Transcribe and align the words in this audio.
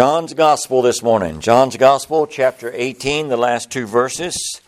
John's 0.00 0.32
Gospel 0.32 0.80
this 0.80 1.02
morning. 1.02 1.40
John's 1.40 1.76
Gospel, 1.76 2.28
chapter 2.28 2.70
18, 2.72 3.26
the 3.26 3.36
last 3.36 3.68
two 3.68 3.84
verses, 3.84 4.60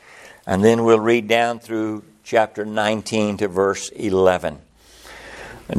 and 0.45 0.65
then 0.65 0.83
we'll 0.83 0.99
read 0.99 1.29
down 1.29 1.61
through 1.61 2.03
chapter 2.25 2.67
19 2.67 3.37
to 3.37 3.47
verse 3.47 3.91
11. 3.91 4.59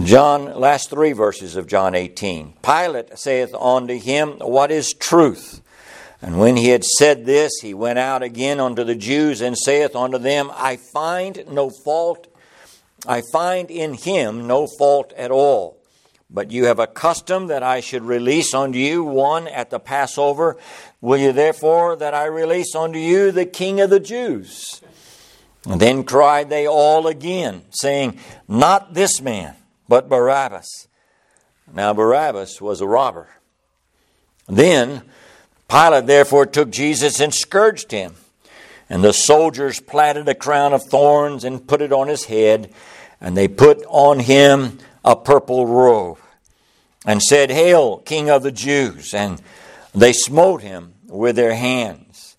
John, 0.04 0.58
last 0.58 0.90
three 0.90 1.12
verses 1.12 1.58
of 1.58 1.68
John 1.68 1.96
18. 1.96 2.54
Pilate 2.64 3.20
saith 3.20 3.54
unto 3.54 4.00
him, 4.00 4.38
What 4.40 4.72
is 4.72 4.94
truth? 4.94 5.60
And 6.22 6.40
when 6.40 6.56
he 6.56 6.70
had 6.70 6.86
said 6.86 7.26
this, 7.26 7.52
he 7.62 7.74
went 7.74 8.00
out 8.00 8.24
again 8.24 8.62
unto 8.62 8.86
the 8.86 8.96
Jews 8.96 9.42
and 9.42 9.58
saith 9.58 9.98
unto 9.98 10.18
them, 10.18 10.50
I 10.54 10.78
find 10.78 11.44
no 11.52 11.70
fault, 11.70 12.34
I 13.06 13.22
find 13.34 13.70
in 13.70 13.96
him 13.96 14.48
no 14.48 14.66
fault 14.80 15.12
at 15.18 15.30
all. 15.30 15.81
But 16.34 16.52
you 16.52 16.66
have 16.66 16.80
a 16.80 16.88
custom 16.88 17.48
that 17.48 17.62
I 17.62 17.82
should 17.82 18.04
release 18.04 18.54
unto 18.54 18.80
you 18.80 19.04
one 19.04 19.50
at 19.50 19.70
the 19.70 19.80
Passover. 19.80 20.56
Will 21.02 21.18
you 21.18 21.34
therefore 21.34 21.98
that 21.98 22.14
I 22.14 22.26
release 22.26 22.74
unto 22.74 22.98
you 22.98 23.32
the 23.32 23.46
King 23.46 23.82
of 23.82 23.90
the 23.90 24.00
Jews? 24.00 24.82
And 25.66 25.82
then 25.82 26.06
cried 26.06 26.50
they 26.50 26.66
all 26.66 27.08
again, 27.08 27.64
saying, 27.70 28.18
Not 28.48 28.94
this 28.94 29.22
man, 29.22 29.56
but 29.90 30.08
Barabbas. 30.08 30.88
Now 31.74 31.94
Barabbas 31.94 32.62
was 32.62 32.80
a 32.80 32.88
robber. 32.88 33.28
Then 34.48 35.02
Pilate 35.70 36.08
therefore 36.08 36.46
took 36.46 36.70
Jesus 36.70 37.20
and 37.20 37.34
scourged 37.34 37.92
him. 37.92 38.16
And 38.90 39.04
the 39.04 39.14
soldiers 39.14 39.80
platted 39.82 40.28
a 40.30 40.36
crown 40.36 40.74
of 40.74 40.84
thorns 40.84 41.44
and 41.44 41.66
put 41.66 41.82
it 41.82 41.94
on 41.94 42.08
his 42.08 42.26
head, 42.26 42.74
and 43.22 43.38
they 43.38 43.48
put 43.48 43.84
on 43.88 44.20
him 44.20 44.80
a 45.06 45.16
purple 45.16 45.68
robe 45.68 46.18
and 47.06 47.22
said, 47.22 47.50
Hail, 47.50 47.98
King 48.00 48.30
of 48.30 48.44
the 48.44 48.52
Jews! 48.52 49.14
And 49.14 49.42
they 49.94 50.14
smote 50.14 50.62
him 50.62 50.94
with 51.08 51.36
their 51.36 51.56
hands. 51.56 52.38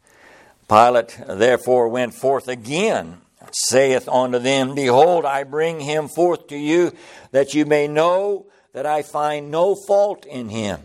Pilate 0.69 1.19
therefore 1.29 1.89
went 1.89 2.15
forth 2.15 2.49
again, 2.49 3.21
saith 3.53 4.09
unto 4.09 4.39
them, 4.39 4.75
Behold, 4.75 5.25
I 5.25 5.45
bring 5.45 5.81
him 5.81 6.09
forth 6.09 6.47
to 6.49 6.57
you, 6.57 6.93
that 7.33 7.55
you 7.55 7.67
may 7.67 7.89
know 7.89 8.47
that 8.73 8.87
I 8.87 9.03
find 9.03 9.51
no 9.51 9.75
fault 9.75 10.25
in 10.25 10.49
him. 10.49 10.81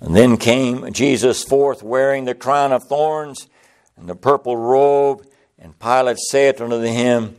And 0.00 0.14
then 0.14 0.36
came 0.36 0.92
Jesus 0.92 1.42
forth 1.42 1.82
wearing 1.82 2.24
the 2.24 2.34
crown 2.34 2.72
of 2.72 2.84
thorns 2.84 3.48
and 3.96 4.08
the 4.08 4.14
purple 4.14 4.56
robe, 4.56 5.26
and 5.58 5.76
Pilate 5.78 6.18
saith 6.18 6.60
unto 6.60 6.80
him, 6.80 7.34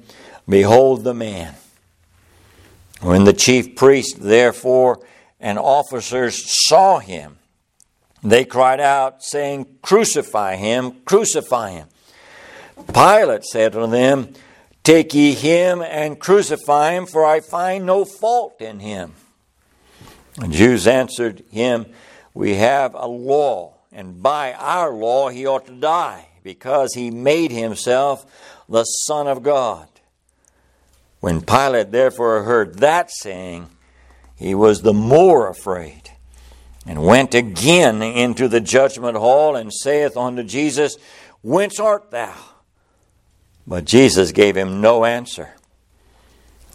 Behold 0.48 1.06
the 1.06 1.14
man. 1.14 1.56
When 3.02 3.24
the 3.24 3.32
chief 3.32 3.78
priest 3.78 4.20
therefore 4.20 5.00
and 5.40 5.58
officers 5.58 6.68
saw 6.68 7.00
him, 7.00 7.38
they 8.22 8.44
cried 8.44 8.80
out, 8.80 9.24
saying, 9.24 9.78
Crucify 9.82 10.56
him, 10.56 11.02
crucify 11.06 11.72
him. 11.72 11.88
Pilate 12.94 13.46
said 13.46 13.74
to 13.74 13.88
them, 13.88 14.34
Take 14.84 15.14
ye 15.14 15.34
him 15.34 15.82
and 15.82 16.20
crucify 16.20 16.94
him, 16.94 17.06
for 17.06 17.26
I 17.26 17.40
find 17.40 17.86
no 17.86 18.06
fault 18.06 18.62
in 18.62 18.80
him. 18.80 19.14
The 20.38 20.48
Jews 20.48 20.88
answered 20.88 21.44
him, 21.52 21.86
We 22.34 22.56
have 22.56 22.94
a 22.94 23.08
law, 23.08 23.76
and 23.92 24.22
by 24.22 24.54
our 24.54 24.92
law 24.92 25.30
he 25.30 25.46
ought 25.46 25.66
to 25.68 25.74
die, 25.74 26.28
because 26.44 26.94
he 26.94 27.12
made 27.12 27.52
himself 27.52 28.26
the 28.68 28.84
Son 28.84 29.28
of 29.28 29.44
God. 29.44 29.88
When 31.20 31.42
Pilate 31.42 31.92
therefore 31.92 32.44
heard 32.44 32.80
that 32.80 33.12
saying, 33.12 33.70
he 34.40 34.56
was 34.56 34.82
the 34.82 34.94
more 34.94 35.50
afraid, 35.50 36.12
and 36.88 37.04
went 37.04 37.36
again 37.36 38.02
into 38.02 38.48
the 38.48 38.62
judgment 38.62 39.18
hall, 39.18 39.58
and 39.58 39.72
saith 39.72 40.16
unto 40.16 40.44
Jesus, 40.44 40.98
Whence 41.44 41.78
art 41.78 42.10
thou? 42.10 42.34
But 43.68 43.84
Jesus 43.84 44.32
gave 44.32 44.56
him 44.56 44.80
no 44.80 45.04
answer. 45.04 45.56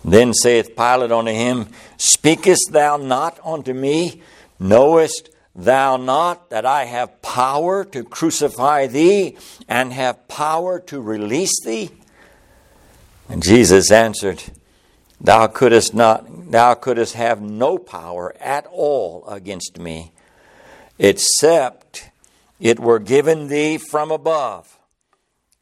Then 0.05 0.35
saith 0.35 0.77
Pilate 0.77 1.11
unto 1.11 1.33
him, 1.33 1.69
Speakest 1.97 2.69
thou 2.71 2.99
not 2.99 3.41
unto 3.43 3.73
me? 3.73 4.21
Knowest 4.61 5.31
thou 5.57 5.97
not 5.97 6.51
that 6.51 6.67
I 6.67 6.85
have 6.85 7.23
power 7.23 7.83
to 7.87 8.05
crucify 8.05 8.89
thee, 8.89 9.39
and 9.67 9.91
have 9.91 10.29
power 10.29 10.81
to 10.81 11.01
release 11.01 11.65
thee? 11.65 11.91
And 13.31 13.43
Jesus 13.43 13.91
answered, 13.91 14.43
Thou 15.25 15.47
couldst 15.47 15.95
not 15.95 16.51
thou 16.51 16.75
couldst 16.75 17.15
have 17.15 17.41
no 17.41 17.79
power 17.79 18.35
at 18.39 18.67
all 18.71 19.27
against 19.27 19.79
me, 19.79 20.13
except 20.99 22.11
it 22.61 22.79
were 22.79 22.99
given 22.99 23.49
thee 23.49 23.79
from 23.79 24.11
above. 24.11 24.79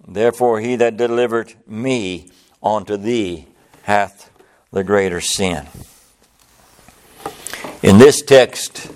Therefore 0.05 0.59
he 0.59 0.75
that 0.77 0.97
delivered 0.97 1.55
me 1.65 2.29
unto 2.61 2.97
thee 2.97 3.47
hath 3.85 4.31
the 4.73 4.83
greater 4.83 5.21
sin. 5.21 5.69
In 7.85 7.99
this 7.99 8.21
text, 8.21 8.91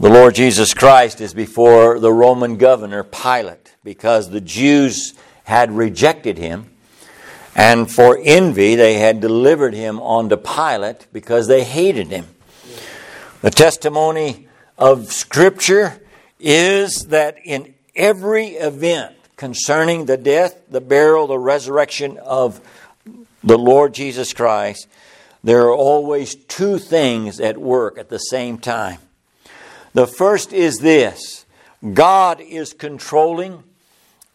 the 0.00 0.08
Lord 0.08 0.34
Jesus 0.34 0.72
Christ 0.72 1.20
is 1.20 1.34
before 1.34 1.98
the 1.98 2.12
Roman 2.12 2.56
governor 2.56 3.04
Pilate 3.04 3.76
because 3.84 4.30
the 4.30 4.40
Jews 4.40 5.12
had 5.44 5.72
rejected 5.72 6.38
him 6.38 6.70
and 7.58 7.90
for 7.90 8.20
envy, 8.22 8.74
they 8.74 8.98
had 8.98 9.18
delivered 9.18 9.72
him 9.72 9.98
onto 9.98 10.36
Pilate 10.36 11.06
because 11.10 11.48
they 11.48 11.64
hated 11.64 12.08
him. 12.08 12.26
The 13.40 13.50
testimony 13.50 14.46
of 14.76 15.10
Scripture 15.10 15.98
is 16.38 17.06
that 17.06 17.38
in 17.42 17.74
every 17.94 18.48
event 18.48 19.16
concerning 19.36 20.04
the 20.04 20.18
death, 20.18 20.60
the 20.68 20.82
burial, 20.82 21.28
the 21.28 21.38
resurrection 21.38 22.18
of 22.18 22.60
the 23.42 23.56
Lord 23.56 23.94
Jesus 23.94 24.34
Christ, 24.34 24.86
there 25.42 25.62
are 25.62 25.74
always 25.74 26.34
two 26.34 26.76
things 26.76 27.40
at 27.40 27.56
work 27.56 27.96
at 27.96 28.10
the 28.10 28.18
same 28.18 28.58
time. 28.58 28.98
The 29.94 30.06
first 30.06 30.52
is 30.52 30.80
this 30.80 31.46
God 31.94 32.38
is 32.42 32.74
controlling 32.74 33.62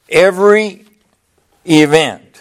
every 0.09 0.85
event 1.65 2.31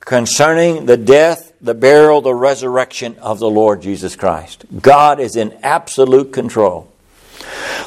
concerning 0.00 0.86
the 0.86 0.96
death, 0.96 1.52
the 1.60 1.74
burial, 1.74 2.20
the 2.20 2.34
resurrection 2.34 3.16
of 3.18 3.38
the 3.38 3.50
Lord 3.50 3.82
Jesus 3.82 4.16
Christ. 4.16 4.64
God 4.80 5.20
is 5.20 5.36
in 5.36 5.52
absolute 5.62 6.32
control. 6.32 6.90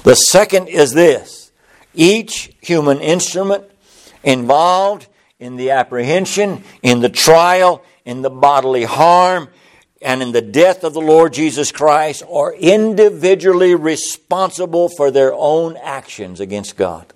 The 0.04 0.16
second 0.16 0.68
is 0.68 0.94
this 0.94 1.52
each 1.94 2.54
human 2.62 3.00
instrument 3.00 3.66
involved 4.24 5.08
in 5.40 5.56
the 5.58 5.72
apprehension, 5.72 6.64
in 6.82 7.02
the 7.02 7.10
trial, 7.10 7.84
in 8.06 8.22
the 8.22 8.30
bodily 8.30 8.84
harm, 8.84 9.50
and 10.02 10.22
in 10.22 10.32
the 10.32 10.42
death 10.42 10.84
of 10.84 10.94
the 10.94 11.02
Lord 11.02 11.34
Jesus 11.34 11.72
Christ 11.72 12.24
are 12.30 12.54
individually 12.54 13.76
responsible 13.76 14.90
for 14.90 15.12
their 15.12 15.34
own 15.34 15.78
actions 15.78 16.40
against 16.40 16.76
God. 16.76 17.12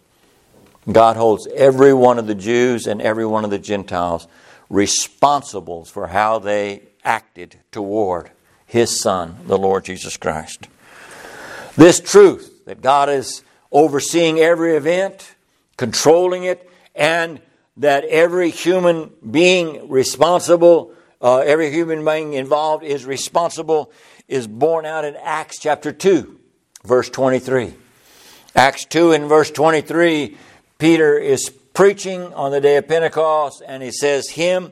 God 0.89 1.17
holds 1.17 1.47
every 1.53 1.93
one 1.93 2.17
of 2.17 2.27
the 2.27 2.35
Jews 2.35 2.87
and 2.87 3.01
every 3.01 3.25
one 3.25 3.43
of 3.43 3.49
the 3.49 3.59
Gentiles 3.59 4.25
responsible 4.69 5.85
for 5.85 6.07
how 6.07 6.39
they 6.39 6.83
acted 7.03 7.57
toward 7.71 8.31
His 8.65 8.99
Son, 8.99 9.37
the 9.45 9.57
Lord 9.57 9.85
Jesus 9.85 10.17
Christ. 10.17 10.67
This 11.75 11.99
truth 11.99 12.65
that 12.65 12.81
God 12.81 13.09
is 13.09 13.43
overseeing 13.71 14.39
every 14.39 14.75
event, 14.75 15.35
controlling 15.77 16.43
it, 16.43 16.69
and 16.95 17.39
that 17.77 18.03
every 18.05 18.49
human 18.49 19.11
being 19.29 19.89
responsible, 19.89 20.93
uh, 21.21 21.37
every 21.37 21.71
human 21.71 22.03
being 22.03 22.33
involved 22.33 22.83
is 22.83 23.05
responsible, 23.05 23.91
is 24.27 24.47
borne 24.47 24.85
out 24.85 25.05
in 25.05 25.15
Acts 25.15 25.59
chapter 25.59 25.91
2, 25.91 26.39
verse 26.83 27.09
23. 27.09 27.73
Acts 28.55 28.85
2 28.85 29.11
and 29.11 29.25
verse 29.25 29.51
23, 29.51 30.35
Peter 30.79 31.17
is 31.17 31.49
preaching 31.77 32.33
on 32.33 32.49
the 32.49 32.59
day 32.59 32.75
of 32.77 32.87
Pentecost, 32.87 33.61
and 33.67 33.83
he 33.83 33.91
says, 33.91 34.31
Him 34.31 34.71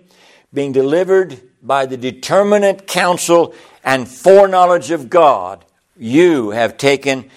being 0.51 0.71
delivered 0.71 1.39
by 1.61 1.85
the 1.85 1.97
determinate 1.97 2.87
counsel 2.87 3.53
and 3.83 4.07
foreknowledge 4.07 4.89
of 4.89 5.07
God, 5.07 5.63
you 5.95 6.49
have 6.49 6.77
taken 6.77 7.29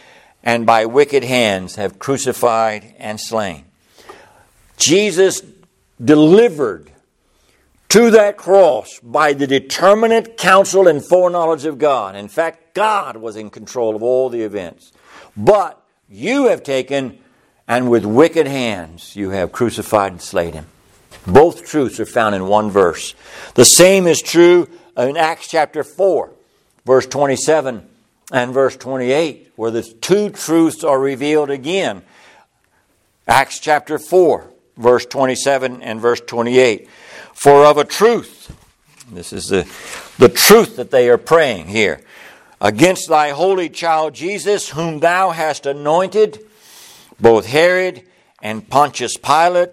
and 0.43 0.65
by 0.65 0.87
wicked 0.87 1.23
hands 1.23 1.75
have 1.75 1.99
crucified 1.99 2.95
and 2.99 3.21
slain. 3.21 3.67
Jesus 4.79 5.43
delivered 6.03 6.91
to 7.91 8.11
that 8.13 8.39
cross 8.39 8.99
by 9.03 9.35
the 9.35 9.47
determinate 9.47 10.39
counsel 10.39 10.89
and 10.89 11.05
foreknowledge 11.05 11.67
of 11.67 11.77
God. 11.77 12.17
In 12.17 12.29
fact, 12.29 12.73
God 12.73 13.19
was 13.19 13.37
in 13.37 13.51
control 13.51 13.95
of 13.95 14.03
all 14.03 14.31
the 14.31 14.41
events. 14.41 14.93
But 15.37 15.79
you 16.09 16.47
have 16.47 16.63
taken 16.63 17.19
and 17.69 17.91
with 17.91 18.07
wicked 18.07 18.47
hands 18.47 19.15
you 19.15 19.31
have 19.31 19.53
crucified 19.53 20.11
and 20.11 20.23
slain 20.23 20.55
him. 20.55 20.67
Both 21.27 21.67
truths 21.67 22.01
are 22.01 22.07
found 22.07 22.35
in 22.35 22.49
one 22.49 22.71
verse. 22.71 23.15
The 23.55 23.67
same 23.67 24.07
is 24.07 24.23
true 24.23 24.69
in 24.97 25.19
Acts 25.19 25.49
chapter 25.49 25.85
4, 25.85 26.31
verse 26.87 27.07
27 27.07 27.87
and 28.33 28.55
verse 28.55 28.77
28, 28.77 29.53
where 29.57 29.71
the 29.71 29.83
two 29.83 30.31
truths 30.31 30.83
are 30.83 30.99
revealed 30.99 31.51
again. 31.51 32.03
Acts 33.27 33.59
chapter 33.61 33.99
4, 33.99 34.51
verse 34.79 35.05
27 35.05 35.83
and 35.83 36.01
verse 36.01 36.21
28. 36.21 36.89
For 37.35 37.67
of 37.67 37.77
a 37.77 37.85
truth, 37.85 38.57
this 39.13 39.33
is 39.33 39.49
the, 39.49 39.71
the 40.19 40.29
truth 40.31 40.77
that 40.77 40.91
they 40.91 41.11
are 41.11 41.19
praying 41.19 41.69
here, 41.69 42.01
against 42.61 43.09
thy 43.09 43.31
holy 43.31 43.69
child 43.69 44.15
Jesus, 44.15 44.71
whom 44.71 45.01
thou 45.01 45.31
hast 45.31 45.67
anointed, 45.67 46.41
both 47.21 47.47
Herod 47.47 48.03
and 48.43 48.69
Pontius 48.69 49.17
Pilate, 49.17 49.71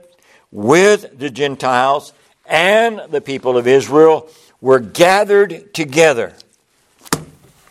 with 0.52 1.20
the 1.20 1.30
Gentiles 1.30 2.14
and 2.46 3.02
the 3.10 3.22
people 3.22 3.58
of 3.58 3.68
Israel, 3.68 4.30
were 4.62 4.80
gathered 4.80 5.74
together. 5.74 6.34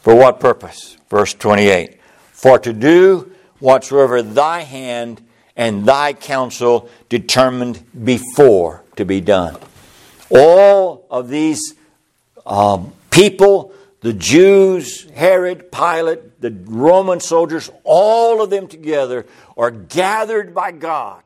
For 0.03 0.15
what 0.15 0.39
purpose? 0.39 0.97
Verse 1.09 1.33
28 1.35 1.99
For 2.33 2.59
to 2.59 2.73
do 2.73 3.33
whatsoever 3.59 4.23
thy 4.23 4.61
hand 4.61 5.23
and 5.57 5.87
thy 5.87 6.13
counsel 6.13 6.89
determined 7.09 7.83
before 8.05 8.83
to 8.97 9.05
be 9.05 9.21
done. 9.21 9.57
All 10.31 11.07
of 11.11 11.29
these 11.29 11.75
um, 12.45 12.93
people, 13.11 13.73
the 14.01 14.13
Jews, 14.13 15.09
Herod, 15.11 15.71
Pilate, 15.71 16.34
the 16.45 16.55
Roman 16.67 17.21
soldiers, 17.21 17.71
all 17.85 18.43
of 18.43 18.51
them 18.51 18.69
together 18.69 19.25
are 19.57 19.71
gathered 19.71 20.55
by 20.55 20.73
God 20.73 21.23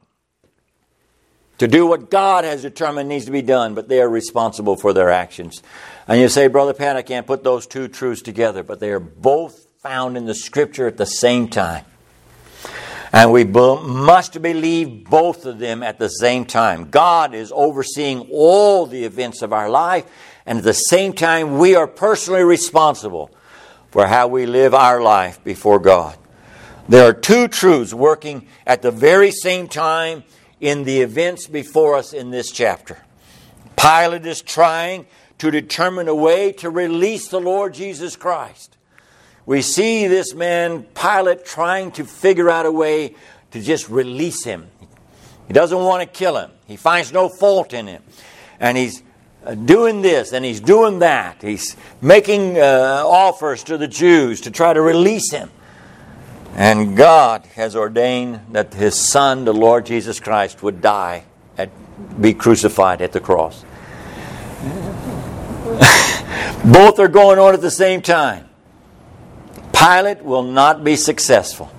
to 1.59 1.67
do 1.67 1.89
what 1.89 2.09
God 2.09 2.45
has 2.45 2.63
determined 2.63 3.09
needs 3.09 3.25
to 3.25 3.33
be 3.33 3.43
done, 3.43 3.75
but 3.75 3.89
they 3.89 4.01
are 4.01 4.09
responsible 4.09 4.77
for 4.77 4.93
their 4.93 5.11
actions. 5.11 5.61
And 6.07 6.21
you 6.21 6.29
say, 6.29 6.47
Brother 6.47 6.73
Pat, 6.73 6.97
I 6.97 7.03
can't 7.03 7.27
put 7.27 7.43
those 7.43 7.67
two 7.67 7.89
truths 7.89 8.23
together, 8.23 8.63
but 8.63 8.79
they 8.79 8.91
are 8.91 9.01
both 9.01 9.67
found 9.81 10.17
in 10.17 10.25
the 10.25 10.37
Scripture 10.37 10.87
at 10.87 10.97
the 10.97 11.07
same 11.07 11.49
time. 11.49 11.85
And 13.13 13.33
we 13.33 13.43
must 13.43 14.41
believe 14.41 15.05
both 15.07 15.47
of 15.47 15.59
them 15.59 15.83
at 15.83 15.99
the 15.99 16.09
same 16.09 16.45
time. 16.45 16.91
God 16.91 17.35
is 17.35 17.51
overseeing 17.53 18.29
all 18.31 18.87
the 18.87 19.05
events 19.05 19.43
of 19.43 19.53
our 19.53 19.69
life, 19.69 20.05
and 20.47 20.59
at 20.59 20.65
the 20.65 20.75
same 20.75 21.13
time, 21.13 21.59
we 21.59 21.75
are 21.75 21.89
personally 21.89 22.45
responsible 22.45 23.33
for 23.91 24.07
how 24.07 24.29
we 24.29 24.47
live 24.47 24.75
our 24.75 25.01
life 25.01 25.43
before 25.45 25.79
God. 25.79 26.17
There 26.89 27.09
are 27.09 27.13
two 27.13 27.49
truths 27.49 27.93
working 27.93 28.47
at 28.67 28.83
the 28.83 28.91
very 28.91 29.31
same 29.31 29.69
time 29.69 30.25
in 30.61 30.85
the 30.85 31.01
events 31.01 31.47
before 31.47 31.97
us 31.97 32.13
in 32.13 32.31
this 32.31 32.51
chapter. 32.51 32.99
Pilate 33.77 34.27
is 34.27 34.43
trying 34.43 35.07
to 35.39 35.51
determine 35.51 36.09
a 36.09 36.15
way 36.15 36.53
to 36.53 36.71
release 36.71 37.29
the 37.29 37.41
Lord 37.41 37.75
Jesus 37.75 38.17
Christ. 38.17 38.77
We 39.47 39.63
see 39.63 40.07
this 40.09 40.35
man, 40.35 40.83
Pilate, 40.95 41.45
trying 41.45 41.93
to 41.93 42.05
figure 42.05 42.51
out 42.51 42.67
a 42.67 42.73
way 42.73 43.15
to 43.53 43.61
just 43.63 43.89
release 43.89 44.45
him. 44.45 44.69
He 45.47 45.55
doesn't 45.55 45.79
want 45.79 46.03
to 46.03 46.07
kill 46.07 46.37
him, 46.37 46.51
he 46.67 46.77
finds 46.77 47.13
no 47.13 47.29
fault 47.29 47.73
in 47.73 47.87
him. 47.87 48.03
And 48.61 48.77
he's 48.77 49.03
doing 49.65 50.03
this 50.03 50.33
and 50.33 50.45
he's 50.45 50.61
doing 50.61 51.01
that. 51.01 51.43
He's 51.43 51.77
making 52.01 52.59
uh, 52.59 53.03
offers 53.05 53.65
to 53.65 53.79
the 53.79 53.89
Jews 53.89 54.41
to 54.43 54.51
try 54.51 54.73
to 54.73 54.81
release 54.81 55.33
him. 55.33 55.51
And 56.55 56.97
God 56.97 57.47
has 57.55 57.77
ordained 57.77 58.41
that 58.51 58.75
His 58.75 58.97
Son, 58.97 59.45
the 59.45 59.55
Lord 59.55 59.87
Jesus 59.87 60.19
Christ, 60.19 60.61
would 60.63 60.81
die, 60.81 61.23
and 61.57 61.71
be 62.21 62.35
crucified 62.35 63.01
at 63.01 63.13
the 63.13 63.21
cross. 63.21 63.65
Both 66.65 66.99
are 66.99 67.07
going 67.07 67.39
on 67.39 67.55
at 67.55 67.61
the 67.61 67.71
same 67.71 68.03
time. 68.03 68.49
Pilate 69.73 70.25
will 70.25 70.43
not 70.43 70.83
be 70.83 70.97
successful 70.97 71.71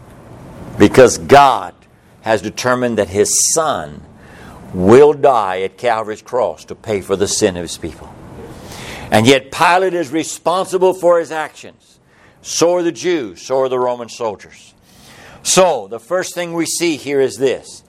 because 0.77 1.17
God 1.17 1.73
has 2.21 2.41
determined 2.41 2.97
that 2.99 3.09
His 3.09 3.53
Son 3.53 4.01
will 4.73 5.13
die 5.13 5.61
at 5.61 5.77
Calvary's 5.77 6.21
cross 6.21 6.65
to 6.65 6.75
pay 6.75 7.01
for 7.01 7.15
the 7.15 7.27
sin 7.27 7.57
of 7.57 7.63
His 7.63 7.77
people. 7.77 8.13
And 9.11 9.25
yet 9.25 9.51
Pilate 9.51 9.93
is 9.93 10.11
responsible 10.11 10.93
for 10.93 11.19
his 11.19 11.31
actions. 11.31 11.99
So 12.41 12.75
are 12.75 12.83
the 12.83 12.91
Jews, 12.91 13.41
so 13.41 13.61
are 13.61 13.69
the 13.69 13.79
Roman 13.79 14.09
soldiers. 14.09 14.73
So, 15.41 15.87
the 15.87 15.99
first 15.99 16.35
thing 16.35 16.53
we 16.53 16.65
see 16.65 16.95
here 16.95 17.19
is 17.19 17.37
this 17.37 17.83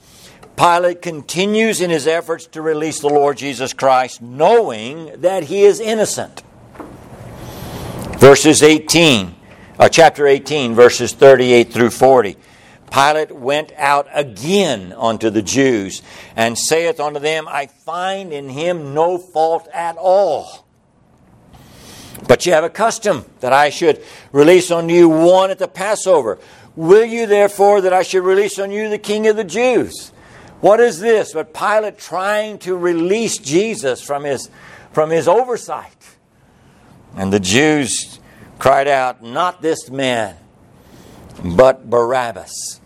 Pilate 0.56 1.03
continues 1.03 1.81
in 1.81 1.91
his 1.91 2.06
efforts 2.06 2.47
to 2.49 2.62
release 2.62 3.00
the 3.00 3.09
Lord 3.09 3.37
Jesus 3.37 3.73
Christ, 3.73 4.23
knowing 4.23 5.21
that 5.21 5.44
he 5.44 5.62
is 5.62 5.81
innocent. 5.81 6.43
Verses 8.19 8.62
18, 8.62 9.35
uh, 9.79 9.88
chapter 9.88 10.27
18, 10.27 10.75
verses 10.75 11.12
38 11.12 11.73
through 11.73 11.91
40. 11.91 12.37
Pilate 12.91 13.33
went 13.33 13.73
out 13.77 14.09
again 14.13 14.93
unto 14.97 15.31
the 15.31 15.43
Jews, 15.43 16.03
and 16.35 16.59
saith 16.59 16.99
unto 16.99 17.21
them, 17.21 17.47
I 17.49 17.67
find 17.67 18.33
in 18.33 18.49
him 18.49 18.95
no 18.95 19.19
fault 19.19 19.69
at 19.73 19.97
all. 19.97 20.67
But 22.27 22.45
ye 22.45 22.53
have 22.53 22.65
a 22.65 22.71
custom 22.71 23.25
that 23.41 23.53
I 23.53 23.71
should 23.71 24.03
release 24.33 24.71
unto 24.71 24.93
you 24.93 25.09
one 25.09 25.51
at 25.51 25.59
the 25.59 25.69
Passover. 25.69 26.39
Will 26.77 27.05
you 27.05 27.27
therefore 27.27 27.81
that 27.81 27.93
I 27.93 28.03
should 28.03 28.25
release 28.25 28.59
on 28.59 28.71
you 28.71 28.89
the 28.89 28.99
King 28.99 29.27
of 29.27 29.37
the 29.37 29.45
Jews? 29.45 30.13
What 30.61 30.81
is 30.81 31.01
this 31.01 31.33
but 31.33 31.55
Pilate 31.55 31.99
trying 31.99 32.59
to 32.61 32.77
release 32.77 33.39
Jesus 33.39 34.03
from 34.03 34.25
his, 34.25 34.51
from 34.93 35.11
his 35.11 35.27
oversight? 35.27 36.17
And 37.17 37.33
the 37.33 37.41
Jews 37.41 38.21
cried 38.59 38.87
out, 38.87 39.23
Not 39.23 39.63
this 39.63 39.91
man, 39.91 40.37
but 41.45 41.89
Barabbas. 41.89 42.81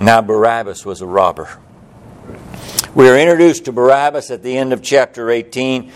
Now, 0.00 0.22
Barabbas 0.22 0.84
was 0.84 1.00
a 1.00 1.06
robber. 1.06 1.58
We 2.94 3.08
are 3.08 3.18
introduced 3.18 3.66
to 3.66 3.72
Barabbas 3.72 4.30
at 4.30 4.42
the 4.42 4.56
end 4.56 4.72
of 4.72 4.82
chapter 4.82 5.30
18. 5.30 5.92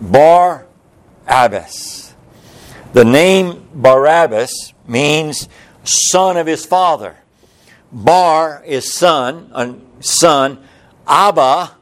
Bar 0.00 0.66
Abbas. 1.26 2.14
The 2.92 3.04
name 3.04 3.68
Barabbas 3.74 4.72
means 4.86 5.48
son 5.84 6.36
of 6.36 6.46
his 6.46 6.64
father. 6.64 7.16
Bar 7.92 8.62
is 8.66 8.92
son, 8.92 9.82
son. 10.00 10.64
Abba, 11.06 11.74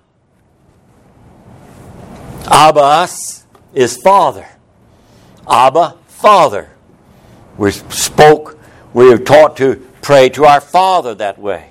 Abbas 2.47 3.45
is 3.75 3.97
father. 3.97 4.47
Abba, 5.49 5.97
father. 6.07 6.71
We 7.59 7.73
spoke, 7.73 8.59
we 8.97 9.13
are 9.13 9.19
taught 9.19 9.59
to 9.59 9.77
pray 10.01 10.31
to 10.31 10.47
our 10.47 10.59
Father 10.59 11.15
that 11.17 11.39
way. 11.39 11.69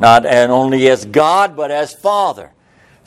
Not 0.00 0.26
and 0.26 0.50
only 0.50 0.88
as 0.88 1.04
God, 1.04 1.54
but 1.54 1.70
as 1.70 1.94
Father. 1.94 2.50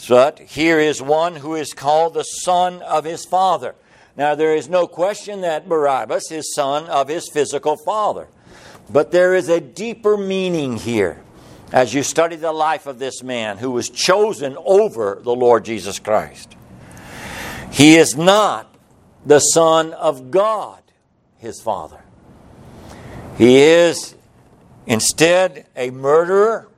But 0.07 0.39
here 0.39 0.79
is 0.79 1.01
one 1.01 1.35
who 1.35 1.55
is 1.55 1.73
called 1.73 2.13
the 2.13 2.23
son 2.23 2.81
of 2.81 3.03
his 3.03 3.25
father. 3.25 3.75
Now, 4.15 4.35
there 4.35 4.55
is 4.55 4.69
no 4.69 4.87
question 4.87 5.41
that 5.41 5.67
Barabbas 5.67 6.31
is 6.31 6.55
son 6.55 6.85
of 6.85 7.09
his 7.09 7.29
physical 7.29 7.75
father. 7.75 8.29
But 8.89 9.11
there 9.11 9.35
is 9.35 9.49
a 9.49 9.59
deeper 9.59 10.15
meaning 10.15 10.77
here 10.77 11.21
as 11.73 11.93
you 11.93 12.03
study 12.03 12.37
the 12.37 12.53
life 12.53 12.87
of 12.87 12.99
this 12.99 13.21
man 13.21 13.57
who 13.57 13.71
was 13.71 13.89
chosen 13.89 14.55
over 14.65 15.19
the 15.21 15.35
Lord 15.35 15.65
Jesus 15.65 15.99
Christ. 15.99 16.55
He 17.69 17.97
is 17.97 18.15
not 18.15 18.73
the 19.25 19.39
Son 19.39 19.91
of 19.91 20.31
God, 20.31 20.81
his 21.37 21.59
Father. 21.59 22.00
He 23.41 23.57
is 23.57 24.13
instead 24.85 25.65
a 25.75 25.89
murderer, 25.89 26.69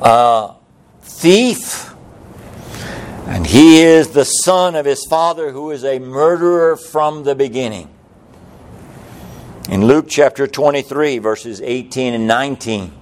a 0.00 0.54
thief, 1.02 1.92
and 3.26 3.44
he 3.44 3.82
is 3.82 4.10
the 4.10 4.22
son 4.22 4.76
of 4.76 4.86
his 4.86 5.04
father 5.06 5.50
who 5.50 5.72
is 5.72 5.82
a 5.84 5.98
murderer 5.98 6.76
from 6.76 7.24
the 7.24 7.34
beginning. 7.34 7.90
In 9.68 9.86
Luke 9.86 10.06
chapter 10.08 10.46
23, 10.46 11.18
verses 11.18 11.60
18 11.60 12.14
and 12.14 12.28
19, 12.28 12.92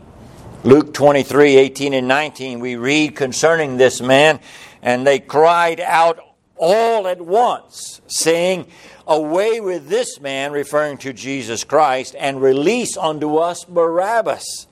Luke 0.65 0.95
23, 0.95 1.59
18 1.59 1.93
and 1.93 2.09
19, 2.09 2.61
we 2.61 2.77
read 2.77 3.15
concerning 3.15 3.77
this 3.77 4.01
man, 4.01 4.41
and 4.81 5.07
they 5.07 5.19
cried 5.19 5.81
out 5.81 6.19
all 6.59 7.07
at 7.07 7.21
once, 7.21 8.01
saying, 8.07 8.67
Away 9.07 9.61
with 9.61 9.89
this 9.89 10.21
man, 10.21 10.53
referring 10.53 10.99
to 10.99 11.13
Jesus 11.13 11.65
Christ, 11.65 12.15
and 12.19 12.43
release 12.43 12.97
unto 12.97 13.37
us 13.37 13.65
Barabbas. 13.65 14.67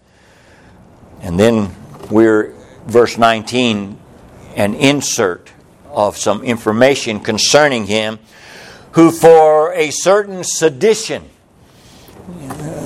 And 1.22 1.40
then 1.40 1.74
we're, 2.10 2.52
verse 2.86 3.16
19, 3.16 3.98
an 4.56 4.74
insert 4.74 5.52
of 5.90 6.18
some 6.18 6.42
information 6.42 7.20
concerning 7.20 7.86
him, 7.86 8.18
who 8.92 9.10
for 9.10 9.72
a 9.72 9.90
certain 9.90 10.44
sedition, 10.44 11.30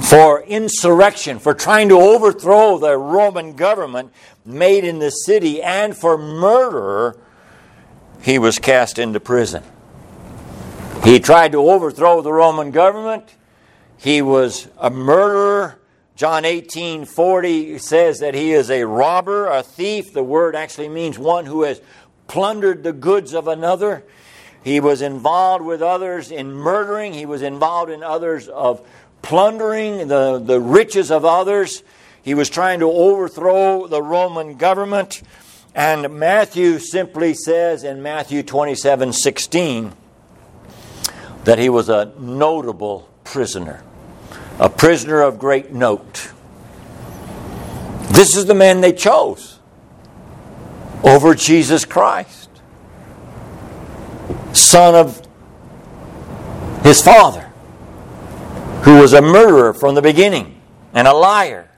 for 0.02 0.42
insurrection, 0.42 1.38
for 1.38 1.54
trying 1.54 1.88
to 1.88 1.98
overthrow 1.98 2.78
the 2.78 2.96
Roman 2.96 3.54
government 3.54 4.12
made 4.44 4.84
in 4.84 4.98
the 4.98 5.10
city, 5.10 5.62
and 5.62 5.96
for 5.96 6.16
murder, 6.16 7.16
he 8.22 8.38
was 8.38 8.58
cast 8.58 8.98
into 8.98 9.20
prison. 9.20 9.62
He 11.04 11.20
tried 11.20 11.52
to 11.52 11.58
overthrow 11.58 12.20
the 12.20 12.32
Roman 12.32 12.70
government. 12.70 13.34
He 13.96 14.22
was 14.22 14.68
a 14.78 14.90
murderer. 14.90 15.78
John 16.16 16.44
18 16.44 17.06
40 17.06 17.78
says 17.78 18.18
that 18.20 18.34
he 18.34 18.52
is 18.52 18.70
a 18.70 18.84
robber, 18.84 19.46
a 19.46 19.62
thief. 19.62 20.12
The 20.12 20.22
word 20.22 20.54
actually 20.54 20.90
means 20.90 21.18
one 21.18 21.46
who 21.46 21.62
has 21.62 21.80
plundered 22.26 22.82
the 22.82 22.92
goods 22.92 23.32
of 23.32 23.48
another. 23.48 24.04
He 24.62 24.80
was 24.80 25.00
involved 25.00 25.64
with 25.64 25.80
others 25.80 26.30
in 26.30 26.52
murdering. 26.52 27.14
He 27.14 27.24
was 27.24 27.40
involved 27.40 27.90
in 27.90 28.02
others 28.02 28.48
of 28.48 28.86
plundering 29.22 30.08
the, 30.08 30.38
the 30.38 30.60
riches 30.60 31.10
of 31.10 31.24
others. 31.24 31.82
He 32.22 32.34
was 32.34 32.50
trying 32.50 32.80
to 32.80 32.90
overthrow 32.90 33.86
the 33.86 34.02
Roman 34.02 34.56
government. 34.56 35.22
And 35.74 36.18
Matthew 36.18 36.78
simply 36.80 37.34
says 37.34 37.84
in 37.84 38.02
Matthew 38.02 38.42
27 38.42 39.12
16 39.12 39.92
that 41.44 41.58
he 41.58 41.68
was 41.68 41.88
a 41.88 42.12
notable 42.18 43.08
prisoner, 43.22 43.82
a 44.58 44.68
prisoner 44.68 45.20
of 45.22 45.38
great 45.38 45.72
note. 45.72 46.32
This 48.10 48.36
is 48.36 48.46
the 48.46 48.54
man 48.54 48.80
they 48.80 48.92
chose 48.92 49.60
over 51.04 51.34
Jesus 51.34 51.84
Christ, 51.84 52.50
son 54.52 54.96
of 54.96 55.26
his 56.82 57.00
father, 57.00 57.42
who 58.82 59.00
was 59.00 59.12
a 59.12 59.22
murderer 59.22 59.72
from 59.72 59.94
the 59.94 60.02
beginning 60.02 60.60
and 60.92 61.06
a 61.06 61.14
liar, 61.14 61.70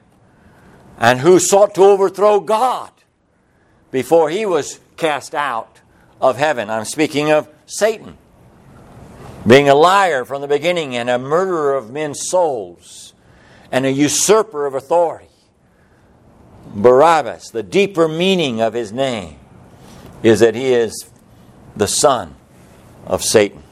and 0.99 1.21
who 1.21 1.39
sought 1.39 1.75
to 1.75 1.85
overthrow 1.85 2.41
God 2.41 2.92
before 3.93 4.31
he 4.31 4.45
was 4.45 4.81
cast 4.97 5.37
out 5.37 5.81
of 6.21 6.37
heaven. 6.37 6.69
I'm 6.69 6.85
speaking 6.85 7.31
of 7.31 7.49
Satan 7.67 8.19
being 9.47 9.69
a 9.69 9.75
liar 9.75 10.25
from 10.25 10.41
the 10.41 10.49
beginning 10.49 10.97
and 10.97 11.09
a 11.09 11.19
murderer 11.19 11.75
of 11.75 11.91
men's 11.91 12.29
souls 12.29 13.13
and 13.71 13.87
a 13.87 13.93
usurper 13.93 14.67
of 14.67 14.75
authority. 14.75 15.29
Barabbas, 16.75 17.51
the 17.51 17.63
deeper 17.63 18.09
meaning 18.09 18.61
of 18.61 18.73
his 18.73 18.93
name 18.93 19.39
is 20.23 20.41
that 20.41 20.55
he 20.55 20.73
is 20.73 21.11
the 21.77 21.89
son 21.89 22.35
of 23.07 23.23
Satan. 23.23 23.63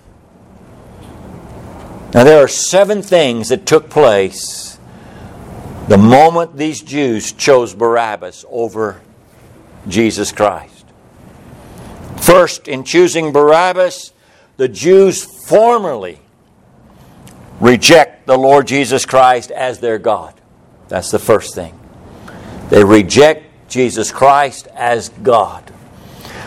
Now, 2.12 2.24
there 2.24 2.42
are 2.42 2.48
seven 2.48 3.02
things 3.02 3.50
that 3.50 3.66
took 3.66 3.88
place 3.88 4.78
the 5.86 5.96
moment 5.96 6.56
these 6.56 6.82
Jews 6.82 7.32
chose 7.32 7.74
Barabbas 7.74 8.44
over 8.48 9.00
Jesus 9.88 10.32
Christ. 10.32 10.86
First, 12.20 12.68
in 12.68 12.84
choosing 12.84 13.32
Barabbas, 13.32 14.12
the 14.56 14.68
Jews 14.68 15.24
formally 15.24 16.20
reject 17.60 18.26
the 18.26 18.36
Lord 18.36 18.66
Jesus 18.66 19.06
Christ 19.06 19.50
as 19.50 19.80
their 19.80 19.98
God. 19.98 20.34
That's 20.88 21.10
the 21.10 21.18
first 21.18 21.54
thing. 21.54 21.78
They 22.68 22.84
reject 22.84 23.68
Jesus 23.68 24.12
Christ 24.12 24.66
as 24.68 25.08
God. 25.08 25.72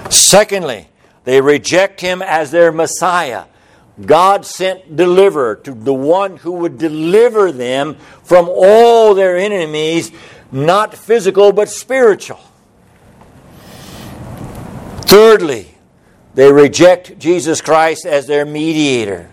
Secondly, 0.10 0.90
they 1.24 1.42
reject 1.42 2.02
him 2.02 2.22
as 2.22 2.52
their 2.52 2.72
Messiah. 2.72 3.46
God 4.06 4.46
sent 4.46 4.96
deliverer 4.96 5.56
to 5.58 5.74
the 5.74 5.94
one 5.94 6.38
who 6.38 6.54
would 6.54 6.78
deliver 6.78 7.52
them 7.52 7.96
from 8.24 8.50
all 8.50 9.14
their 9.14 9.38
enemies, 9.38 10.12
not 10.52 10.96
physical 10.96 11.52
but 11.52 11.70
spiritual. 11.70 12.40
Thirdly, 15.14 15.68
they 16.34 16.52
reject 16.52 17.20
Jesus 17.20 17.62
Christ 17.62 18.04
as 18.08 18.26
their 18.26 18.46
mediator. 18.46 19.30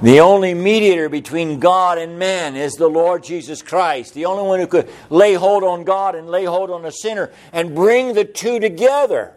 The 0.00 0.20
only 0.20 0.54
mediator 0.54 1.10
between 1.10 1.60
God 1.60 1.98
and 1.98 2.18
man 2.18 2.56
is 2.56 2.76
the 2.76 2.88
Lord 2.88 3.22
Jesus 3.22 3.60
Christ. 3.60 4.14
The 4.14 4.24
only 4.24 4.44
one 4.44 4.60
who 4.60 4.66
could 4.66 4.88
lay 5.10 5.34
hold 5.34 5.62
on 5.62 5.84
God 5.84 6.14
and 6.14 6.30
lay 6.30 6.46
hold 6.46 6.70
on 6.70 6.86
a 6.86 6.90
sinner 6.90 7.30
and 7.52 7.74
bring 7.74 8.14
the 8.14 8.24
two 8.24 8.58
together 8.58 9.34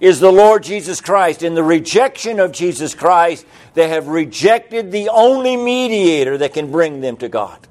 is 0.00 0.18
the 0.18 0.32
Lord 0.32 0.62
Jesus 0.62 1.02
Christ. 1.02 1.42
In 1.42 1.52
the 1.52 1.62
rejection 1.62 2.40
of 2.40 2.50
Jesus 2.50 2.94
Christ, 2.94 3.44
they 3.74 3.88
have 3.88 4.06
rejected 4.06 4.92
the 4.92 5.10
only 5.10 5.58
mediator 5.58 6.38
that 6.38 6.54
can 6.54 6.72
bring 6.72 7.02
them 7.02 7.18
to 7.18 7.28
God. 7.28 7.68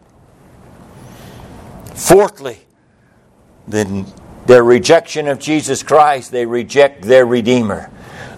Fourthly, 1.96 2.60
then 3.68 4.06
their 4.46 4.64
rejection 4.64 5.28
of 5.28 5.40
Jesus 5.40 5.84
Christ, 5.84 6.32
they 6.32 6.46
reject 6.46 7.04
their 7.04 7.26
Redeemer 7.26 7.92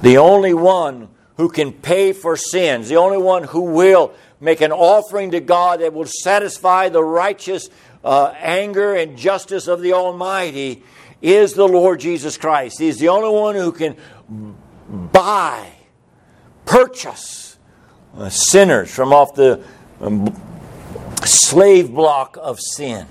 the 0.04 0.18
only 0.18 0.54
one 0.54 1.08
who 1.38 1.48
can 1.48 1.72
pay 1.72 2.12
for 2.12 2.36
sins, 2.36 2.90
the 2.90 2.98
only 2.98 3.18
one 3.18 3.46
who 3.46 3.62
will 3.62 4.14
make 4.42 4.60
an 4.60 4.74
offering 4.74 5.32
to 5.32 5.40
God 5.40 5.80
that 5.80 5.94
will 5.94 6.06
satisfy 6.06 6.90
the 6.90 7.02
righteous 7.02 7.70
uh, 8.04 8.34
anger 8.38 8.94
and 8.94 9.18
justice 9.18 9.68
of 9.68 9.80
the 9.80 9.94
Almighty, 9.94 10.84
is 11.22 11.54
the 11.54 11.66
Lord 11.66 12.02
Jesus 12.02 12.38
Christ. 12.38 12.80
He's 12.80 13.00
the 13.00 13.08
only 13.08 13.30
one 13.30 13.56
who 13.56 13.72
can 13.72 13.96
buy, 15.14 15.72
purchase 16.66 17.58
uh, 18.18 18.28
sinners 18.28 18.94
from 18.94 19.14
off 19.14 19.36
the 19.36 19.64
um, 20.02 20.36
slave 21.24 21.94
block 21.94 22.38
of 22.42 22.60
sin. 22.60 23.08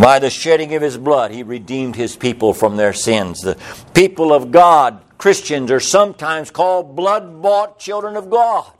By 0.00 0.18
the 0.18 0.30
shedding 0.30 0.74
of 0.74 0.82
his 0.82 0.96
blood, 0.96 1.30
he 1.30 1.42
redeemed 1.42 1.96
his 1.96 2.16
people 2.16 2.54
from 2.54 2.76
their 2.76 2.92
sins. 2.92 3.40
The 3.40 3.58
people 3.92 4.32
of 4.32 4.50
God 4.50 5.02
Christians 5.20 5.70
are 5.70 5.80
sometimes 5.80 6.50
called 6.50 6.96
blood 6.96 7.42
bought 7.42 7.78
children 7.78 8.16
of 8.16 8.30
God. 8.30 8.72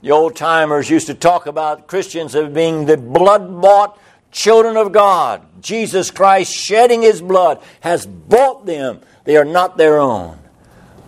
The 0.00 0.12
old 0.12 0.36
timers 0.36 0.88
used 0.88 1.08
to 1.08 1.14
talk 1.14 1.46
about 1.46 1.88
Christians 1.88 2.36
as 2.36 2.52
being 2.54 2.86
the 2.86 2.96
blood 2.96 3.60
bought 3.60 3.98
children 4.30 4.76
of 4.76 4.92
God. 4.92 5.42
Jesus 5.60 6.12
Christ 6.12 6.52
shedding 6.52 7.02
his 7.02 7.20
blood 7.20 7.60
has 7.80 8.06
bought 8.06 8.64
them. 8.64 9.00
They 9.24 9.36
are 9.36 9.44
not 9.44 9.76
their 9.76 9.98
own, 9.98 10.38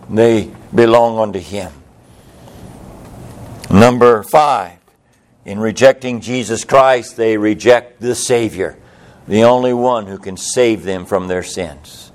they 0.09 0.51
belong 0.75 1.17
unto 1.17 1.39
him. 1.39 1.71
Number 3.71 4.23
five, 4.23 4.77
in 5.45 5.57
rejecting 5.59 6.19
Jesus 6.19 6.65
Christ, 6.65 7.15
they 7.15 7.37
reject 7.37 8.01
the 8.01 8.13
Savior, 8.13 8.77
the 9.29 9.45
only 9.45 9.73
one 9.73 10.07
who 10.07 10.17
can 10.17 10.35
save 10.35 10.83
them 10.83 11.05
from 11.05 11.29
their 11.29 11.43
sins 11.43 12.09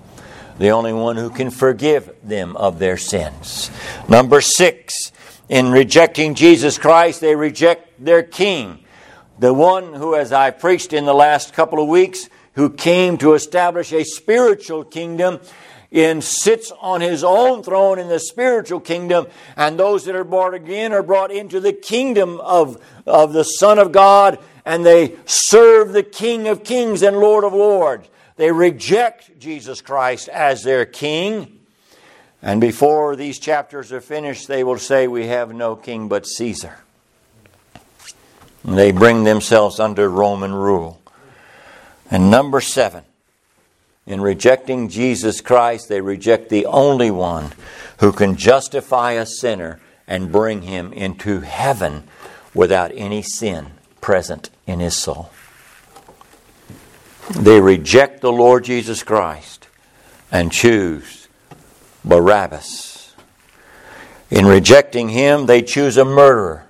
the 0.59 0.71
only 0.71 0.93
one 0.93 1.17
who 1.17 1.31
can 1.31 1.51
forgive 1.51 2.15
them 2.23 2.57
of 2.57 2.79
their 2.79 2.97
sins. 2.97 3.71
Number 4.09 4.41
six, 4.41 5.13
in 5.49 5.71
rejecting 5.71 6.35
Jesus 6.35 6.79
Christ, 6.79 7.21
they 7.21 7.35
reject 7.35 8.05
their 8.05 8.23
king. 8.23 8.79
The 9.39 9.53
one 9.53 9.95
who, 9.95 10.15
as 10.15 10.33
I 10.33 10.51
preached 10.51 10.93
in 10.93 11.07
the 11.07 11.15
last 11.15 11.55
couple 11.55 11.83
of 11.83 11.89
weeks, 11.89 12.29
who 12.55 12.71
came 12.71 13.19
to 13.19 13.35
establish 13.35 13.93
a 13.93 14.05
spiritual 14.05 14.85
kingdom 14.85 15.41
and 15.91 16.23
sits 16.23 16.73
on 16.81 17.01
his 17.01 17.25
own 17.25 17.63
throne 17.63 17.99
in 17.99 18.09
the 18.09 18.21
spiritual 18.21 18.81
kingdom, 18.81 19.27
and 19.57 19.79
those 19.79 20.05
that 20.05 20.15
are 20.15 20.25
born 20.25 20.55
again 20.55 20.93
are 20.93 21.03
brought 21.03 21.33
into 21.33 21.61
the 21.61 21.73
kingdom 21.73 22.41
of, 22.41 22.83
of 23.07 23.33
the 23.33 23.45
Son 23.45 23.79
of 23.79 23.91
God, 23.91 24.39
and 24.65 24.85
they 24.85 25.17
serve 25.27 25.93
the 25.93 26.03
King 26.03 26.49
of 26.49 26.65
kings 26.65 27.03
and 27.03 27.19
Lord 27.19 27.45
of 27.45 27.53
lords. 27.53 28.09
They 28.37 28.51
reject 28.51 29.39
Jesus 29.39 29.81
Christ 29.81 30.29
as 30.29 30.63
their 30.63 30.85
king. 30.85 31.61
And 32.43 32.61
before 32.61 33.15
these 33.17 33.39
chapters 33.39 33.93
are 33.93 34.01
finished, 34.01 34.49
they 34.49 34.65
will 34.65 34.79
say, 34.79 35.07
We 35.07 35.29
have 35.29 35.55
no 35.55 35.77
king 35.77 36.09
but 36.09 36.27
Caesar. 36.27 36.79
And 38.65 38.77
they 38.77 38.93
bring 38.93 39.25
themselves 39.25 39.79
under 39.79 40.09
Roman 40.09 40.53
rule. 40.53 41.01
And 42.11 42.31
number 42.31 42.61
seven, 42.61 43.05
in 44.07 44.21
rejecting 44.21 44.89
Jesus 44.89 45.41
Christ, 45.41 45.89
they 45.89 46.01
reject 46.01 46.49
the 46.49 46.67
only 46.67 47.11
one 47.11 47.53
who 48.01 48.13
can 48.13 48.37
justify 48.37 49.13
a 49.13 49.27
sinner 49.27 49.81
and 50.07 50.33
bring 50.33 50.63
him 50.63 50.93
into 50.93 51.41
heaven 51.41 52.05
without 52.53 52.91
any 52.95 53.23
sin 53.23 53.74
present 54.05 54.51
in 54.67 54.81
his 54.81 54.95
soul. 54.95 55.31
They 57.35 57.59
reject 57.59 58.21
the 58.21 58.31
Lord 58.31 58.63
Jesus 58.63 59.03
Christ 59.03 59.67
and 60.31 60.53
choose 60.53 61.27
Barabbas. 62.05 63.15
In 64.31 64.45
rejecting 64.45 65.09
him, 65.09 65.47
they 65.47 65.63
choose 65.63 65.97
a 65.97 66.05
murderer. 66.05 66.67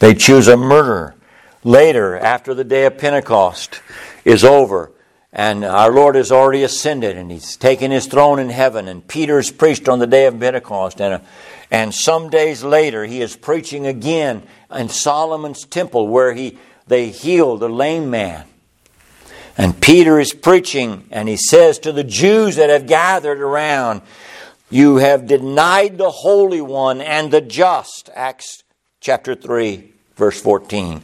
They 0.00 0.12
choose 0.12 0.48
a 0.48 0.56
murderer. 0.58 1.14
Later, 1.64 2.18
after 2.18 2.52
the 2.52 2.62
day 2.62 2.84
of 2.84 2.98
Pentecost 2.98 3.80
is 4.26 4.44
over, 4.44 4.92
and 5.32 5.64
our 5.64 5.90
Lord 5.90 6.14
has 6.16 6.30
already 6.30 6.62
ascended, 6.62 7.16
and 7.16 7.30
He's 7.30 7.56
taken 7.56 7.90
His 7.90 8.06
throne 8.06 8.38
in 8.38 8.50
heaven, 8.50 8.86
and 8.86 9.06
Peter's 9.06 9.50
preached 9.50 9.88
on 9.88 9.98
the 9.98 10.06
day 10.06 10.26
of 10.26 10.38
Pentecost, 10.38 11.00
and, 11.00 11.22
and 11.70 11.94
some 11.94 12.28
days 12.28 12.62
later, 12.62 13.06
He 13.06 13.22
is 13.22 13.34
preaching 13.34 13.86
again 13.86 14.42
in 14.74 14.88
Solomon's 14.88 15.64
temple, 15.64 16.08
where 16.08 16.34
he, 16.34 16.58
they 16.86 17.08
healed 17.08 17.62
a 17.62 17.68
lame 17.68 18.10
man. 18.10 18.44
And 19.56 19.80
Peter 19.80 20.20
is 20.20 20.32
preaching, 20.32 21.06
and 21.10 21.28
he 21.28 21.36
says 21.36 21.78
to 21.80 21.92
the 21.92 22.04
Jews 22.04 22.56
that 22.56 22.70
have 22.70 22.86
gathered 22.86 23.40
around, 23.40 24.02
you 24.70 24.96
have 24.96 25.26
denied 25.26 25.98
the 25.98 26.10
Holy 26.10 26.60
One 26.60 27.00
and 27.00 27.30
the 27.30 27.40
just. 27.40 28.10
Acts 28.14 28.62
chapter 29.00 29.34
3, 29.34 29.92
verse 30.14 30.40
14. 30.40 31.02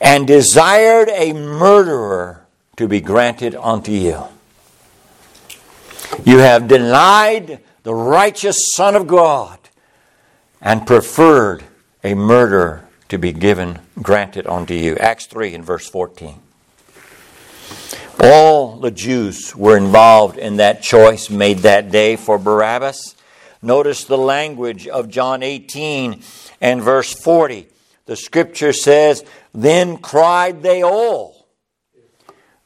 And 0.00 0.26
desired 0.26 1.08
a 1.08 1.32
murderer 1.32 2.46
to 2.76 2.86
be 2.86 3.00
granted 3.00 3.56
unto 3.56 3.90
you. 3.90 4.24
You 6.24 6.38
have 6.38 6.68
denied 6.68 7.60
the 7.82 7.94
righteous 7.94 8.74
Son 8.74 8.94
of 8.94 9.06
God 9.06 9.58
and 10.60 10.86
preferred 10.86 11.64
a 12.02 12.14
murder 12.14 12.84
to 13.08 13.18
be 13.18 13.32
given, 13.32 13.78
granted 14.00 14.46
unto 14.46 14.74
you. 14.74 14.96
Acts 14.96 15.26
3 15.26 15.54
and 15.54 15.64
verse 15.64 15.88
14. 15.88 16.40
All 18.20 18.76
the 18.76 18.90
Jews 18.90 19.54
were 19.54 19.76
involved 19.76 20.38
in 20.38 20.56
that 20.56 20.82
choice 20.82 21.30
made 21.30 21.58
that 21.58 21.90
day 21.90 22.16
for 22.16 22.38
Barabbas. 22.38 23.14
Notice 23.62 24.04
the 24.04 24.18
language 24.18 24.86
of 24.88 25.08
John 25.08 25.42
18 25.42 26.22
and 26.60 26.82
verse 26.82 27.14
40. 27.14 27.68
The 28.06 28.16
scripture 28.16 28.72
says, 28.72 29.24
Then 29.52 29.98
cried 29.98 30.62
they 30.62 30.82
all. 30.82 31.37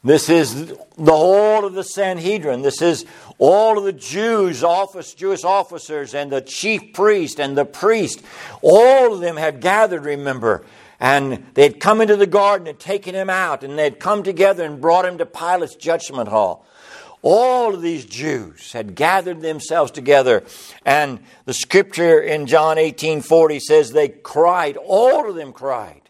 This 0.05 0.29
is 0.29 0.67
the 0.67 1.13
whole 1.13 1.65
of 1.65 1.75
the 1.75 1.85
Sanhedrin. 1.85 2.63
This 2.63 2.83
is 2.83 3.07
all 3.39 3.79
of 3.79 3.85
the 3.85 3.93
Jews, 3.93 4.65
office, 4.65 5.15
Jewish 5.15 5.45
officers, 5.45 6.13
and 6.13 6.31
the 6.31 6.41
chief 6.41 6.93
priest 6.93 7.39
and 7.39 7.57
the 7.57 7.65
priest. 7.65 8.21
All 8.63 9.15
of 9.15 9.21
them 9.21 9.37
had 9.37 9.61
gathered, 9.61 10.05
remember, 10.05 10.65
and 10.99 11.47
they 11.55 11.63
had 11.63 11.79
come 11.79 12.01
into 12.01 12.17
the 12.17 12.27
garden 12.27 12.67
and 12.67 12.79
taken 12.81 13.15
him 13.15 13.31
out, 13.31 13.63
and 13.63 13.79
they 13.79 13.85
had 13.85 14.01
come 14.01 14.25
together 14.25 14.65
and 14.65 14.81
brought 14.81 15.05
him 15.05 15.19
to 15.19 15.27
Pilate's 15.27 15.77
judgment 15.77 16.29
hall. 16.29 16.67
All 17.23 17.73
of 17.73 17.81
these 17.81 18.05
Jews 18.05 18.73
had 18.73 18.97
gathered 18.97 19.41
themselves 19.41 19.93
together, 19.93 20.43
and 20.85 21.21
the 21.45 21.55
scripture 21.55 22.21
in 22.21 22.47
John 22.47 22.77
18 22.77 23.21
40 23.21 23.61
says 23.61 23.93
they 23.93 24.09
cried, 24.09 24.77
all 24.77 25.29
of 25.29 25.37
them 25.37 25.53
cried. 25.53 26.01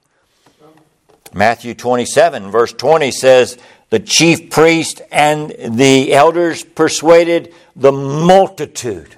Matthew 1.34 1.75
27, 1.75 2.50
verse 2.50 2.72
20 2.75 3.11
says, 3.11 3.58
The 3.92 4.00
chief 4.00 4.49
priest 4.49 5.02
and 5.12 5.50
the 5.50 6.14
elders 6.14 6.64
persuaded 6.64 7.52
the 7.76 7.92
multitude 7.92 9.16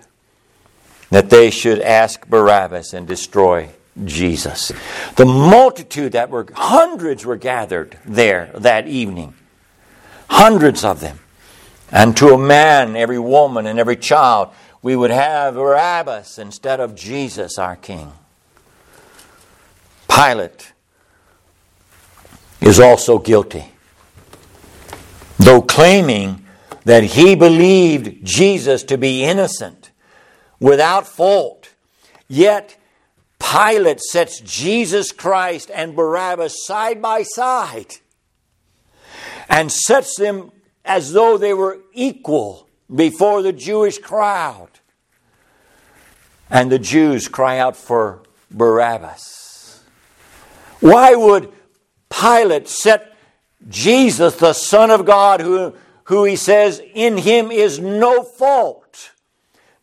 that 1.10 1.30
they 1.30 1.50
should 1.50 1.80
ask 1.80 2.26
Barabbas 2.26 2.92
and 2.92 3.06
destroy 3.06 3.68
Jesus. 4.04 4.72
The 5.14 5.26
multitude 5.26 6.10
that 6.10 6.28
were, 6.28 6.48
hundreds 6.52 7.24
were 7.24 7.36
gathered 7.36 7.98
there 8.04 8.50
that 8.52 8.88
evening. 8.88 9.34
Hundreds 10.28 10.82
of 10.82 10.98
them. 10.98 11.20
And 11.92 12.16
to 12.16 12.34
a 12.34 12.38
man, 12.38 12.96
every 12.96 13.20
woman, 13.20 13.66
and 13.66 13.78
every 13.78 13.94
child, 13.94 14.48
we 14.82 14.96
would 14.96 15.12
have 15.12 15.54
Barabbas 15.54 16.36
instead 16.36 16.80
of 16.80 16.96
Jesus, 16.96 17.58
our 17.58 17.76
King. 17.76 18.12
Pilate 20.08 20.72
is 22.60 22.80
also 22.80 23.20
guilty. 23.20 23.70
Though 25.44 25.60
claiming 25.60 26.42
that 26.84 27.04
he 27.04 27.34
believed 27.34 28.24
Jesus 28.24 28.82
to 28.84 28.96
be 28.96 29.22
innocent, 29.22 29.90
without 30.58 31.06
fault, 31.06 31.74
yet 32.28 32.78
Pilate 33.38 34.00
sets 34.00 34.40
Jesus 34.40 35.12
Christ 35.12 35.70
and 35.74 35.94
Barabbas 35.94 36.64
side 36.64 37.02
by 37.02 37.24
side 37.24 37.96
and 39.46 39.70
sets 39.70 40.16
them 40.16 40.50
as 40.82 41.12
though 41.12 41.36
they 41.36 41.52
were 41.52 41.78
equal 41.92 42.66
before 42.94 43.42
the 43.42 43.52
Jewish 43.52 43.98
crowd. 43.98 44.70
And 46.48 46.72
the 46.72 46.78
Jews 46.78 47.28
cry 47.28 47.58
out 47.58 47.76
for 47.76 48.22
Barabbas. 48.50 49.82
Why 50.80 51.14
would 51.14 51.52
Pilate 52.08 52.66
set 52.66 53.13
Jesus, 53.68 54.36
the 54.36 54.52
Son 54.52 54.90
of 54.90 55.06
God, 55.06 55.40
who, 55.40 55.74
who 56.04 56.24
he 56.24 56.36
says 56.36 56.82
in 56.94 57.16
him 57.16 57.50
is 57.50 57.78
no 57.78 58.22
fault, 58.22 59.10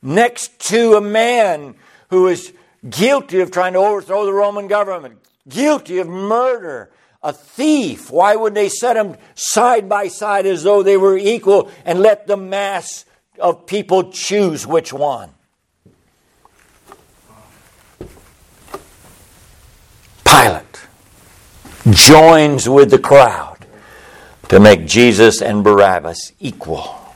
next 0.02 0.60
to 0.68 0.96
a 0.96 1.02
man 1.02 1.76
who 2.10 2.28
is 2.28 2.54
guilty 2.88 3.42
of 3.42 3.52
trying 3.52 3.74
to 3.74 3.80
overthrow 3.80 4.26
the 4.26 4.34
Roman 4.34 4.68
government, 4.68 5.20
guilty 5.48 6.00
of 6.00 6.08
murder, 6.08 6.92
a 7.24 7.34
thief. 7.34 8.12
Why 8.12 8.36
would 8.36 8.54
they 8.54 8.70
set 8.70 8.94
them 8.94 9.18
side 9.36 9.88
by 9.88 10.08
side 10.08 10.46
as 10.46 10.64
though 10.64 10.84
they 10.84 10.98
were 10.98 11.18
equal 11.18 11.70
and 11.86 12.00
let 12.00 12.28
the 12.28 12.38
mass 12.38 13.06
of 13.40 13.66
people 13.66 14.12
choose 14.12 14.66
which 14.66 14.92
one? 14.92 15.30
Pilate 20.26 20.88
joins 21.90 22.70
with 22.70 22.90
the 22.90 23.00
crowd 23.00 23.61
to 24.52 24.60
make 24.60 24.86
Jesus 24.86 25.42
and 25.42 25.64
Barabbas 25.64 26.34
equal. 26.42 27.16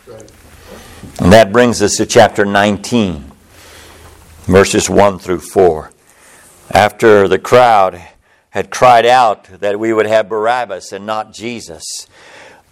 And 1.19 1.33
that 1.33 1.51
brings 1.51 1.81
us 1.81 1.97
to 1.97 2.05
chapter 2.05 2.45
19 2.45 3.29
verses 4.45 4.89
1 4.89 5.19
through 5.19 5.41
4. 5.41 5.91
After 6.71 7.27
the 7.27 7.37
crowd 7.37 8.01
had 8.51 8.69
cried 8.69 9.05
out 9.05 9.43
that 9.59 9.77
we 9.77 9.91
would 9.91 10.05
have 10.05 10.29
Barabbas 10.29 10.93
and 10.93 11.05
not 11.05 11.33
Jesus, 11.33 12.07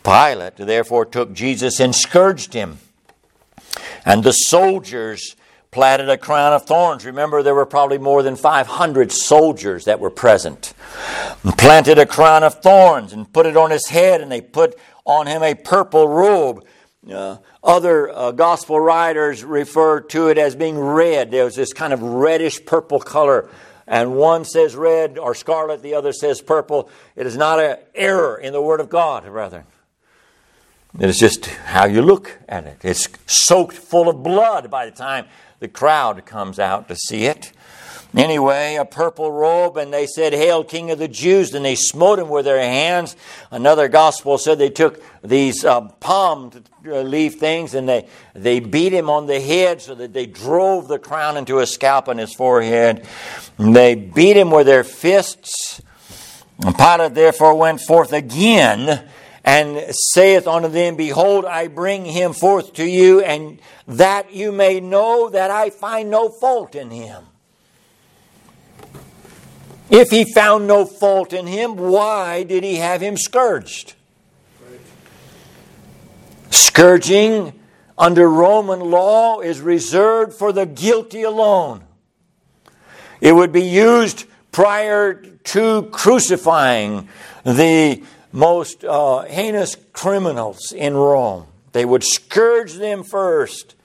Pilate 0.02 0.56
therefore 0.56 1.04
took 1.04 1.34
Jesus 1.34 1.82
and 1.82 1.94
scourged 1.94 2.54
him. 2.54 2.78
And 4.06 4.24
the 4.24 4.32
soldiers 4.32 5.36
platted 5.74 6.08
a 6.08 6.18
crown 6.18 6.54
of 6.54 6.66
thorns. 6.66 7.06
Remember, 7.06 7.44
there 7.44 7.56
were 7.56 7.66
probably 7.66 7.98
more 7.98 8.24
than 8.24 8.36
500 8.36 9.12
soldiers 9.12 9.86
that 9.86 10.00
were 10.00 10.10
present. 10.10 10.74
Planted 11.58 11.98
a 11.98 12.06
crown 12.06 12.44
of 12.44 12.62
thorns 12.62 13.12
and 13.12 13.32
put 13.34 13.46
it 13.46 13.58
on 13.58 13.72
his 13.72 13.88
head, 13.88 14.22
and 14.22 14.32
they 14.32 14.40
put 14.40 14.78
on 15.04 15.28
him 15.28 15.44
a 15.44 15.56
purple 15.56 16.08
robe. 16.08 16.66
Uh, 17.12 17.38
other 17.64 18.10
uh, 18.10 18.32
gospel 18.32 18.80
writers 18.80 19.44
refer 19.44 20.00
to 20.00 20.30
it 20.30 20.38
as 20.38 20.56
being 20.56 20.80
red. 20.80 21.32
There 21.32 21.44
was 21.44 21.56
this 21.56 21.74
kind 21.74 21.92
of 21.92 22.02
reddish 22.02 22.64
purple 22.66 23.00
color. 23.00 23.50
And 23.86 24.16
one 24.16 24.46
says 24.46 24.76
red 24.76 25.18
or 25.18 25.36
scarlet, 25.36 25.82
the 25.82 25.96
other 25.96 26.14
says 26.14 26.42
purple. 26.42 26.90
It 27.16 27.26
is 27.26 27.36
not 27.36 27.60
an 27.60 27.78
error 27.94 28.38
in 28.38 28.54
the 28.54 28.62
Word 28.62 28.80
of 28.80 28.90
God, 28.90 29.26
rather. 29.26 29.66
It 31.00 31.10
is 31.10 31.18
just 31.18 31.48
how 31.48 31.86
you 31.88 32.02
look 32.02 32.38
at 32.48 32.66
it. 32.66 32.78
It's 32.84 33.10
soaked 33.26 33.76
full 33.76 34.08
of 34.10 34.22
blood 34.22 34.70
by 34.70 34.86
the 34.86 34.92
time 34.92 35.26
the 35.64 35.70
crowd 35.70 36.26
comes 36.26 36.60
out 36.60 36.90
to 36.90 36.96
see 36.96 37.24
it. 37.24 37.54
Anyway, 38.14 38.76
a 38.76 38.84
purple 38.84 39.32
robe, 39.32 39.78
and 39.78 39.94
they 39.94 40.06
said, 40.06 40.34
Hail, 40.34 40.62
King 40.66 40.92
of 40.92 41.00
the 41.00 41.08
Jews. 41.08 41.54
And 41.54 41.64
they 41.64 41.76
smote 41.76 42.20
him 42.20 42.28
with 42.28 42.44
their 42.44 42.60
hands. 42.60 43.16
Another 43.50 43.88
gospel 43.88 44.38
said 44.38 44.60
they 44.60 44.70
took 44.70 45.02
these 45.24 45.64
uh, 45.64 45.88
palm 46.02 46.52
leaf 46.84 47.40
things 47.40 47.74
and 47.76 47.88
they, 47.88 48.10
they 48.36 48.60
beat 48.60 48.92
him 48.92 49.10
on 49.10 49.26
the 49.26 49.40
head 49.40 49.82
so 49.82 49.96
that 49.96 50.12
they 50.12 50.26
drove 50.26 50.90
the 50.90 51.00
crown 51.00 51.38
into 51.38 51.60
a 51.60 51.66
scalp 51.66 52.10
on 52.10 52.18
his 52.18 52.34
forehead. 52.34 53.08
And 53.58 53.74
they 53.74 53.96
beat 53.96 54.36
him 54.36 54.52
with 54.52 54.66
their 54.66 54.84
fists. 54.84 55.82
And 56.60 56.76
Pilate 56.76 57.14
therefore 57.14 57.56
went 57.56 57.80
forth 57.80 58.12
again 58.12 59.08
and 59.44 59.94
saith 60.14 60.48
unto 60.48 60.70
them, 60.70 60.96
Behold, 60.96 61.46
I 61.46 61.68
bring 61.68 62.06
him 62.06 62.34
forth 62.34 62.74
to 62.74 62.86
you, 62.86 63.22
and 63.22 63.60
that 63.88 64.34
you 64.34 64.52
may 64.52 64.80
know 64.80 65.30
that 65.30 65.52
I 65.52 65.70
find 65.70 66.10
no 66.10 66.30
fault 66.30 66.76
in 66.76 66.90
him. 66.90 67.26
If 69.90 70.10
he 70.10 70.24
found 70.24 70.66
no 70.66 70.86
fault 70.86 71.34
in 71.34 71.46
him, 71.46 71.76
why 71.76 72.44
did 72.44 72.64
he 72.64 72.78
have 72.78 73.02
him 73.02 73.18
scourged? 73.18 73.96
Scourging 76.50 77.60
under 77.98 78.28
Roman 78.28 78.80
law 78.80 79.42
is 79.42 79.60
reserved 79.60 80.34
for 80.34 80.52
the 80.52 80.66
guilty 80.66 81.24
alone. 81.24 81.84
It 83.22 83.34
would 83.34 83.52
be 83.52 83.64
used 83.64 84.26
prior 84.52 85.14
to 85.14 85.84
crucifying 85.92 87.08
the 87.44 88.02
most 88.34 88.84
uh, 88.84 89.22
heinous 89.22 89.78
criminals 89.94 90.74
in 90.74 90.96
Rome. 90.96 91.46
They 91.72 91.86
would 91.86 92.04
scourge 92.04 92.74
them 92.74 93.04
first 93.04 93.76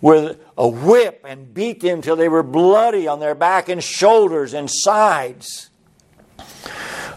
with 0.00 0.38
a 0.58 0.68
whip 0.68 1.24
and 1.26 1.54
beat 1.54 1.80
them 1.80 2.02
till 2.02 2.16
they 2.16 2.28
were 2.28 2.42
bloody 2.42 3.08
on 3.08 3.20
their 3.20 3.34
back 3.34 3.68
and 3.68 3.82
shoulders 3.82 4.52
and 4.52 4.70
sides 4.70 5.70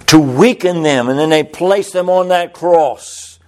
to 0.08 0.19
weaken 0.19 0.84
them, 0.84 1.10
and 1.10 1.19
then 1.19 1.29
they 1.29 1.43
placed 1.43 1.93
them 1.93 2.10
on 2.10 2.29
that 2.29 2.53
cross 2.53 3.39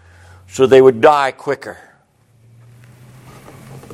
so 0.47 0.65
they 0.65 0.81
would 0.81 1.01
die 1.01 1.31
quicker. 1.31 1.77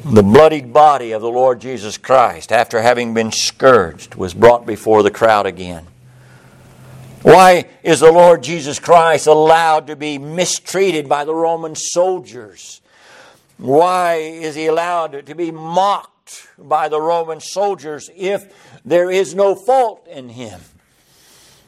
The 0.03 0.23
bloodied 0.23 0.73
body 0.73 1.11
of 1.11 1.21
the 1.21 1.29
Lord 1.29 1.59
Jesus 1.61 1.97
Christ, 1.97 2.51
after 2.51 2.81
having 2.81 3.13
been 3.13 3.31
scourged, 3.31 4.15
was 4.15 4.33
brought 4.33 4.65
before 4.65 5.03
the 5.03 5.11
crowd 5.11 5.45
again. 5.45 5.85
Why 7.23 7.65
is 7.83 7.99
the 7.99 8.11
Lord 8.11 8.43
Jesus 8.43 8.79
Christ 8.79 9.27
allowed 9.27 9.87
to 9.87 9.95
be 9.95 10.17
mistreated 10.17 11.09
by 11.09 11.25
the 11.25 11.33
Roman 11.33 11.75
soldiers? 11.75 12.81
Why 13.57 14.15
is 14.15 14.55
he 14.55 14.67
allowed 14.67 15.25
to 15.25 15.35
be 15.35 15.51
mocked 15.51 16.47
by 16.59 16.89
the 16.89 17.01
Roman 17.01 17.39
soldiers 17.39 18.09
if 18.15 18.53
there 18.85 19.09
is 19.09 19.33
no 19.33 19.55
fault 19.55 20.07
in 20.07 20.29
him? 20.29 20.61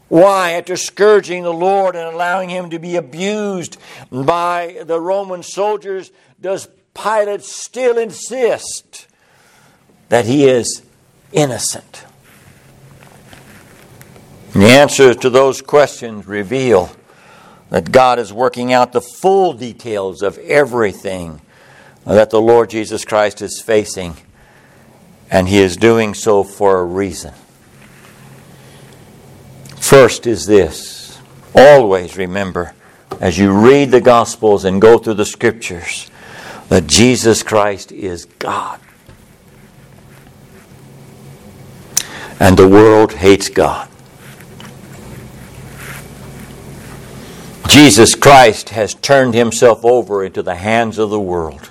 Why, 0.07 0.51
after 0.51 0.75
scourging 0.75 1.43
the 1.43 1.53
Lord 1.53 1.95
and 1.95 2.07
allowing 2.07 2.49
him 2.49 2.71
to 2.71 2.79
be 2.79 2.95
abused 2.95 3.77
by 4.11 4.81
the 4.83 4.99
Roman 4.99 5.43
soldiers, 5.43 6.11
does 6.41 6.67
Pilate 6.95 7.43
still 7.43 7.97
insist 7.97 9.07
that 10.09 10.25
he 10.25 10.47
is 10.47 10.83
innocent? 11.31 12.05
The 14.53 14.65
answers 14.65 15.15
to 15.17 15.29
those 15.29 15.61
questions 15.61 16.25
reveal 16.25 16.89
that 17.69 17.91
God 17.91 18.17
is 18.17 18.33
working 18.33 18.73
out 18.73 18.93
the 18.93 19.01
full 19.01 19.53
details 19.53 20.21
of 20.21 20.37
everything 20.39 21.41
that 22.05 22.31
the 22.31 22.41
Lord 22.41 22.69
Jesus 22.69 23.05
Christ 23.05 23.41
is 23.41 23.61
facing, 23.61 24.17
and 25.29 25.47
he 25.47 25.59
is 25.59 25.77
doing 25.77 26.13
so 26.13 26.43
for 26.43 26.79
a 26.79 26.85
reason. 26.85 27.33
First 29.77 30.25
is 30.25 30.45
this 30.45 31.19
always 31.55 32.17
remember, 32.17 32.73
as 33.19 33.37
you 33.37 33.51
read 33.51 33.91
the 33.91 34.01
Gospels 34.01 34.65
and 34.65 34.81
go 34.81 34.97
through 34.97 35.15
the 35.15 35.25
Scriptures, 35.25 36.09
that 36.69 36.87
Jesus 36.87 37.43
Christ 37.43 37.91
is 37.91 38.25
God. 38.25 38.79
And 42.39 42.57
the 42.57 42.67
world 42.67 43.13
hates 43.13 43.49
God. 43.49 43.88
Jesus 47.69 48.15
Christ 48.15 48.69
has 48.69 48.95
turned 48.95 49.35
himself 49.35 49.85
over 49.85 50.23
into 50.23 50.41
the 50.41 50.55
hands 50.55 50.97
of 50.97 51.11
the 51.11 51.19
world. 51.19 51.69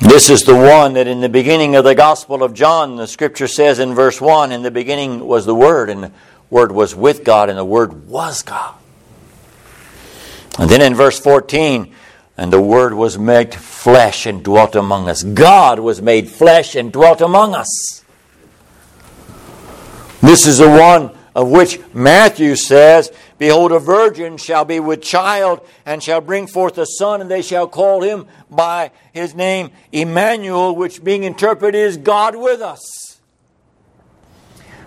This 0.00 0.28
is 0.28 0.42
the 0.42 0.54
one 0.54 0.92
that 0.92 1.06
in 1.06 1.22
the 1.22 1.30
beginning 1.30 1.76
of 1.76 1.84
the 1.84 1.94
Gospel 1.94 2.42
of 2.42 2.52
John, 2.52 2.96
the 2.96 3.06
scripture 3.06 3.48
says 3.48 3.78
in 3.78 3.94
verse 3.94 4.20
1 4.20 4.52
In 4.52 4.62
the 4.62 4.70
beginning 4.70 5.26
was 5.26 5.46
the 5.46 5.54
Word, 5.54 5.88
and 5.88 6.04
the 6.04 6.12
Word 6.50 6.72
was 6.72 6.94
with 6.94 7.24
God, 7.24 7.48
and 7.48 7.58
the 7.58 7.64
Word 7.64 8.06
was 8.06 8.42
God. 8.42 8.74
And 10.58 10.68
then 10.68 10.82
in 10.82 10.94
verse 10.94 11.18
14, 11.18 11.92
and 12.36 12.52
the 12.52 12.60
Word 12.60 12.92
was 12.92 13.16
made 13.16 13.54
flesh 13.54 14.26
and 14.26 14.44
dwelt 14.44 14.76
among 14.76 15.08
us. 15.08 15.22
God 15.22 15.78
was 15.78 16.02
made 16.02 16.28
flesh 16.28 16.74
and 16.74 16.92
dwelt 16.92 17.22
among 17.22 17.54
us. 17.54 18.04
This 20.20 20.46
is 20.46 20.58
the 20.58 20.68
one 20.68 21.16
of 21.34 21.50
which 21.50 21.80
Matthew 21.92 22.54
says, 22.54 23.12
Behold, 23.38 23.72
a 23.72 23.78
virgin 23.78 24.36
shall 24.36 24.64
be 24.64 24.78
with 24.78 25.02
child 25.02 25.66
and 25.84 26.02
shall 26.02 26.20
bring 26.20 26.46
forth 26.46 26.78
a 26.78 26.86
son, 26.86 27.20
and 27.20 27.30
they 27.30 27.42
shall 27.42 27.66
call 27.66 28.02
him 28.02 28.26
by 28.50 28.92
his 29.12 29.34
name 29.34 29.70
Emmanuel, 29.90 30.76
which 30.76 31.02
being 31.02 31.24
interpreted 31.24 31.80
is 31.80 31.96
God 31.96 32.36
with 32.36 32.60
us. 32.60 33.18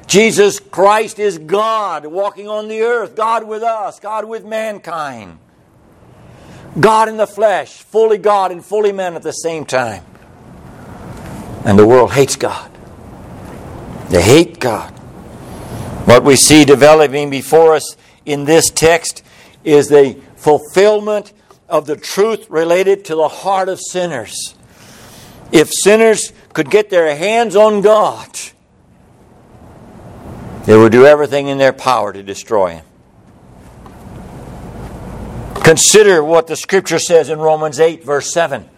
Jesus 0.07 0.61
Christ 0.61 1.19
is 1.19 1.37
God 1.37 2.05
walking 2.05 2.47
on 2.47 2.69
the 2.69 2.81
earth, 2.81 3.15
God 3.15 3.45
with 3.45 3.61
us, 3.61 3.99
God 3.99 4.23
with 4.23 4.45
mankind. 4.45 5.39
God 6.79 7.09
in 7.09 7.17
the 7.17 7.27
flesh, 7.27 7.81
fully 7.83 8.17
God 8.17 8.53
and 8.53 8.63
fully 8.63 8.93
man 8.93 9.15
at 9.15 9.23
the 9.23 9.33
same 9.33 9.65
time. 9.65 10.05
And 11.65 11.77
the 11.77 11.85
world 11.85 12.13
hates 12.13 12.37
God. 12.37 12.71
They 14.09 14.21
hate 14.21 14.59
God. 14.61 14.96
What 16.07 16.23
we 16.23 16.37
see 16.37 16.63
developing 16.63 17.29
before 17.29 17.75
us 17.75 17.97
in 18.25 18.45
this 18.45 18.69
text 18.69 19.25
is 19.65 19.89
the 19.89 20.17
fulfillment 20.37 21.33
of 21.67 21.85
the 21.85 21.97
truth 21.97 22.49
related 22.49 23.03
to 23.05 23.15
the 23.15 23.27
heart 23.27 23.67
of 23.67 23.77
sinners. 23.77 24.55
If 25.51 25.69
sinners 25.69 26.31
could 26.53 26.71
get 26.71 26.89
their 26.89 27.13
hands 27.13 27.57
on 27.57 27.81
God, 27.81 28.29
they 30.63 30.77
would 30.77 30.93
do 30.93 31.05
everything 31.05 31.49
in 31.49 31.57
their 31.57 31.73
power 31.73 32.13
to 32.13 32.23
destroy 32.23 32.75
Him. 32.75 32.85
Consider 35.55 36.23
what 36.23 36.47
the 36.47 36.55
Scripture 36.55 36.99
says 36.99 37.29
in 37.29 37.37
Romans 37.37 37.81
8, 37.81 38.05
verse 38.05 38.31
7. 38.31 38.69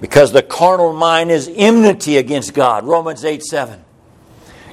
Because 0.00 0.32
the 0.32 0.42
carnal 0.42 0.92
mind 0.92 1.30
is 1.30 1.48
enmity 1.54 2.16
against 2.16 2.52
God. 2.52 2.84
Romans 2.84 3.24
8, 3.24 3.44
7. 3.44 3.84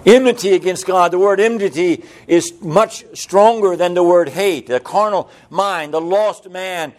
Enmity 0.06 0.54
against 0.54 0.86
God. 0.86 1.12
The 1.12 1.20
word 1.20 1.40
enmity 1.40 2.04
is 2.28 2.54
much 2.62 3.06
stronger 3.18 3.76
than 3.76 3.96
the 3.96 4.04
word 4.04 4.30
hate. 4.30 4.68
The 4.68 4.80
carnal 4.80 5.30
mind, 5.50 5.94
the 5.94 6.02
lost 6.02 6.50
man, 6.50 6.94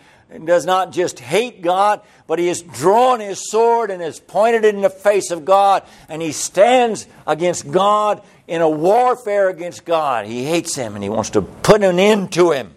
does 0.45 0.67
not 0.67 0.91
just 0.91 1.21
hate 1.21 1.63
God, 1.63 2.01
but 2.27 2.39
he 2.39 2.49
has 2.49 2.63
drawn 2.63 3.21
his 3.21 3.49
sword 3.49 3.91
and 3.91 4.03
has 4.03 4.19
pointed 4.19 4.65
it 4.65 4.75
in 4.75 4.81
the 4.81 4.91
face 4.91 5.31
of 5.31 5.45
God, 5.45 5.85
and 6.09 6.21
he 6.21 6.33
stands 6.33 7.07
against 7.27 7.71
God 7.71 8.23
in 8.49 8.61
a 8.61 8.69
warfare 8.69 9.49
against 9.49 9.85
God. 9.85 10.27
He 10.27 10.45
hates 10.45 10.75
him 10.75 10.95
and 10.95 11.03
he 11.03 11.11
wants 11.11 11.31
to 11.31 11.43
put 11.43 11.83
an 11.83 11.99
end 11.99 12.33
to 12.33 12.51
him. 12.51 12.75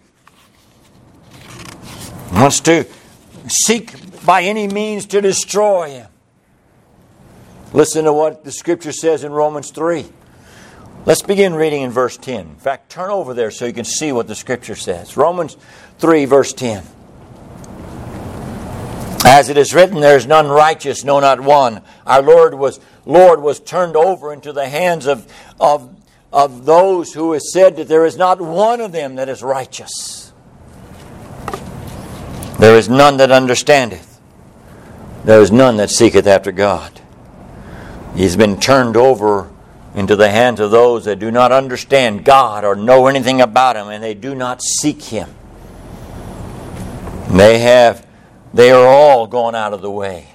He 2.30 2.36
wants 2.36 2.60
to 2.60 2.86
seek 3.48 4.24
by 4.24 4.42
any 4.42 4.68
means 4.68 5.06
to 5.06 5.20
destroy 5.20 5.90
him. 5.90 6.08
Listen 7.72 8.04
to 8.04 8.12
what 8.12 8.44
the 8.44 8.52
scripture 8.52 8.92
says 8.92 9.24
in 9.24 9.32
Romans 9.32 9.70
3. 9.70 10.06
Let's 11.06 11.22
begin 11.22 11.54
reading 11.54 11.80
in 11.80 11.90
verse 11.90 12.18
10. 12.18 12.40
In 12.40 12.54
fact, 12.56 12.90
turn 12.90 13.08
over 13.08 13.32
there 13.32 13.50
so 13.50 13.64
you 13.64 13.72
can 13.72 13.86
see 13.86 14.12
what 14.12 14.26
the 14.26 14.34
scripture 14.34 14.74
says. 14.74 15.16
Romans 15.16 15.56
3, 15.98 16.26
verse 16.26 16.52
10. 16.52 16.84
As 19.24 19.48
it 19.48 19.56
is 19.56 19.74
written, 19.74 20.00
there 20.00 20.16
is 20.16 20.26
none 20.26 20.48
righteous, 20.48 21.02
no, 21.02 21.18
not 21.18 21.40
one. 21.40 21.80
Our 22.06 22.20
Lord 22.20 22.52
was, 22.52 22.80
Lord 23.06 23.40
was 23.40 23.60
turned 23.60 23.96
over 23.96 24.30
into 24.32 24.52
the 24.52 24.68
hands 24.68 25.06
of, 25.06 25.26
of, 25.58 25.94
of 26.34 26.66
those 26.66 27.14
who 27.14 27.32
has 27.32 27.50
said 27.50 27.76
that 27.76 27.88
there 27.88 28.04
is 28.04 28.18
not 28.18 28.38
one 28.38 28.82
of 28.82 28.92
them 28.92 29.14
that 29.14 29.30
is 29.30 29.42
righteous. 29.42 30.34
There 32.58 32.76
is 32.76 32.90
none 32.90 33.16
that 33.16 33.30
understandeth. 33.30 34.20
There 35.24 35.40
is 35.40 35.50
none 35.50 35.78
that 35.78 35.88
seeketh 35.88 36.26
after 36.26 36.52
God. 36.52 37.00
He's 38.14 38.36
been 38.36 38.60
turned 38.60 38.98
over 38.98 39.50
into 39.94 40.16
the 40.16 40.30
hands 40.30 40.60
of 40.60 40.70
those 40.70 41.04
that 41.04 41.18
do 41.18 41.30
not 41.30 41.52
understand 41.52 42.24
God 42.24 42.64
or 42.64 42.76
know 42.76 43.06
anything 43.06 43.40
about 43.40 43.76
Him 43.76 43.88
and 43.88 44.02
they 44.02 44.14
do 44.14 44.34
not 44.34 44.62
seek 44.62 45.02
Him. 45.02 45.34
They 47.30 47.58
have, 47.60 48.06
they 48.52 48.70
are 48.70 48.86
all 48.86 49.26
gone 49.26 49.54
out 49.54 49.72
of 49.72 49.82
the 49.82 49.90
way. 49.90 50.28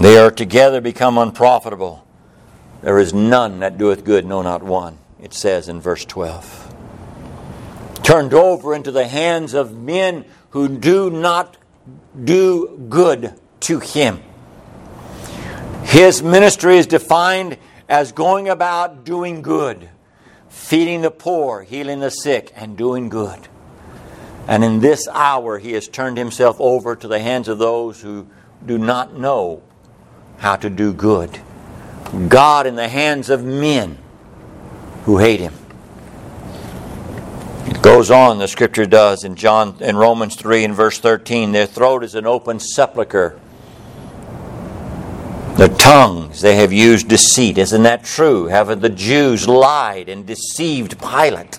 They 0.00 0.16
are 0.16 0.30
together 0.30 0.80
become 0.80 1.18
unprofitable. 1.18 2.06
There 2.82 2.98
is 2.98 3.12
none 3.12 3.60
that 3.60 3.76
doeth 3.76 4.04
good, 4.04 4.24
no, 4.24 4.40
not 4.40 4.62
one, 4.62 4.98
it 5.20 5.34
says 5.34 5.68
in 5.68 5.80
verse 5.80 6.06
12. 6.06 6.74
Turned 8.02 8.32
over 8.32 8.74
into 8.74 8.90
the 8.90 9.06
hands 9.06 9.52
of 9.52 9.76
men 9.76 10.24
who 10.50 10.68
do 10.68 11.10
not 11.10 11.58
do 12.24 12.86
good 12.88 13.34
to 13.60 13.80
Him. 13.80 14.22
His 15.90 16.22
ministry 16.22 16.78
is 16.78 16.86
defined 16.86 17.58
as 17.88 18.12
going 18.12 18.48
about 18.48 19.02
doing 19.02 19.42
good, 19.42 19.88
feeding 20.48 21.00
the 21.00 21.10
poor, 21.10 21.62
healing 21.62 21.98
the 21.98 22.10
sick, 22.10 22.52
and 22.54 22.76
doing 22.76 23.08
good. 23.08 23.48
And 24.46 24.62
in 24.62 24.78
this 24.78 25.08
hour, 25.08 25.58
he 25.58 25.72
has 25.72 25.88
turned 25.88 26.16
himself 26.16 26.60
over 26.60 26.94
to 26.94 27.08
the 27.08 27.18
hands 27.18 27.48
of 27.48 27.58
those 27.58 28.00
who 28.00 28.28
do 28.64 28.78
not 28.78 29.18
know 29.18 29.64
how 30.38 30.54
to 30.54 30.70
do 30.70 30.92
good. 30.92 31.40
God 32.28 32.68
in 32.68 32.76
the 32.76 32.88
hands 32.88 33.28
of 33.28 33.44
men 33.44 33.98
who 35.06 35.18
hate 35.18 35.40
him. 35.40 35.54
It 37.66 37.82
goes 37.82 38.12
on, 38.12 38.38
the 38.38 38.46
scripture 38.46 38.86
does 38.86 39.24
in 39.24 39.34
John 39.34 39.76
in 39.80 39.96
Romans 39.96 40.36
3 40.36 40.66
and 40.66 40.74
verse 40.74 41.00
13, 41.00 41.50
their 41.50 41.66
throat 41.66 42.04
is 42.04 42.14
an 42.14 42.26
open 42.26 42.60
sepulchre 42.60 43.40
the 45.60 45.68
tongues, 45.68 46.40
they 46.40 46.56
have 46.56 46.72
used 46.72 47.06
deceit. 47.06 47.58
Isn't 47.58 47.82
that 47.82 48.02
true? 48.02 48.46
Haven't 48.46 48.80
the 48.80 48.88
Jews 48.88 49.46
lied 49.46 50.08
and 50.08 50.24
deceived 50.24 50.98
Pilate? 50.98 51.58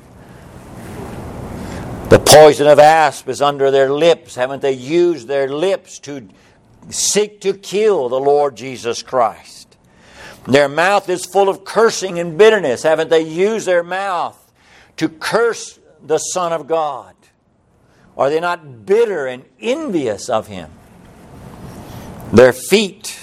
The 2.10 2.18
poison 2.18 2.66
of 2.66 2.80
asp 2.80 3.30
is 3.30 3.44
under 3.44 3.70
their 3.70 3.92
lips. 3.92 4.34
Haven't 4.34 4.64
they 4.64 4.72
used 4.72 5.28
their 5.28 5.48
lips 5.48 6.00
to 6.00 6.28
seek 6.90 7.42
to 7.42 7.54
kill 7.54 8.10
the 8.10 8.20
Lord 8.20 8.58
Jesus 8.58 9.04
Christ? 9.04 9.78
Their 10.48 10.68
mouth 10.68 11.08
is 11.08 11.24
full 11.24 11.48
of 11.48 11.64
cursing 11.64 12.18
and 12.18 12.40
bitterness. 12.40 12.82
Haven't 12.82 13.12
they 13.12 13.22
used 13.22 13.68
their 13.68 13.84
mouth 13.84 14.52
to 14.98 15.10
curse 15.10 15.80
the 16.04 16.18
Son 16.18 16.52
of 16.52 16.66
God? 16.66 17.14
Are 18.18 18.32
they 18.32 18.40
not 18.40 18.84
bitter 18.84 19.28
and 19.28 19.46
envious 19.60 20.28
of 20.28 20.48
Him? 20.48 20.72
Their 22.34 22.52
feet 22.52 23.21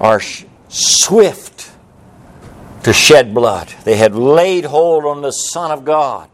are 0.00 0.20
swift 0.68 1.70
to 2.82 2.92
shed 2.92 3.32
blood. 3.34 3.68
They 3.84 3.96
had 3.96 4.14
laid 4.14 4.64
hold 4.66 5.04
on 5.04 5.22
the 5.22 5.30
Son 5.30 5.70
of 5.70 5.84
God. 5.84 6.28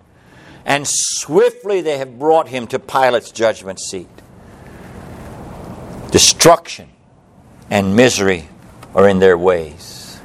and 0.64 0.86
swiftly 0.86 1.80
they 1.80 1.98
have 1.98 2.18
brought 2.18 2.48
him 2.48 2.66
to 2.68 2.78
Pilate's 2.78 3.30
judgment 3.30 3.80
seat. 3.80 4.08
Destruction 6.10 6.88
and 7.70 7.96
misery 7.96 8.48
are 8.94 9.08
in 9.08 9.18
their 9.20 9.38
ways. 9.38 10.20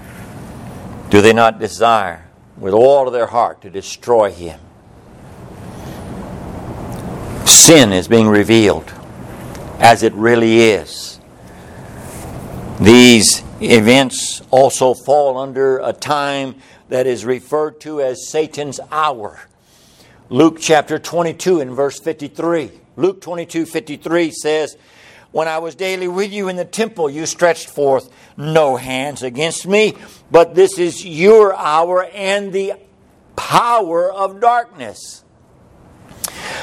Do 1.09 1.21
they 1.21 1.33
not 1.33 1.59
desire 1.59 2.25
with 2.57 2.73
all 2.73 3.07
of 3.07 3.13
their 3.13 3.27
heart 3.27 3.61
to 3.61 3.69
destroy 3.69 4.31
him? 4.31 4.59
Sin 7.45 7.93
is 7.93 8.07
being 8.07 8.27
revealed 8.27 8.91
as 9.79 10.03
it 10.03 10.13
really 10.13 10.59
is. 10.61 11.14
These 12.79 13.41
events 13.61 14.41
also 14.51 14.93
fall 14.93 15.37
under 15.37 15.79
a 15.79 15.93
time 15.93 16.55
that 16.89 17.07
is 17.07 17.23
referred 17.23 17.79
to 17.81 18.01
as 18.01 18.27
Satan's 18.27 18.81
hour. 18.91 19.39
Luke 20.29 20.57
chapter 20.59 20.99
22 20.99 21.61
and 21.61 21.71
verse 21.71 21.99
53. 21.99 22.71
Luke 22.97 23.21
22 23.21 23.65
53 23.65 24.31
says, 24.31 24.77
When 25.31 25.47
I 25.47 25.59
was 25.59 25.75
daily 25.75 26.09
with 26.09 26.33
you 26.33 26.49
in 26.49 26.57
the 26.57 26.65
temple, 26.65 27.09
you 27.09 27.25
stretched 27.25 27.69
forth 27.69 28.09
no 28.35 28.75
hands 28.75 29.23
against 29.23 29.65
me, 29.65 29.93
but 30.29 30.53
this 30.53 30.77
is 30.77 31.05
your 31.05 31.55
hour 31.55 32.03
and 32.03 32.51
the 32.51 32.73
power 33.37 34.11
of 34.11 34.41
darkness. 34.41 35.24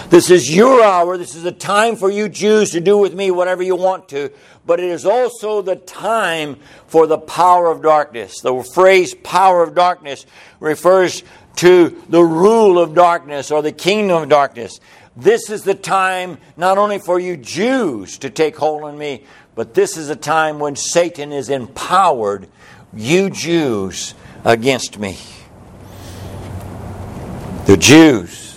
This 0.09 0.31
is 0.31 0.55
your 0.55 0.83
hour. 0.83 1.17
This 1.17 1.35
is 1.35 1.45
a 1.45 1.53
time 1.53 1.97
for 1.97 2.11
you 2.11 2.29
Jews 2.29 2.71
to 2.73 2.81
do 2.81 2.99
with 2.99 3.15
me 3.15 3.31
whatever 3.31 3.63
you 3.63 3.77
want 3.77 4.09
to. 4.11 4.31
But 4.67 4.79
it 4.81 4.91
is 4.91 5.07
also 5.07 5.63
the 5.63 5.77
time 5.77 6.57
for 6.87 7.07
the 7.07 7.19
power 7.19 7.71
of 7.71 7.83
darkness. 7.83 8.41
The 8.41 8.63
phrase 8.75 9.15
power 9.15 9.63
of 9.63 9.75
darkness 9.75 10.27
refers 10.61 11.23
to 11.57 12.03
the 12.09 12.23
rule 12.23 12.79
of 12.79 12.95
darkness 12.95 13.51
or 13.51 13.63
the 13.63 13.73
kingdom 13.73 14.23
of 14.23 14.29
darkness. 14.29 14.81
This 15.17 15.51
is 15.51 15.63
the 15.63 15.75
time 15.75 16.39
not 16.57 16.79
only 16.79 16.99
for 16.99 17.21
you 17.21 17.37
Jews 17.37 18.19
to 18.19 18.31
take 18.31 18.57
hold 18.57 18.83
on 18.85 18.97
me, 18.97 19.25
but 19.55 19.75
this 19.75 19.97
is 19.97 20.09
a 20.09 20.17
time 20.17 20.59
when 20.59 20.77
Satan 20.77 21.33
is 21.33 21.51
empowered, 21.51 22.49
you 22.95 23.29
Jews, 23.29 24.15
against 24.45 24.99
me. 24.99 25.19
The 27.67 27.77
Jews 27.77 28.52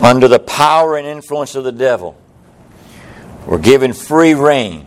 under 0.00 0.28
the 0.28 0.38
power 0.38 0.96
and 0.96 1.06
influence 1.06 1.54
of 1.54 1.64
the 1.64 1.72
devil, 1.72 2.16
were 3.46 3.58
given 3.58 3.92
free 3.92 4.34
rein 4.34 4.86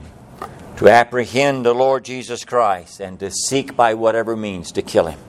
to 0.77 0.87
apprehend 0.87 1.65
the 1.65 1.73
Lord 1.73 2.05
Jesus 2.05 2.45
Christ 2.45 2.99
and 2.99 3.19
to 3.19 3.31
seek 3.31 3.75
by 3.75 3.93
whatever 3.93 4.35
means 4.35 4.71
to 4.73 4.81
kill 4.81 5.07
him. 5.07 5.19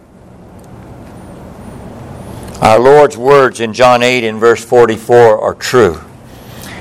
Our 2.61 2.79
Lord's 2.79 3.17
words 3.17 3.59
in 3.59 3.73
John 3.73 4.03
8 4.03 4.23
and 4.23 4.39
verse 4.39 4.65
44 4.65 5.41
are 5.41 5.55
true. 5.55 6.01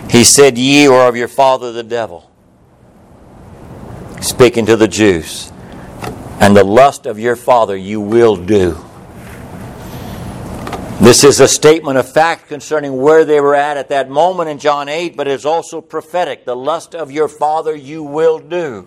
He 0.10 0.24
said, 0.24 0.58
Ye 0.58 0.88
are 0.88 1.08
of 1.08 1.16
your 1.16 1.28
father 1.28 1.72
the 1.72 1.84
devil, 1.84 2.30
speaking 4.22 4.66
to 4.66 4.76
the 4.76 4.88
Jews, 4.88 5.52
and 6.40 6.56
the 6.56 6.64
lust 6.64 7.06
of 7.06 7.18
your 7.18 7.36
father 7.36 7.78
you 7.78 8.02
will 8.02 8.36
do. 8.36 8.78
This 11.02 11.24
is 11.24 11.40
a 11.40 11.48
statement 11.48 11.98
of 11.98 12.12
fact 12.12 12.50
concerning 12.50 12.98
where 12.98 13.24
they 13.24 13.40
were 13.40 13.56
at 13.56 13.78
at 13.78 13.88
that 13.88 14.10
moment 14.10 14.50
in 14.50 14.60
John 14.60 14.90
8, 14.90 15.16
but 15.16 15.30
it 15.30 15.32
is 15.32 15.46
also 15.46 15.80
prophetic. 15.80 16.44
The 16.44 16.58
lust 16.58 16.94
of 16.94 17.10
your 17.10 17.30
father 17.30 17.74
you 17.74 18.04
will 18.04 18.38
do. 18.38 18.86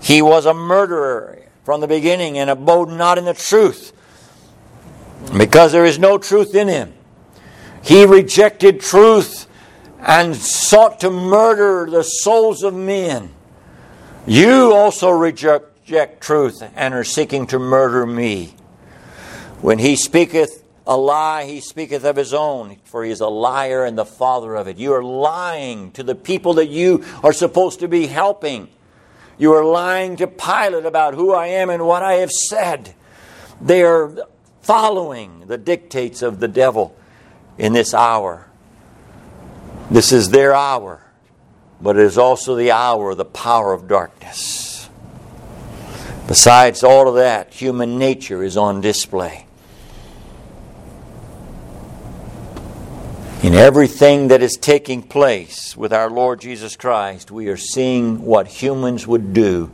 He 0.00 0.22
was 0.22 0.46
a 0.46 0.54
murderer 0.54 1.42
from 1.64 1.80
the 1.80 1.88
beginning 1.88 2.38
and 2.38 2.48
abode 2.48 2.88
not 2.88 3.18
in 3.18 3.24
the 3.24 3.34
truth 3.34 3.92
because 5.36 5.72
there 5.72 5.84
is 5.84 5.98
no 5.98 6.18
truth 6.18 6.54
in 6.54 6.68
him. 6.68 6.94
He 7.82 8.04
rejected 8.06 8.80
truth 8.80 9.48
and 9.98 10.36
sought 10.36 11.00
to 11.00 11.10
murder 11.10 11.90
the 11.90 12.04
souls 12.04 12.62
of 12.62 12.74
men. 12.74 13.34
You 14.24 14.72
also 14.72 15.10
reject 15.10 16.20
truth 16.20 16.62
and 16.76 16.94
are 16.94 17.04
seeking 17.04 17.48
to 17.48 17.58
murder 17.58 18.06
me. 18.06 18.54
When 19.60 19.78
he 19.78 19.96
speaketh 19.96 20.61
a 20.86 20.96
lie 20.96 21.44
he 21.44 21.60
speaketh 21.60 22.04
of 22.04 22.16
his 22.16 22.34
own, 22.34 22.76
for 22.84 23.04
he 23.04 23.10
is 23.10 23.20
a 23.20 23.28
liar 23.28 23.84
and 23.84 23.96
the 23.96 24.04
father 24.04 24.54
of 24.54 24.66
it. 24.66 24.78
You 24.78 24.92
are 24.94 25.04
lying 25.04 25.92
to 25.92 26.02
the 26.02 26.14
people 26.14 26.54
that 26.54 26.68
you 26.68 27.04
are 27.22 27.32
supposed 27.32 27.80
to 27.80 27.88
be 27.88 28.06
helping. 28.06 28.68
You 29.38 29.52
are 29.52 29.64
lying 29.64 30.16
to 30.16 30.26
Pilate 30.26 30.84
about 30.84 31.14
who 31.14 31.32
I 31.32 31.48
am 31.48 31.70
and 31.70 31.86
what 31.86 32.02
I 32.02 32.14
have 32.14 32.32
said. 32.32 32.94
They 33.60 33.82
are 33.82 34.26
following 34.62 35.46
the 35.46 35.58
dictates 35.58 36.22
of 36.22 36.40
the 36.40 36.48
devil 36.48 36.96
in 37.58 37.72
this 37.72 37.94
hour. 37.94 38.48
This 39.90 40.10
is 40.10 40.30
their 40.30 40.54
hour, 40.54 41.04
but 41.80 41.96
it 41.96 42.02
is 42.02 42.18
also 42.18 42.56
the 42.56 42.70
hour 42.72 43.10
of 43.10 43.18
the 43.18 43.24
power 43.24 43.72
of 43.72 43.86
darkness. 43.86 44.88
Besides 46.26 46.82
all 46.82 47.08
of 47.08 47.16
that, 47.16 47.52
human 47.52 47.98
nature 47.98 48.42
is 48.42 48.56
on 48.56 48.80
display. 48.80 49.46
In 53.42 53.54
everything 53.54 54.28
that 54.28 54.40
is 54.40 54.56
taking 54.56 55.02
place 55.02 55.76
with 55.76 55.92
our 55.92 56.08
Lord 56.08 56.40
Jesus 56.40 56.76
Christ, 56.76 57.32
we 57.32 57.48
are 57.48 57.56
seeing 57.56 58.24
what 58.24 58.46
humans 58.46 59.04
would 59.04 59.32
do 59.32 59.68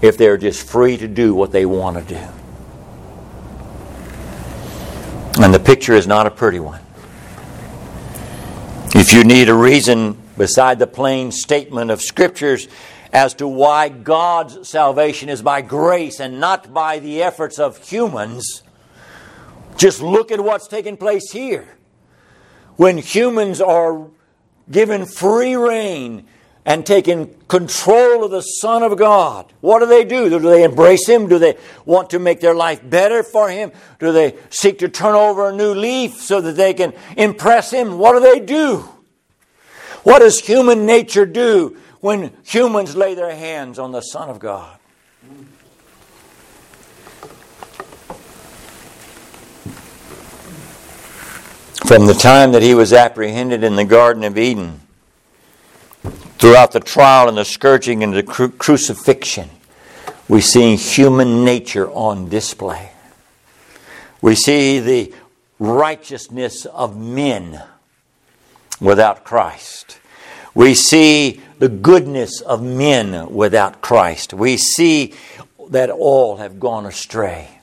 if 0.00 0.16
they're 0.16 0.36
just 0.36 0.64
free 0.64 0.96
to 0.96 1.08
do 1.08 1.34
what 1.34 1.50
they 1.50 1.66
want 1.66 1.96
to 1.96 2.14
do. 2.14 2.20
And 5.42 5.52
the 5.52 5.58
picture 5.58 5.94
is 5.94 6.06
not 6.06 6.28
a 6.28 6.30
pretty 6.30 6.60
one. 6.60 6.80
If 8.94 9.12
you 9.12 9.24
need 9.24 9.48
a 9.48 9.54
reason 9.54 10.16
beside 10.38 10.78
the 10.78 10.86
plain 10.86 11.32
statement 11.32 11.90
of 11.90 12.00
Scriptures 12.00 12.68
as 13.12 13.34
to 13.34 13.48
why 13.48 13.88
God's 13.88 14.68
salvation 14.68 15.28
is 15.28 15.42
by 15.42 15.62
grace 15.62 16.20
and 16.20 16.38
not 16.38 16.72
by 16.72 17.00
the 17.00 17.24
efforts 17.24 17.58
of 17.58 17.78
humans, 17.78 18.62
just 19.76 20.00
look 20.00 20.30
at 20.30 20.38
what's 20.38 20.68
taking 20.68 20.96
place 20.96 21.32
here 21.32 21.66
when 22.76 22.98
humans 22.98 23.60
are 23.60 24.06
given 24.70 25.06
free 25.06 25.54
rein 25.54 26.26
and 26.64 26.86
taken 26.86 27.34
control 27.48 28.24
of 28.24 28.30
the 28.30 28.40
Son 28.40 28.82
of 28.82 28.96
God, 28.96 29.52
what 29.60 29.80
do 29.80 29.86
they 29.86 30.04
do? 30.04 30.28
Do 30.30 30.38
they 30.38 30.62
embrace 30.62 31.08
Him? 31.08 31.28
Do 31.28 31.38
they 31.38 31.56
want 31.84 32.10
to 32.10 32.18
make 32.18 32.40
their 32.40 32.54
life 32.54 32.80
better 32.88 33.22
for 33.22 33.50
Him? 33.50 33.72
Do 33.98 34.12
they 34.12 34.36
seek 34.50 34.78
to 34.78 34.88
turn 34.88 35.14
over 35.14 35.48
a 35.48 35.52
new 35.52 35.74
leaf 35.74 36.20
so 36.20 36.40
that 36.40 36.56
they 36.56 36.72
can 36.72 36.92
impress 37.16 37.72
Him? 37.72 37.98
What 37.98 38.12
do 38.12 38.20
they 38.20 38.40
do? 38.40 38.88
What 40.04 40.20
does 40.20 40.40
human 40.40 40.86
nature 40.86 41.26
do 41.26 41.76
when 42.00 42.32
humans 42.44 42.96
lay 42.96 43.14
their 43.14 43.34
hands 43.34 43.78
on 43.78 43.92
the 43.92 44.00
Son 44.00 44.28
of 44.28 44.38
God? 44.38 44.78
From 51.92 52.06
the 52.06 52.14
time 52.14 52.52
that 52.52 52.62
he 52.62 52.74
was 52.74 52.94
apprehended 52.94 53.62
in 53.62 53.76
the 53.76 53.84
Garden 53.84 54.24
of 54.24 54.38
Eden, 54.38 54.80
throughout 56.38 56.72
the 56.72 56.80
trial 56.80 57.28
and 57.28 57.36
the 57.36 57.44
scourging 57.44 58.02
and 58.02 58.14
the 58.14 58.22
cru- 58.22 58.48
crucifixion, 58.48 59.50
we 60.26 60.40
see 60.40 60.74
human 60.76 61.44
nature 61.44 61.90
on 61.90 62.30
display. 62.30 62.92
We 64.22 64.34
see 64.36 64.80
the 64.80 65.12
righteousness 65.58 66.64
of 66.64 66.96
men 66.96 67.62
without 68.80 69.22
Christ. 69.22 69.98
We 70.54 70.72
see 70.72 71.42
the 71.58 71.68
goodness 71.68 72.40
of 72.40 72.62
men 72.62 73.34
without 73.34 73.82
Christ. 73.82 74.32
We 74.32 74.56
see 74.56 75.12
that 75.68 75.90
all 75.90 76.38
have 76.38 76.58
gone 76.58 76.86
astray. 76.86 77.60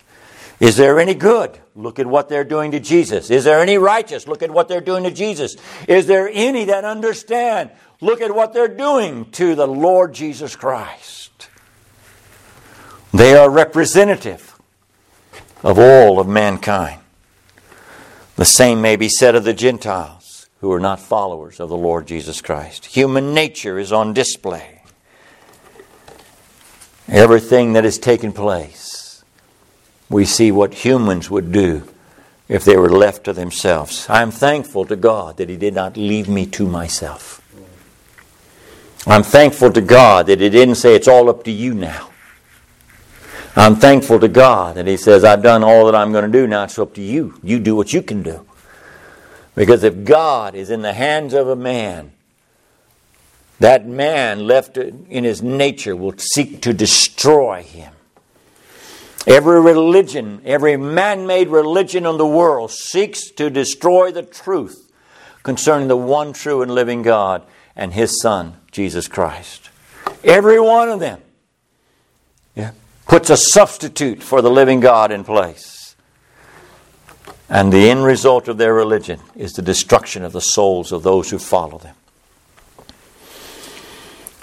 Is 0.59 0.77
there 0.77 0.99
any 0.99 1.15
good? 1.15 1.57
Look 1.79 1.97
at 1.97 2.07
what 2.07 2.27
they're 2.27 2.43
doing 2.43 2.71
to 2.71 2.79
Jesus. 2.81 3.29
Is 3.31 3.45
there 3.45 3.61
any 3.61 3.77
righteous? 3.77 4.27
Look 4.27 4.43
at 4.43 4.51
what 4.51 4.67
they're 4.67 4.81
doing 4.81 5.05
to 5.05 5.11
Jesus. 5.11 5.55
Is 5.87 6.07
there 6.07 6.29
any 6.29 6.65
that 6.65 6.83
understand? 6.83 7.71
Look 8.01 8.19
at 8.19 8.35
what 8.35 8.53
they're 8.53 8.67
doing 8.67 9.31
to 9.31 9.55
the 9.55 9.67
Lord 9.67 10.13
Jesus 10.13 10.57
Christ. 10.57 11.47
They 13.13 13.33
are 13.33 13.49
representative 13.49 14.59
of 15.63 15.79
all 15.79 16.19
of 16.19 16.27
mankind. 16.27 16.99
The 18.35 18.43
same 18.43 18.81
may 18.81 18.97
be 18.97 19.07
said 19.07 19.35
of 19.35 19.45
the 19.45 19.53
Gentiles 19.53 20.49
who 20.59 20.73
are 20.73 20.81
not 20.81 20.99
followers 20.99 21.61
of 21.61 21.69
the 21.69 21.77
Lord 21.77 22.07
Jesus 22.07 22.41
Christ. 22.41 22.87
Human 22.87 23.33
nature 23.33 23.79
is 23.79 23.93
on 23.93 24.13
display. 24.13 24.81
Everything 27.07 27.71
that 27.73 27.85
has 27.85 27.97
taken 27.97 28.33
place 28.33 28.88
we 30.09 30.25
see 30.25 30.51
what 30.51 30.73
humans 30.73 31.29
would 31.29 31.51
do 31.51 31.87
if 32.47 32.65
they 32.65 32.75
were 32.75 32.89
left 32.89 33.25
to 33.25 33.33
themselves. 33.33 34.07
I'm 34.09 34.31
thankful 34.31 34.85
to 34.85 34.95
God 34.95 35.37
that 35.37 35.49
He 35.49 35.57
did 35.57 35.73
not 35.73 35.97
leave 35.97 36.27
me 36.27 36.45
to 36.47 36.67
myself. 36.67 37.41
I'm 39.05 39.23
thankful 39.23 39.71
to 39.71 39.81
God 39.81 40.27
that 40.27 40.41
He 40.41 40.49
didn't 40.49 40.75
say 40.75 40.95
it's 40.95 41.07
all 41.07 41.29
up 41.29 41.43
to 41.43 41.51
you 41.51 41.73
now. 41.73 42.09
I'm 43.55 43.75
thankful 43.75 44.19
to 44.19 44.27
God 44.27 44.75
that 44.75 44.87
He 44.87 44.97
says, 44.97 45.23
I've 45.23 45.43
done 45.43 45.63
all 45.63 45.85
that 45.85 45.95
I'm 45.95 46.11
going 46.11 46.25
to 46.25 46.31
do, 46.31 46.47
now 46.47 46.63
it's 46.63 46.79
up 46.79 46.93
to 46.95 47.01
you. 47.01 47.39
You 47.43 47.59
do 47.59 47.75
what 47.75 47.93
you 47.93 48.01
can 48.01 48.23
do. 48.23 48.45
Because 49.55 49.83
if 49.83 50.03
God 50.03 50.55
is 50.55 50.69
in 50.69 50.81
the 50.81 50.93
hands 50.93 51.33
of 51.33 51.47
a 51.47 51.55
man, 51.55 52.13
that 53.59 53.85
man 53.85 54.47
left 54.47 54.77
in 54.77 55.23
his 55.23 55.43
nature 55.43 55.95
will 55.95 56.17
seek 56.17 56.61
to 56.61 56.73
destroy 56.73 57.61
him. 57.61 57.93
Every 59.27 59.61
religion, 59.61 60.41
every 60.45 60.77
man 60.77 61.27
made 61.27 61.49
religion 61.49 62.05
in 62.05 62.17
the 62.17 62.25
world 62.25 62.71
seeks 62.71 63.29
to 63.31 63.49
destroy 63.49 64.11
the 64.11 64.23
truth 64.23 64.91
concerning 65.43 65.87
the 65.87 65.97
one 65.97 66.33
true 66.33 66.61
and 66.61 66.73
living 66.73 67.01
God 67.01 67.43
and 67.75 67.93
His 67.93 68.21
Son, 68.21 68.57
Jesus 68.71 69.07
Christ. 69.07 69.69
Every 70.23 70.59
one 70.59 70.89
of 70.89 70.99
them 70.99 71.21
yeah, 72.55 72.71
puts 73.07 73.29
a 73.29 73.37
substitute 73.37 74.23
for 74.23 74.41
the 74.41 74.51
living 74.51 74.79
God 74.79 75.11
in 75.11 75.23
place. 75.23 75.95
And 77.49 77.73
the 77.73 77.89
end 77.89 78.03
result 78.03 78.47
of 78.47 78.57
their 78.57 78.73
religion 78.73 79.19
is 79.35 79.53
the 79.53 79.61
destruction 79.61 80.23
of 80.23 80.33
the 80.33 80.41
souls 80.41 80.91
of 80.91 81.03
those 81.03 81.31
who 81.31 81.39
follow 81.39 81.79
them. 81.79 81.95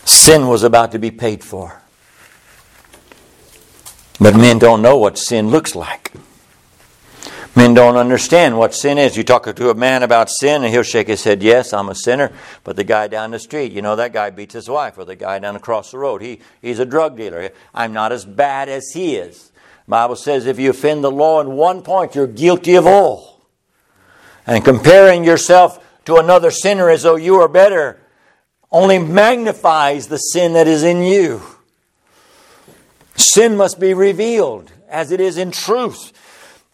Sin 0.04 0.48
was 0.48 0.62
about 0.62 0.92
to 0.92 0.98
be 0.98 1.10
paid 1.10 1.44
for. 1.44 1.82
But 4.20 4.34
men 4.34 4.58
don't 4.58 4.82
know 4.82 4.96
what 4.96 5.18
sin 5.18 5.50
looks 5.50 5.74
like. 5.74 6.12
Men 7.56 7.72
don't 7.72 7.96
understand 7.96 8.58
what 8.58 8.74
sin 8.74 8.98
is. 8.98 9.16
You 9.16 9.24
talk 9.24 9.44
to 9.54 9.70
a 9.70 9.74
man 9.74 10.02
about 10.02 10.28
sin, 10.28 10.62
and 10.62 10.72
he'll 10.72 10.82
shake 10.82 11.08
his 11.08 11.24
head, 11.24 11.42
Yes, 11.42 11.72
I'm 11.72 11.88
a 11.88 11.94
sinner. 11.94 12.32
But 12.64 12.76
the 12.76 12.84
guy 12.84 13.08
down 13.08 13.30
the 13.30 13.38
street, 13.38 13.72
you 13.72 13.80
know, 13.80 13.96
that 13.96 14.12
guy 14.12 14.28
beats 14.28 14.52
his 14.52 14.68
wife, 14.68 14.98
or 14.98 15.06
the 15.06 15.16
guy 15.16 15.38
down 15.38 15.56
across 15.56 15.90
the 15.90 15.98
road, 15.98 16.20
he, 16.20 16.40
he's 16.60 16.78
a 16.78 16.84
drug 16.84 17.16
dealer. 17.16 17.50
I'm 17.74 17.94
not 17.94 18.12
as 18.12 18.26
bad 18.26 18.68
as 18.68 18.90
he 18.92 19.16
is. 19.16 19.52
Bible 19.88 20.16
says 20.16 20.46
if 20.46 20.58
you 20.58 20.70
offend 20.70 21.02
the 21.02 21.10
law 21.10 21.40
in 21.40 21.52
one 21.52 21.82
point, 21.82 22.14
you're 22.14 22.26
guilty 22.26 22.74
of 22.74 22.86
all. 22.86 23.46
And 24.46 24.64
comparing 24.64 25.24
yourself 25.24 25.82
to 26.04 26.16
another 26.16 26.50
sinner 26.50 26.90
as 26.90 27.04
though 27.04 27.16
you 27.16 27.36
are 27.36 27.48
better 27.48 28.00
only 28.70 28.98
magnifies 28.98 30.08
the 30.08 30.18
sin 30.18 30.52
that 30.54 30.66
is 30.66 30.82
in 30.82 31.02
you. 31.02 31.40
Sin 33.16 33.56
must 33.56 33.80
be 33.80 33.94
revealed 33.94 34.72
as 34.88 35.10
it 35.10 35.20
is 35.20 35.38
in 35.38 35.50
truth. 35.50 36.12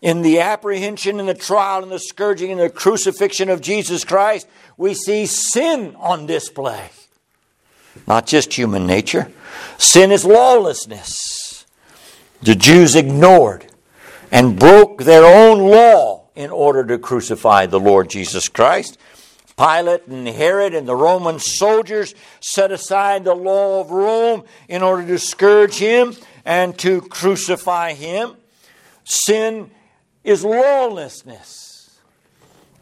In 0.00 0.22
the 0.22 0.40
apprehension 0.40 1.20
and 1.20 1.28
the 1.28 1.34
trial 1.34 1.82
and 1.82 1.92
the 1.92 1.98
scourging 1.98 2.50
and 2.50 2.60
the 2.60 2.68
crucifixion 2.68 3.48
of 3.48 3.60
Jesus 3.60 4.04
Christ, 4.04 4.48
we 4.76 4.94
see 4.94 5.26
sin 5.26 5.94
on 5.98 6.26
display. 6.26 6.90
Not 8.06 8.26
just 8.26 8.54
human 8.54 8.86
nature. 8.86 9.30
Sin 9.78 10.10
is 10.10 10.24
lawlessness. 10.24 11.64
The 12.42 12.56
Jews 12.56 12.96
ignored 12.96 13.66
and 14.32 14.58
broke 14.58 15.04
their 15.04 15.24
own 15.24 15.58
law 15.58 16.24
in 16.34 16.50
order 16.50 16.84
to 16.86 16.98
crucify 16.98 17.66
the 17.66 17.78
Lord 17.78 18.10
Jesus 18.10 18.48
Christ. 18.48 18.98
Pilate 19.56 20.06
and 20.06 20.26
Herod 20.26 20.74
and 20.74 20.88
the 20.88 20.96
Roman 20.96 21.38
soldiers 21.38 22.14
set 22.40 22.72
aside 22.72 23.24
the 23.24 23.34
law 23.34 23.80
of 23.80 23.90
Rome 23.90 24.44
in 24.68 24.82
order 24.82 25.06
to 25.06 25.18
scourge 25.18 25.76
him 25.76 26.16
and 26.44 26.78
to 26.78 27.00
crucify 27.02 27.94
him. 27.94 28.36
Sin 29.04 29.70
is 30.24 30.44
lawlessness. 30.44 31.62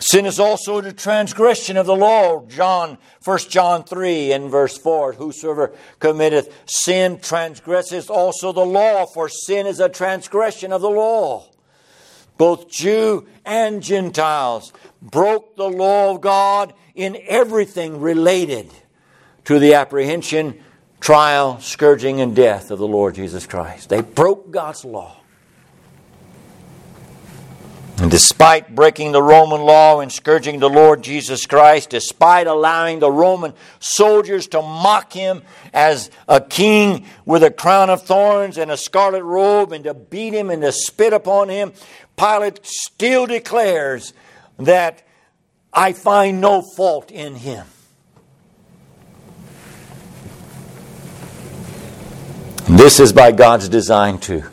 Sin 0.01 0.25
is 0.25 0.40
also 0.40 0.81
the 0.81 0.94
transgression 0.94 1.77
of 1.77 1.85
the 1.85 1.94
law. 1.94 2.46
John, 2.46 2.96
1 3.23 3.38
John 3.51 3.85
3 3.85 4.33
and 4.33 4.51
verse 4.51 4.79
4. 4.79 5.12
Whosoever 5.12 5.73
committeth 5.99 6.55
sin 6.64 7.18
transgresseth 7.20 8.09
also 8.09 8.53
the 8.53 8.64
law, 8.64 9.05
for 9.05 9.29
sin 9.29 9.66
is 9.66 9.79
a 9.79 9.90
transgression 9.90 10.73
of 10.73 10.81
the 10.81 10.88
law. 10.88 11.46
Both 12.38 12.70
Jew 12.70 13.27
and 13.44 13.83
Gentiles 13.83 14.73
broke 15.03 15.57
the 15.57 15.68
law 15.68 16.14
of 16.14 16.23
God 16.23 16.73
in 16.94 17.18
everything 17.29 18.01
related 18.01 18.70
to 19.44 19.59
the 19.59 19.75
apprehension 19.75 20.62
trial, 21.01 21.59
scourging, 21.61 22.21
and 22.21 22.37
death 22.37 22.71
of 22.71 22.79
the 22.79 22.87
Lord 22.87 23.15
Jesus 23.15 23.47
Christ. 23.47 23.89
They 23.89 24.03
broke 24.03 24.51
God's 24.51 24.85
law. 24.85 25.17
And 28.01 28.11
despite 28.11 28.75
breaking 28.75 29.13
the 29.13 29.23
Roman 29.23 29.61
law 29.61 30.01
and 30.01 30.11
scourging 30.11 30.59
the 30.59 30.71
Lord 30.71 31.03
Jesus 31.03 31.45
Christ, 31.45 31.91
despite 31.91 32.47
allowing 32.47 32.99
the 32.99 33.11
Roman 33.11 33.53
soldiers 33.79 34.47
to 34.49 34.63
mock 34.63 35.13
him 35.13 35.43
as 35.75 36.11
a 36.27 36.41
king 36.41 37.05
with 37.27 37.43
a 37.43 37.51
crown 37.51 37.91
of 37.91 38.03
thorns 38.03 38.57
and 38.57 38.71
a 38.71 38.79
scarlet 38.79 39.23
robe 39.23 39.73
and 39.73 39.85
to 39.85 39.93
beat 39.93 40.33
him 40.33 40.49
and 40.49 40.63
to 40.63 40.73
spit 40.73 41.13
upon 41.13 41.51
him, 41.51 41.73
Pilate 42.17 42.65
still 42.65 43.27
declares 43.27 44.15
that 44.59 45.03
I 45.71 45.93
find 45.93 46.41
no 46.41 46.63
fault 46.63 47.11
in 47.11 47.35
him. 47.35 47.67
This 52.81 52.99
is 52.99 53.12
by 53.12 53.31
God's 53.31 53.69
design, 53.69 54.16
too. 54.16 54.45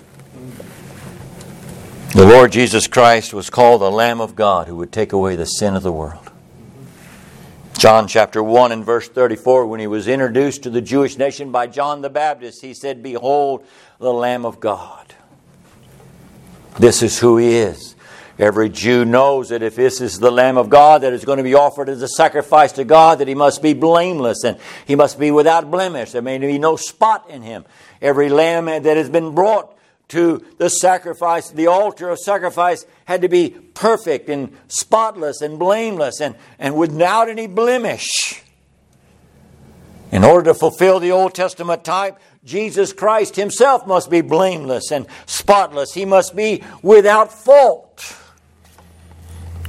The 2.14 2.26
Lord 2.26 2.52
Jesus 2.52 2.86
Christ 2.86 3.34
was 3.34 3.50
called 3.50 3.80
the 3.80 3.90
Lamb 3.90 4.20
of 4.20 4.36
God 4.36 4.68
who 4.68 4.76
would 4.76 4.92
take 4.92 5.14
away 5.14 5.38
the 5.38 5.46
sin 5.46 5.78
of 5.78 5.84
the 5.84 5.94
world. 5.94 6.30
John 7.78 8.06
chapter 8.06 8.44
1 8.44 8.74
and 8.74 8.84
verse 8.84 9.08
34, 9.08 9.68
when 9.68 9.80
he 9.80 9.88
was 9.88 10.10
introduced 10.10 10.64
to 10.64 10.70
the 10.70 10.82
Jewish 10.82 11.18
nation 11.18 11.54
by 11.54 11.68
John 11.68 12.02
the 12.02 12.10
Baptist, 12.10 12.62
he 12.62 12.74
said, 12.74 13.02
Behold 13.02 13.66
the 13.98 14.12
Lamb 14.12 14.46
of 14.46 14.60
God. 14.60 15.16
This 16.78 17.02
is 17.02 17.20
who 17.20 17.38
he 17.38 17.56
is. 17.56 17.96
Every 18.40 18.70
Jew 18.70 19.04
knows 19.04 19.50
that 19.50 19.64
if 19.64 19.76
this 19.76 20.00
is 20.00 20.20
the 20.20 20.32
Lamb 20.32 20.58
of 20.58 20.70
God 20.70 21.02
that 21.02 21.12
is 21.12 21.26
going 21.26 21.38
to 21.38 21.44
be 21.44 21.56
offered 21.56 21.90
as 21.90 22.04
a 22.04 22.08
sacrifice 22.08 22.72
to 22.74 22.84
God, 22.84 23.18
that 23.18 23.28
he 23.28 23.34
must 23.34 23.64
be 23.64 23.74
blameless 23.74 24.44
and 24.44 24.60
he 24.86 24.96
must 24.96 25.20
be 25.20 25.32
without 25.32 25.72
blemish. 25.72 26.12
There 26.12 26.22
may 26.22 26.38
be 26.38 26.60
no 26.60 26.76
spot 26.76 27.28
in 27.32 27.42
him. 27.42 27.66
Every 28.00 28.30
lamb 28.30 28.66
that 28.66 28.86
has 28.86 29.10
been 29.10 29.34
brought 29.34 29.76
to 30.10 30.46
the 30.60 30.70
sacrifice, 30.70 31.50
the 31.50 31.68
altar 31.68 32.10
of 32.10 32.20
sacrifice, 32.20 32.86
had 33.06 33.24
to 33.24 33.28
be 33.28 33.50
perfect 33.74 34.30
and 34.30 34.56
spotless 34.68 35.42
and 35.42 35.58
blameless 35.58 36.22
and, 36.22 36.36
and 36.60 36.76
without 36.76 37.30
any 37.30 37.48
blemish. 37.48 38.44
In 40.12 40.24
order 40.24 40.52
to 40.52 40.54
fulfill 40.54 41.00
the 41.00 41.12
Old 41.12 41.34
Testament 41.34 41.84
type, 41.84 42.20
Jesus 42.46 42.94
Christ 42.94 43.36
himself 43.36 43.88
must 43.88 44.12
be 44.12 44.22
blameless 44.22 44.92
and 44.92 45.08
spotless. 45.26 45.94
He 45.94 46.06
must 46.06 46.36
be 46.36 46.64
without 46.84 47.34
fault. 47.34 48.16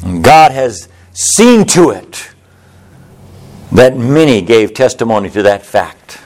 And 0.05 0.23
God 0.23 0.53
has 0.53 0.89
seen 1.13 1.65
to 1.67 1.91
it 1.91 2.31
that 3.73 3.97
many 3.97 4.41
gave 4.41 4.75
testimony 4.75 5.31
to 5.31 5.43
that 5.43 5.65
fact, 5.65 6.21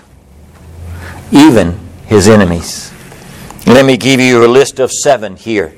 even 1.30 1.78
his 2.06 2.28
enemies. 2.28 2.92
Let 3.66 3.84
me 3.84 3.96
give 3.96 4.20
you 4.20 4.44
a 4.44 4.48
list 4.48 4.78
of 4.78 4.92
seven 4.92 5.36
here. 5.36 5.74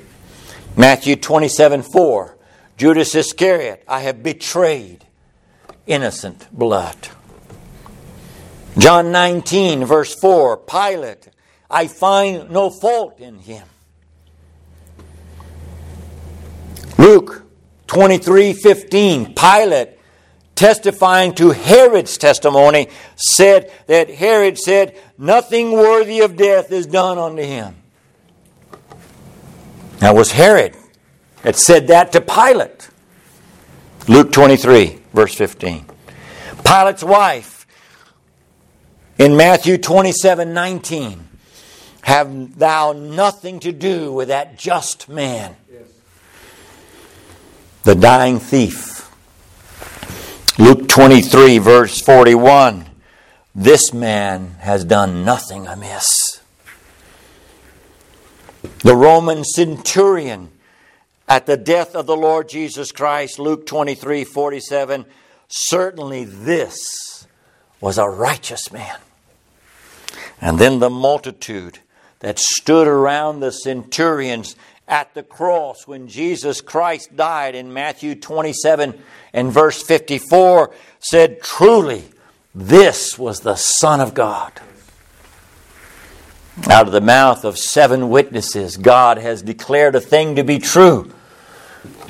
Matthew 0.77 1.17
27 1.17 1.83
4. 1.83 2.37
Judas 2.77 3.15
Iscariot, 3.15 3.85
I 3.87 4.01
have 4.01 4.23
betrayed 4.23 5.07
innocent 5.87 6.49
blood. 6.53 6.97
John 8.77 9.13
19, 9.13 9.85
verse 9.85 10.13
4. 10.15 10.57
Pilate, 10.57 11.29
I 11.71 11.87
find 11.87 12.51
no 12.51 12.71
fault 12.71 13.21
in 13.21 13.39
him. 13.39 13.67
Luke 16.99 17.44
23 17.87 18.53
15. 18.53 19.35
Pilate, 19.35 19.99
testifying 20.55 21.35
to 21.35 21.51
Herod's 21.51 22.17
testimony, 22.17 22.89
said 23.17 23.71
that 23.87 24.11
Herod 24.11 24.59
said, 24.59 24.99
Nothing 25.19 25.73
worthy 25.73 26.21
of 26.21 26.37
death 26.37 26.73
is 26.73 26.87
done 26.87 27.19
unto 27.19 27.43
him. 27.43 27.77
Now, 30.01 30.15
was 30.15 30.33
Herod 30.33 30.77
that 31.43 31.57
said 31.57 31.89
that 31.89 32.13
to 32.13 32.21
Pilate? 32.21 32.89
Luke 34.09 34.33
23, 34.33 35.01
verse 35.13 35.35
15. 35.35 35.87
Pilate's 36.65 37.03
wife 37.03 37.67
in 39.19 39.37
Matthew 39.37 39.79
27 39.79 40.53
19. 40.53 41.29
Have 42.03 42.59
thou 42.59 42.93
nothing 42.93 43.61
to 43.61 43.73
do 43.73 44.13
with 44.13 44.29
that 44.29 44.59
just 44.59 45.09
man? 45.09 45.57
Yes. 45.73 45.83
The 47.85 47.95
dying 47.95 48.39
thief 48.39 48.95
Luke 50.59 50.89
23, 50.89 51.59
verse 51.59 52.01
41 52.01 52.87
This 53.55 53.93
man 53.93 54.57
has 54.61 54.85
done 54.85 55.23
nothing 55.23 55.67
amiss. 55.67 56.41
The 58.79 58.97
Roman 58.97 59.45
centurion 59.45 60.51
at 61.29 61.45
the 61.45 61.59
death 61.59 61.95
of 61.95 62.07
the 62.07 62.17
Lord 62.17 62.49
Jesus 62.49 62.91
Christ, 62.91 63.39
Luke 63.39 63.67
23, 63.67 64.25
47, 64.25 65.05
certainly 65.49 66.25
this 66.25 67.27
was 67.83 67.99
a 67.99 68.09
righteous 68.09 68.73
man. 68.73 68.97
And 70.41 70.59
then 70.59 70.79
the 70.79 70.89
multitude 70.89 71.81
that 72.21 72.39
stood 72.39 72.89
around 72.89 73.41
the 73.41 73.53
centurions 73.53 74.57
at 74.87 75.15
the 75.15 75.23
cross 75.23 75.87
when 75.87 76.09
Jesus 76.09 76.61
Christ 76.61 77.17
died 77.17 77.55
in 77.55 77.73
Matthew 77.73 78.15
27 78.15 78.95
and 79.33 79.53
verse 79.53 79.83
54 79.83 80.73
said, 80.99 81.41
Truly, 81.43 82.05
this 82.55 83.19
was 83.19 83.41
the 83.41 83.57
Son 83.57 84.01
of 84.01 84.15
God. 84.15 84.61
Out 86.71 86.87
of 86.87 86.93
the 86.93 87.01
mouth 87.01 87.45
of 87.45 87.59
seven 87.59 88.11
witnesses, 88.11 88.77
God 88.77 89.19
has 89.19 89.43
declared 89.43 89.97
a 89.97 90.01
thing 90.01 90.37
to 90.37 90.45
be 90.45 90.59
true. 90.59 91.11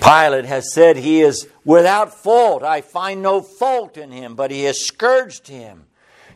Pilate 0.02 0.44
has 0.44 0.72
said 0.72 0.96
he 0.96 1.22
is 1.22 1.48
without 1.64 2.12
fault. 2.12 2.62
I 2.62 2.82
find 2.82 3.22
no 3.22 3.40
fault 3.40 3.96
in 3.96 4.10
him, 4.10 4.34
but 4.34 4.50
he 4.50 4.64
has 4.64 4.84
scourged 4.84 5.48
him. 5.48 5.86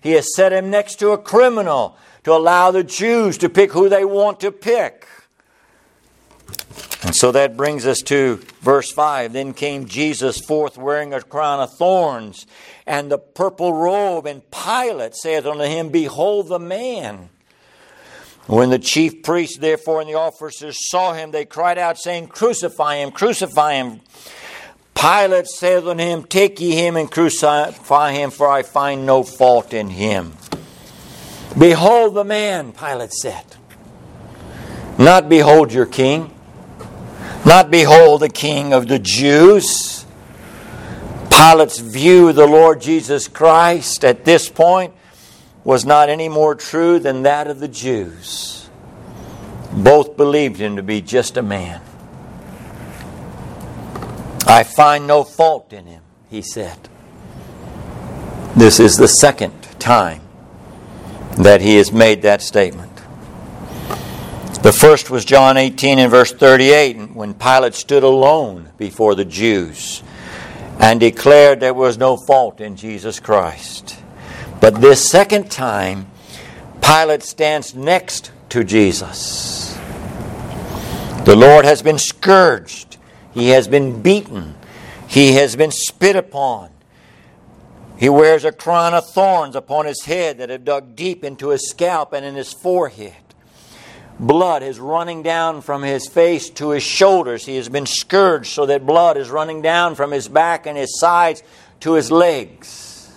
He 0.00 0.12
has 0.12 0.34
set 0.34 0.52
him 0.52 0.70
next 0.70 0.96
to 1.00 1.10
a 1.10 1.18
criminal 1.18 1.98
to 2.24 2.32
allow 2.32 2.70
the 2.70 2.84
Jews 2.84 3.36
to 3.38 3.48
pick 3.48 3.72
who 3.72 3.88
they 3.88 4.04
want 4.04 4.40
to 4.40 4.52
pick. 4.52 5.06
And 7.02 7.14
so 7.14 7.32
that 7.32 7.56
brings 7.56 7.86
us 7.86 8.02
to 8.02 8.36
verse 8.60 8.90
5. 8.90 9.32
Then 9.32 9.54
came 9.54 9.86
Jesus 9.86 10.40
forth 10.40 10.76
wearing 10.76 11.14
a 11.14 11.20
crown 11.20 11.60
of 11.60 11.76
thorns 11.76 12.46
and 12.86 13.10
the 13.10 13.18
purple 13.18 13.72
robe, 13.72 14.26
and 14.26 14.42
Pilate 14.50 15.14
saith 15.14 15.46
unto 15.46 15.64
him, 15.64 15.90
Behold 15.90 16.48
the 16.48 16.58
man. 16.58 17.28
When 18.46 18.70
the 18.70 18.78
chief 18.78 19.22
priests, 19.22 19.58
therefore, 19.58 20.00
and 20.00 20.08
the 20.08 20.14
officers 20.14 20.88
saw 20.88 21.12
him, 21.12 21.30
they 21.30 21.44
cried 21.44 21.76
out, 21.76 21.98
saying, 21.98 22.28
Crucify 22.28 22.96
him, 22.96 23.10
crucify 23.10 23.74
him. 23.74 24.00
Pilate 24.94 25.46
saith 25.46 25.84
unto 25.84 26.02
him, 26.02 26.24
Take 26.24 26.58
ye 26.60 26.72
him 26.72 26.96
and 26.96 27.10
crucify 27.10 28.12
him, 28.12 28.30
for 28.30 28.48
I 28.48 28.62
find 28.62 29.04
no 29.04 29.22
fault 29.22 29.74
in 29.74 29.90
him. 29.90 30.32
Behold 31.56 32.14
the 32.14 32.24
man, 32.24 32.72
Pilate 32.72 33.12
said. 33.12 33.44
Not 34.98 35.28
behold 35.28 35.72
your 35.72 35.86
king. 35.86 36.34
Not 37.44 37.70
behold 37.70 38.20
the 38.20 38.28
king 38.28 38.72
of 38.72 38.88
the 38.88 38.98
Jews. 38.98 40.04
Pilate's 41.30 41.78
view 41.78 42.28
of 42.28 42.36
the 42.36 42.46
Lord 42.46 42.80
Jesus 42.80 43.28
Christ 43.28 44.04
at 44.04 44.24
this 44.24 44.48
point 44.48 44.92
was 45.64 45.84
not 45.84 46.08
any 46.08 46.28
more 46.28 46.54
true 46.54 46.98
than 46.98 47.22
that 47.22 47.46
of 47.46 47.60
the 47.60 47.68
Jews. 47.68 48.68
Both 49.72 50.16
believed 50.16 50.58
him 50.58 50.76
to 50.76 50.82
be 50.82 51.00
just 51.00 51.36
a 51.36 51.42
man. 51.42 51.80
I 54.46 54.64
find 54.64 55.06
no 55.06 55.24
fault 55.24 55.72
in 55.72 55.86
him, 55.86 56.02
he 56.30 56.40
said. 56.40 56.88
This 58.56 58.80
is 58.80 58.96
the 58.96 59.08
second 59.08 59.52
time 59.78 60.22
that 61.36 61.60
he 61.60 61.76
has 61.76 61.92
made 61.92 62.22
that 62.22 62.42
statement. 62.42 62.87
The 64.68 64.74
first 64.74 65.08
was 65.08 65.24
John 65.24 65.56
18 65.56 65.98
and 65.98 66.10
verse 66.10 66.30
38, 66.30 67.14
when 67.14 67.32
Pilate 67.32 67.72
stood 67.72 68.02
alone 68.02 68.68
before 68.76 69.14
the 69.14 69.24
Jews 69.24 70.02
and 70.78 71.00
declared 71.00 71.58
there 71.58 71.72
was 71.72 71.96
no 71.96 72.18
fault 72.18 72.60
in 72.60 72.76
Jesus 72.76 73.18
Christ. 73.18 73.98
But 74.60 74.82
this 74.82 75.08
second 75.08 75.50
time, 75.50 76.10
Pilate 76.82 77.22
stands 77.22 77.74
next 77.74 78.30
to 78.50 78.62
Jesus. 78.62 79.74
The 81.24 81.34
Lord 81.34 81.64
has 81.64 81.80
been 81.80 81.98
scourged, 81.98 82.98
he 83.32 83.48
has 83.48 83.68
been 83.68 84.02
beaten, 84.02 84.54
he 85.06 85.32
has 85.32 85.56
been 85.56 85.70
spit 85.70 86.14
upon. 86.14 86.68
He 87.96 88.10
wears 88.10 88.44
a 88.44 88.52
crown 88.52 88.92
of 88.92 89.08
thorns 89.08 89.56
upon 89.56 89.86
his 89.86 90.04
head 90.04 90.36
that 90.36 90.50
have 90.50 90.66
dug 90.66 90.94
deep 90.94 91.24
into 91.24 91.48
his 91.48 91.70
scalp 91.70 92.12
and 92.12 92.22
in 92.22 92.34
his 92.34 92.52
forehead. 92.52 93.27
Blood 94.20 94.64
is 94.64 94.80
running 94.80 95.22
down 95.22 95.60
from 95.62 95.82
his 95.82 96.08
face 96.08 96.50
to 96.50 96.70
his 96.70 96.82
shoulders. 96.82 97.46
He 97.46 97.54
has 97.54 97.68
been 97.68 97.86
scourged 97.86 98.52
so 98.52 98.66
that 98.66 98.84
blood 98.84 99.16
is 99.16 99.30
running 99.30 99.62
down 99.62 99.94
from 99.94 100.10
his 100.10 100.26
back 100.26 100.66
and 100.66 100.76
his 100.76 100.98
sides 100.98 101.44
to 101.80 101.92
his 101.92 102.10
legs. 102.10 103.12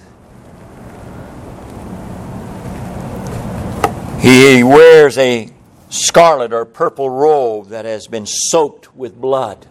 He 4.20 4.62
wears 4.62 5.18
a 5.18 5.50
scarlet 5.90 6.54
or 6.54 6.66
purple 6.66 7.10
robe 7.10 7.70
that 7.70 7.86
has 7.86 8.06
been 8.06 8.28
soaked 8.28 8.96
with 8.96 9.20
blood. 9.20 9.66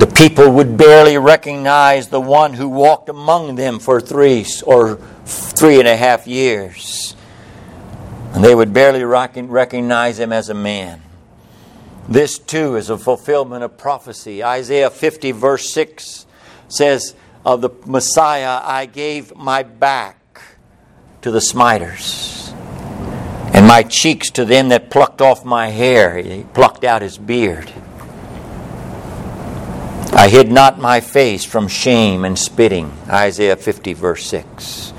The 0.00 0.08
people 0.08 0.50
would 0.50 0.76
barely 0.76 1.16
recognize 1.16 2.08
the 2.08 2.20
one 2.20 2.54
who 2.54 2.68
walked 2.68 3.08
among 3.08 3.54
them 3.54 3.78
for 3.78 4.00
three 4.00 4.44
or 4.66 4.96
three 5.24 5.78
and 5.78 5.86
a 5.86 5.96
half 5.96 6.26
years 6.26 7.14
and 8.32 8.44
they 8.44 8.54
would 8.54 8.72
barely 8.72 9.04
recognize 9.04 10.18
him 10.18 10.32
as 10.32 10.48
a 10.48 10.54
man. 10.54 11.02
This 12.08 12.38
too 12.38 12.76
is 12.76 12.88
a 12.88 12.96
fulfillment 12.96 13.62
of 13.62 13.76
prophecy. 13.76 14.42
Isaiah 14.42 14.90
50, 14.90 15.32
verse 15.32 15.68
6 15.70 16.26
says, 16.68 17.14
Of 17.44 17.60
the 17.60 17.70
Messiah 17.84 18.60
I 18.62 18.86
gave 18.86 19.36
my 19.36 19.62
back 19.62 20.40
to 21.20 21.30
the 21.30 21.40
smiters, 21.40 22.52
and 23.52 23.66
my 23.66 23.82
cheeks 23.82 24.30
to 24.30 24.44
them 24.44 24.70
that 24.70 24.90
plucked 24.90 25.20
off 25.20 25.44
my 25.44 25.68
hair. 25.68 26.16
He 26.18 26.44
plucked 26.54 26.84
out 26.84 27.02
his 27.02 27.18
beard. 27.18 27.72
I 30.12 30.28
hid 30.28 30.50
not 30.50 30.78
my 30.78 31.00
face 31.00 31.44
from 31.44 31.68
shame 31.68 32.24
and 32.24 32.38
spitting. 32.38 32.92
Isaiah 33.08 33.56
50, 33.56 33.92
verse 33.92 34.26
6. 34.26 34.94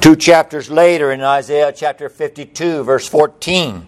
Two 0.00 0.14
chapters 0.14 0.70
later, 0.70 1.10
in 1.10 1.22
Isaiah 1.22 1.72
chapter 1.72 2.08
52, 2.08 2.84
verse 2.84 3.08
14, 3.08 3.84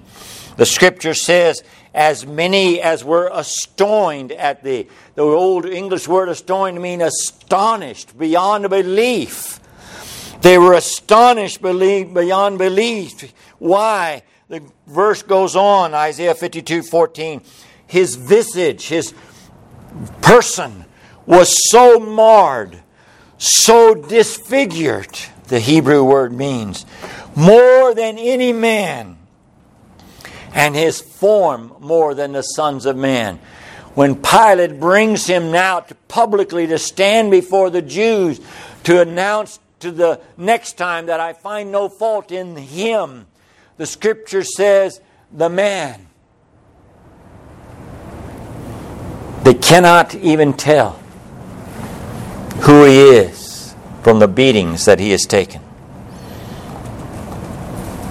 the 0.56 0.66
scripture 0.66 1.14
says, 1.14 1.62
As 1.94 2.26
many 2.26 2.80
as 2.82 3.04
were 3.04 3.30
astonished 3.32 4.32
at 4.32 4.64
the, 4.64 4.88
the 5.14 5.22
old 5.22 5.66
English 5.66 6.08
word 6.08 6.28
astonished 6.28 6.82
mean 6.82 7.00
astonished 7.00 8.18
beyond 8.18 8.68
belief. 8.68 9.60
They 10.42 10.58
were 10.58 10.72
astonished 10.72 11.62
beyond 11.62 12.58
belief. 12.58 13.32
Why? 13.60 14.24
The 14.48 14.62
verse 14.88 15.22
goes 15.22 15.54
on, 15.54 15.94
Isaiah 15.94 16.34
52 16.34 16.82
14. 16.82 17.40
His 17.86 18.16
visage, 18.16 18.88
his 18.88 19.14
person 20.22 20.86
was 21.24 21.56
so 21.70 22.00
marred, 22.00 22.82
so 23.38 23.94
disfigured 23.94 25.16
the 25.50 25.60
Hebrew 25.60 26.04
word 26.04 26.32
means, 26.32 26.86
more 27.34 27.92
than 27.92 28.18
any 28.18 28.52
man, 28.52 29.18
and 30.54 30.74
his 30.76 31.00
form 31.00 31.74
more 31.80 32.14
than 32.14 32.32
the 32.32 32.42
sons 32.42 32.86
of 32.86 32.96
man. 32.96 33.40
When 33.94 34.14
Pilate 34.14 34.78
brings 34.78 35.26
him 35.26 35.50
now 35.50 35.80
to 35.80 35.94
publicly 36.06 36.68
to 36.68 36.78
stand 36.78 37.32
before 37.32 37.68
the 37.68 37.82
Jews 37.82 38.40
to 38.84 39.00
announce 39.00 39.58
to 39.80 39.90
the 39.90 40.20
next 40.36 40.74
time 40.74 41.06
that 41.06 41.18
I 41.18 41.32
find 41.32 41.72
no 41.72 41.88
fault 41.88 42.30
in 42.30 42.56
him, 42.56 43.26
the 43.76 43.86
scripture 43.86 44.44
says, 44.44 45.00
the 45.32 45.48
man. 45.48 46.06
They 49.42 49.54
cannot 49.54 50.14
even 50.14 50.52
tell 50.52 50.92
who 52.62 52.84
he 52.84 53.00
is 53.00 53.49
from 54.02 54.18
the 54.18 54.28
beatings 54.28 54.84
that 54.84 54.98
he 54.98 55.10
has 55.10 55.24
taken. 55.24 55.62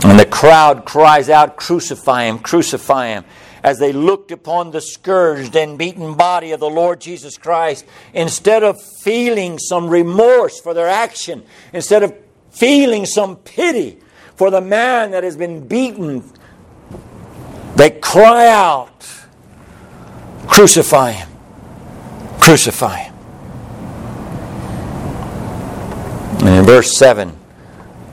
And 0.04 0.20
the 0.20 0.26
crowd 0.26 0.86
cries 0.86 1.30
out, 1.30 1.58
Crucify 1.58 2.24
him, 2.24 2.40
crucify 2.40 3.08
him, 3.08 3.26
as 3.64 3.80
they 3.80 3.92
looked 3.92 4.32
upon 4.32 4.72
the 4.72 4.82
scourged 4.82 5.56
and 5.56 5.78
beaten 5.78 6.16
body 6.16 6.52
of 6.52 6.60
the 6.60 6.70
Lord 6.70 7.02
Jesus 7.02 7.38
Christ. 7.38 7.86
Instead 8.14 8.64
of 8.64 8.82
feeling 8.82 9.60
some 9.60 9.90
remorse 9.90 10.60
for 10.60 10.74
their 10.74 10.88
action, 10.88 11.44
instead 11.74 12.04
of 12.04 12.16
feeling 12.50 13.06
some 13.06 13.36
pity 13.36 14.00
for 14.36 14.50
the 14.50 14.62
man 14.62 15.12
that 15.12 15.24
has 15.24 15.36
been 15.36 15.68
beaten, 15.68 16.24
they 17.76 17.90
cry 17.90 18.48
out, 18.48 19.08
Crucify 20.48 21.12
him, 21.12 21.30
crucify 22.40 22.98
him. 22.98 23.09
And 26.50 26.58
in 26.58 26.66
verse 26.66 26.98
7, 26.98 27.38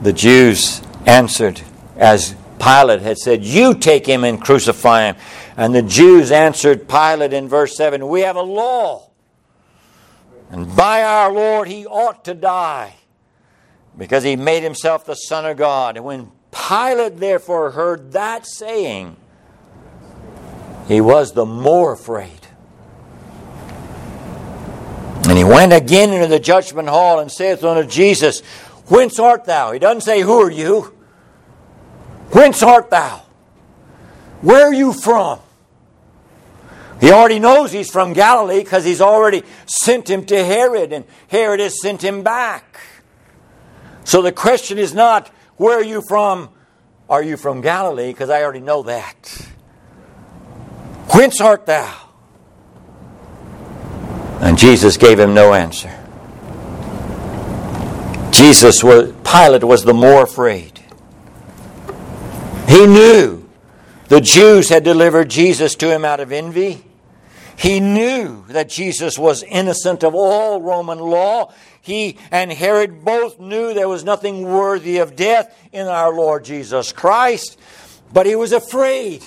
the 0.03 0.13
Jews 0.13 0.83
answered, 1.07 1.59
as 1.95 2.35
Pilate 2.59 3.01
had 3.01 3.17
said, 3.17 3.43
You 3.43 3.73
take 3.73 4.05
him 4.05 4.23
and 4.23 4.39
crucify 4.39 5.07
him. 5.07 5.15
And 5.57 5.73
the 5.73 5.81
Jews 5.81 6.31
answered 6.31 6.87
Pilate 6.87 7.33
in 7.33 7.49
verse 7.49 7.75
7, 7.75 8.07
We 8.07 8.21
have 8.21 8.35
a 8.35 8.43
law, 8.43 9.09
and 10.51 10.75
by 10.75 11.01
our 11.01 11.31
Lord 11.31 11.67
he 11.67 11.87
ought 11.87 12.23
to 12.25 12.35
die, 12.35 12.93
because 13.97 14.23
he 14.23 14.35
made 14.35 14.61
himself 14.61 15.03
the 15.03 15.15
Son 15.15 15.43
of 15.47 15.57
God. 15.57 15.97
And 15.97 16.05
when 16.05 16.29
Pilate 16.51 17.17
therefore 17.17 17.71
heard 17.71 18.11
that 18.11 18.45
saying, 18.45 19.17
he 20.87 21.01
was 21.01 21.33
the 21.33 21.47
more 21.47 21.93
afraid. 21.93 22.36
And 25.27 25.37
he 25.37 25.43
went 25.43 25.73
again 25.73 26.13
into 26.13 26.27
the 26.27 26.39
judgment 26.39 26.87
hall 26.87 27.19
and 27.19 27.29
saith 27.29 27.63
unto 27.63 27.87
Jesus, 27.89 28.39
Whence 28.87 29.19
art 29.19 29.43
thou? 29.43 29.73
He 29.73 29.79
doesn't 29.79 30.01
say, 30.01 30.21
Who 30.21 30.39
are 30.41 30.49
you? 30.49 30.95
Whence 32.31 32.63
art 32.63 32.89
thou? 32.89 33.23
Where 34.41 34.67
are 34.67 34.73
you 34.73 34.93
from? 34.93 35.39
He 37.01 37.11
already 37.11 37.39
knows 37.39 37.73
he's 37.73 37.91
from 37.91 38.13
Galilee 38.13 38.63
because 38.63 38.85
he's 38.85 39.01
already 39.01 39.43
sent 39.65 40.09
him 40.09 40.25
to 40.27 40.45
Herod, 40.45 40.93
and 40.93 41.03
Herod 41.27 41.59
has 41.59 41.81
sent 41.81 42.01
him 42.01 42.23
back. 42.23 42.79
So 44.05 44.21
the 44.21 44.31
question 44.31 44.77
is 44.77 44.93
not, 44.93 45.27
Where 45.57 45.77
are 45.77 45.83
you 45.83 46.01
from? 46.07 46.49
Are 47.09 47.21
you 47.21 47.35
from 47.35 47.59
Galilee? 47.59 48.11
Because 48.11 48.29
I 48.29 48.43
already 48.43 48.61
know 48.61 48.83
that. 48.83 49.47
Whence 51.13 51.41
art 51.41 51.65
thou? 51.65 52.06
And 54.39 54.57
Jesus 54.57 54.97
gave 54.97 55.19
him 55.19 55.33
no 55.33 55.53
answer. 55.53 55.89
Jesus 58.31 58.83
was, 58.83 59.13
Pilate 59.23 59.63
was 59.63 59.83
the 59.83 59.93
more 59.93 60.23
afraid. 60.23 60.79
He 62.67 62.85
knew 62.85 63.49
the 64.09 64.21
Jews 64.21 64.69
had 64.69 64.83
delivered 64.83 65.29
Jesus 65.29 65.75
to 65.75 65.91
him 65.91 66.05
out 66.05 66.19
of 66.19 66.31
envy. 66.31 66.83
He 67.57 67.79
knew 67.79 68.45
that 68.49 68.69
Jesus 68.69 69.17
was 69.17 69.41
innocent 69.41 70.03
of 70.03 70.13
all 70.13 70.61
Roman 70.61 70.99
law. 70.99 71.51
He 71.81 72.17
and 72.29 72.51
Herod 72.51 73.03
both 73.03 73.39
knew 73.39 73.73
there 73.73 73.89
was 73.89 74.03
nothing 74.03 74.43
worthy 74.43 74.99
of 74.99 75.15
death 75.15 75.57
in 75.71 75.87
our 75.87 76.13
Lord 76.13 76.45
Jesus 76.45 76.91
Christ, 76.91 77.59
but 78.13 78.27
he 78.27 78.35
was 78.35 78.51
afraid. 78.51 79.25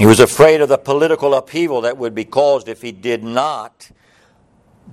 He 0.00 0.06
was 0.06 0.18
afraid 0.18 0.62
of 0.62 0.70
the 0.70 0.78
political 0.78 1.34
upheaval 1.34 1.82
that 1.82 1.98
would 1.98 2.14
be 2.14 2.24
caused 2.24 2.68
if 2.68 2.80
he 2.80 2.90
did 2.90 3.22
not 3.22 3.90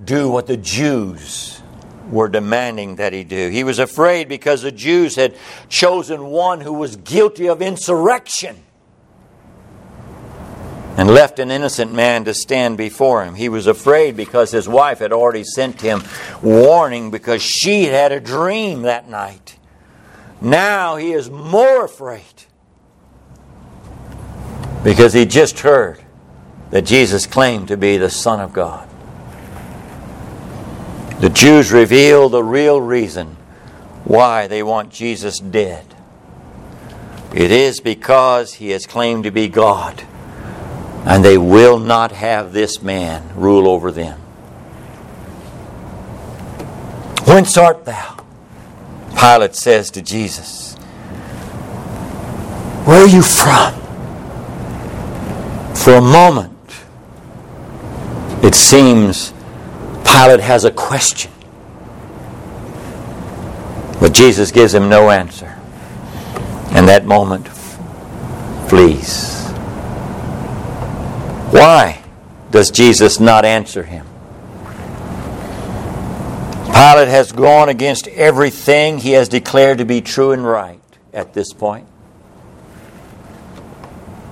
do 0.04 0.28
what 0.28 0.46
the 0.46 0.58
Jews 0.58 1.62
were 2.10 2.28
demanding 2.28 2.96
that 2.96 3.14
he 3.14 3.24
do. 3.24 3.48
He 3.48 3.64
was 3.64 3.78
afraid 3.78 4.28
because 4.28 4.60
the 4.60 4.70
Jews 4.70 5.16
had 5.16 5.34
chosen 5.70 6.26
one 6.26 6.60
who 6.60 6.74
was 6.74 6.96
guilty 6.96 7.48
of 7.48 7.62
insurrection 7.62 8.62
and 10.98 11.08
left 11.08 11.38
an 11.38 11.50
innocent 11.50 11.94
man 11.94 12.26
to 12.26 12.34
stand 12.34 12.76
before 12.76 13.24
him. 13.24 13.34
He 13.34 13.48
was 13.48 13.66
afraid 13.66 14.14
because 14.14 14.50
his 14.50 14.68
wife 14.68 14.98
had 14.98 15.14
already 15.14 15.42
sent 15.42 15.80
him 15.80 16.02
warning 16.42 17.10
because 17.10 17.40
she 17.40 17.84
had 17.84 17.94
had 17.94 18.12
a 18.12 18.20
dream 18.20 18.82
that 18.82 19.08
night. 19.08 19.56
Now 20.42 20.96
he 20.96 21.12
is 21.12 21.30
more 21.30 21.86
afraid 21.86 22.44
because 24.82 25.12
he 25.12 25.26
just 25.26 25.60
heard 25.60 26.00
that 26.70 26.82
Jesus 26.82 27.26
claimed 27.26 27.68
to 27.68 27.76
be 27.76 27.96
the 27.96 28.10
Son 28.10 28.40
of 28.40 28.52
God. 28.52 28.88
The 31.20 31.30
Jews 31.30 31.72
reveal 31.72 32.28
the 32.28 32.44
real 32.44 32.80
reason 32.80 33.36
why 34.04 34.46
they 34.46 34.62
want 34.62 34.92
Jesus 34.92 35.40
dead. 35.40 35.84
It 37.34 37.50
is 37.50 37.80
because 37.80 38.54
he 38.54 38.70
has 38.70 38.86
claimed 38.86 39.24
to 39.24 39.30
be 39.30 39.48
God, 39.48 40.02
and 41.04 41.24
they 41.24 41.36
will 41.36 41.78
not 41.78 42.12
have 42.12 42.52
this 42.52 42.80
man 42.80 43.28
rule 43.34 43.68
over 43.68 43.90
them. 43.90 44.20
Whence 47.26 47.56
art 47.58 47.84
thou? 47.84 48.24
Pilate 49.18 49.54
says 49.54 49.90
to 49.90 50.02
Jesus, 50.02 50.74
Where 52.84 53.02
are 53.02 53.08
you 53.08 53.22
from? 53.22 53.87
For 55.84 55.94
a 55.94 56.00
moment, 56.00 56.52
it 58.44 58.54
seems 58.54 59.32
Pilate 60.04 60.40
has 60.40 60.64
a 60.64 60.70
question. 60.70 61.30
But 64.00 64.12
Jesus 64.12 64.50
gives 64.50 64.74
him 64.74 64.88
no 64.88 65.10
answer. 65.10 65.58
And 66.72 66.88
that 66.88 67.06
moment 67.06 67.48
flees. 68.68 69.48
Why 71.50 72.02
does 72.50 72.70
Jesus 72.70 73.20
not 73.20 73.44
answer 73.44 73.82
him? 73.82 74.06
Pilate 76.66 77.08
has 77.08 77.32
gone 77.32 77.68
against 77.68 78.08
everything 78.08 78.98
he 78.98 79.12
has 79.12 79.28
declared 79.28 79.78
to 79.78 79.84
be 79.84 80.00
true 80.00 80.32
and 80.32 80.44
right 80.44 80.80
at 81.12 81.34
this 81.34 81.52
point. 81.52 81.86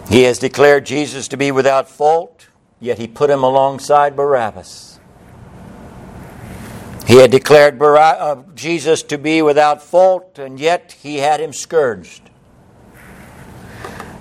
He 0.09 0.23
has 0.23 0.39
declared 0.39 0.87
Jesus 0.87 1.29
to 1.29 1.37
be 1.37 1.51
without 1.51 1.89
fault, 1.91 2.49
yet 2.81 2.99
he 2.99 3.07
put 3.07 3.29
him 3.29 3.43
alongside 3.43 4.15
Barabbas. 4.15 5.01
He 7.07 7.17
had 7.17 7.31
declared 7.31 7.81
uh, 7.81 8.43
Jesus 8.55 9.03
to 9.05 9.19
be 9.19 9.43
without 9.43 9.83
fault, 9.83 10.39
and 10.39 10.59
yet 10.59 10.97
he 11.01 11.19
had 11.19 11.41
him 11.41 11.53
scourged. 11.53 12.31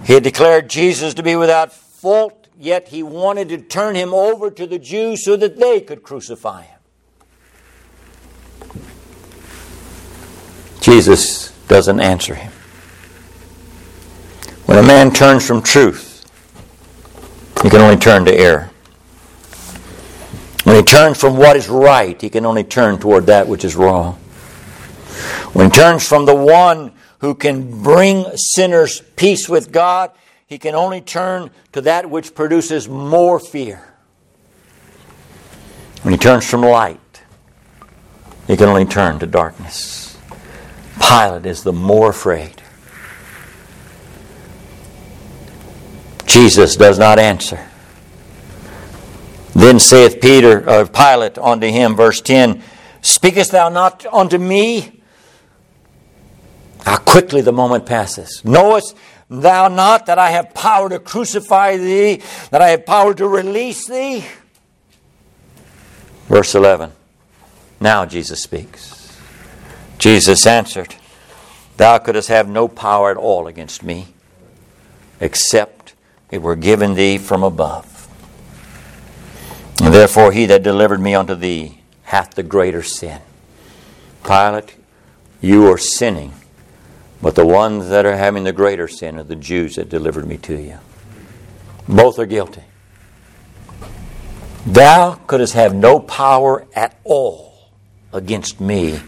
He 0.05 0.13
had 0.13 0.23
declared 0.23 0.69
Jesus 0.69 1.15
to 1.15 1.23
be 1.23 1.35
without 1.35 1.73
fault, 1.73 2.47
yet 2.59 2.89
he 2.89 3.01
wanted 3.01 3.49
to 3.49 3.57
turn 3.57 3.95
him 3.95 4.13
over 4.13 4.51
to 4.51 4.67
the 4.67 4.77
Jews 4.77 5.25
so 5.25 5.35
that 5.35 5.57
they 5.57 5.81
could 5.81 6.03
crucify 6.03 6.63
him. 6.63 6.79
Jesus 10.79 11.49
doesn't 11.67 11.99
answer 11.99 12.35
him. 12.35 12.51
When 14.65 14.77
a 14.77 14.83
man 14.83 15.11
turns 15.11 15.45
from 15.45 15.61
truth, 15.61 16.25
he 17.61 17.69
can 17.69 17.81
only 17.81 17.97
turn 17.97 18.25
to 18.25 18.33
error. 18.33 18.71
When 20.63 20.75
he 20.75 20.81
turns 20.81 21.19
from 21.19 21.37
what 21.37 21.55
is 21.55 21.69
right, 21.69 22.19
he 22.19 22.29
can 22.29 22.45
only 22.45 22.63
turn 22.63 22.99
toward 22.99 23.27
that 23.27 23.47
which 23.47 23.63
is 23.63 23.75
wrong. 23.75 24.13
When 25.53 25.67
he 25.67 25.71
turns 25.71 26.07
from 26.07 26.25
the 26.25 26.35
one 26.35 26.91
who 27.19 27.35
can 27.35 27.83
bring 27.83 28.25
sinners 28.35 29.01
peace 29.15 29.47
with 29.47 29.71
God, 29.71 30.11
he 30.47 30.57
can 30.57 30.75
only 30.75 31.01
turn 31.01 31.51
to 31.73 31.81
that 31.81 32.09
which 32.09 32.35
produces 32.35 32.89
more 32.89 33.39
fear. 33.39 33.93
When 36.01 36.13
he 36.13 36.17
turns 36.17 36.49
from 36.49 36.61
light, 36.61 36.99
he 38.47 38.57
can 38.57 38.69
only 38.69 38.85
turn 38.85 39.19
to 39.19 39.27
darkness. 39.27 40.17
Pilate 40.99 41.45
is 41.45 41.63
the 41.63 41.73
more 41.73 42.09
afraid. 42.09 42.61
Jesus 46.35 46.75
does 46.75 46.99
not 46.99 47.17
answer. 47.17 47.65
Then 49.53 49.79
saith 49.79 50.19
Peter, 50.19 50.69
or 50.69 50.85
Pilate 50.85 51.37
unto 51.37 51.67
him, 51.67 51.95
verse 51.95 52.19
10, 52.19 52.61
Speakest 53.01 53.51
thou 53.51 53.69
not 53.69 54.05
unto 54.11 54.37
me? 54.37 55.01
How 56.83 56.97
quickly 56.97 57.39
the 57.39 57.53
moment 57.53 57.85
passes. 57.85 58.41
Knowest 58.43 58.97
thou 59.29 59.69
not 59.69 60.07
that 60.07 60.19
I 60.19 60.31
have 60.31 60.53
power 60.53 60.89
to 60.89 60.99
crucify 60.99 61.77
thee, 61.77 62.21
that 62.51 62.61
I 62.61 62.71
have 62.71 62.85
power 62.85 63.13
to 63.13 63.27
release 63.29 63.87
thee? 63.87 64.25
Verse 66.27 66.53
11. 66.53 66.91
Now 67.79 68.05
Jesus 68.05 68.43
speaks. 68.43 69.17
Jesus 69.99 70.45
answered, 70.45 70.95
Thou 71.77 71.97
couldst 71.99 72.27
have 72.27 72.49
no 72.49 72.67
power 72.67 73.09
at 73.09 73.15
all 73.15 73.47
against 73.47 73.83
me, 73.83 74.07
except 75.21 75.74
it 76.35 76.41
were 76.41 76.55
given 76.55 76.95
thee 76.95 77.17
from 77.17 77.43
above. 77.43 77.91
And 79.81 79.93
therefore, 79.93 80.33
he 80.33 80.45
that 80.47 80.63
delivered 80.63 80.99
me 80.99 81.15
unto 81.15 81.33
thee 81.33 81.79
hath 82.03 82.35
the 82.35 82.43
greater 82.43 82.83
sin. 82.83 83.21
Pilate, 84.23 84.75
you 85.41 85.65
are 85.67 85.77
sinning, 85.77 86.33
but 87.21 87.35
the 87.35 87.45
ones 87.45 87.89
that 87.89 88.05
are 88.05 88.17
having 88.17 88.43
the 88.43 88.51
greater 88.51 88.87
sin 88.87 89.17
are 89.17 89.23
the 89.23 89.35
Jews 89.35 89.75
that 89.75 89.89
delivered 89.89 90.27
me 90.27 90.37
to 90.39 90.55
you. 90.55 90.79
Both 91.87 92.19
are 92.19 92.25
guilty. 92.25 92.63
Thou 94.65 95.15
couldst 95.27 95.53
have 95.53 95.73
no 95.73 95.99
power 95.99 96.65
at 96.75 96.99
all 97.03 97.69
against 98.11 98.59
me 98.59 98.99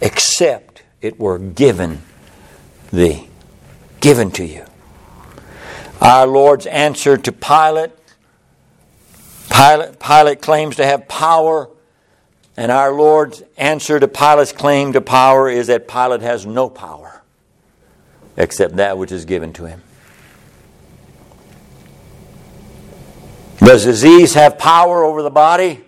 except 0.00 0.82
it 1.00 1.18
were 1.18 1.38
given 1.38 2.02
thee, 2.92 3.28
given 4.00 4.30
to 4.32 4.44
you. 4.44 4.66
Our 6.04 6.26
Lord's 6.28 6.66
answer 6.66 7.16
to 7.16 7.32
Pilate 7.32 7.90
Pilate, 9.54 10.00
Pilate 10.00 10.42
claims 10.42 10.76
to 10.76 10.86
have 10.86 11.06
power, 11.06 11.70
and 12.56 12.72
our 12.72 12.92
Lord's 12.92 13.42
answer 13.56 14.00
to 14.00 14.08
Pilate's 14.08 14.52
claim 14.52 14.92
to 14.94 15.00
power 15.00 15.48
is 15.48 15.68
that 15.68 15.86
Pilate 15.86 16.22
has 16.22 16.44
no 16.44 16.68
power 16.68 17.22
except 18.36 18.76
that 18.76 18.98
which 18.98 19.12
is 19.12 19.24
given 19.24 19.52
to 19.54 19.66
him. 19.66 19.82
Does 23.58 23.84
disease 23.84 24.34
have 24.34 24.58
power 24.58 25.04
over 25.04 25.22
the 25.22 25.30
body? 25.30 25.84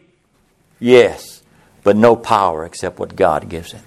Yes, 0.79 1.43
but 1.83 1.97
no 1.97 2.14
power 2.14 2.64
except 2.64 2.99
what 2.99 3.17
God 3.17 3.49
gives 3.49 3.75
it. 3.75 3.83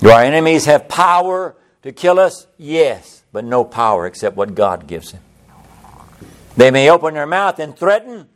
Do 0.00 0.10
our 0.10 0.22
enemies 0.22 0.64
have 0.64 0.88
power 0.88 1.54
to 1.82 1.92
kill 1.92 2.18
us? 2.18 2.46
Yes, 2.56 3.19
but 3.32 3.44
no 3.44 3.64
power 3.64 4.06
except 4.06 4.36
what 4.36 4.54
God 4.54 4.86
gives 4.86 5.12
them. 5.12 5.22
They 6.56 6.70
may 6.70 6.90
open 6.90 7.14
their 7.14 7.26
mouth 7.26 7.58
and 7.58 7.76
threaten, 7.76 8.28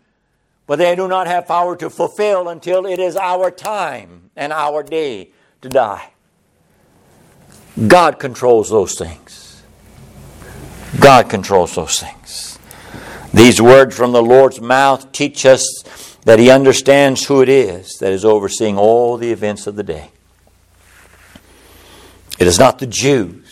but 0.67 0.77
they 0.77 0.97
do 0.97 1.09
not 1.09 1.27
have 1.27 1.47
power 1.47 1.77
to 1.77 1.91
fulfill 1.91 2.49
until 2.49 2.87
it 2.87 2.99
is 2.99 3.17
our 3.17 3.51
time 3.51 4.31
and 4.37 4.53
our 4.53 4.83
day 4.83 5.31
to 5.63 5.69
die. 5.69 6.11
God 7.89 8.19
controls 8.19 8.71
those 8.71 8.97
things. 8.97 9.63
God 11.01 11.29
controls 11.29 11.75
those 11.75 11.99
things. 11.99 12.59
These 13.33 13.61
words 13.61 13.97
from 13.97 14.13
the 14.13 14.23
Lord's 14.23 14.61
mouth 14.61 15.11
teach 15.11 15.45
us 15.45 16.17
that 16.25 16.39
He 16.39 16.51
understands 16.51 17.27
who 17.27 17.43
it 17.43 17.49
is 17.49 17.99
that 17.99 18.13
is 18.13 18.25
overseeing 18.25 18.79
all 18.79 19.17
the 19.17 19.33
events 19.33 19.67
of 19.67 19.75
the 19.75 19.83
day. 19.83 20.13
It 22.39 22.47
is 22.47 22.59
not 22.59 22.79
the 22.79 22.87
Jews 22.87 23.44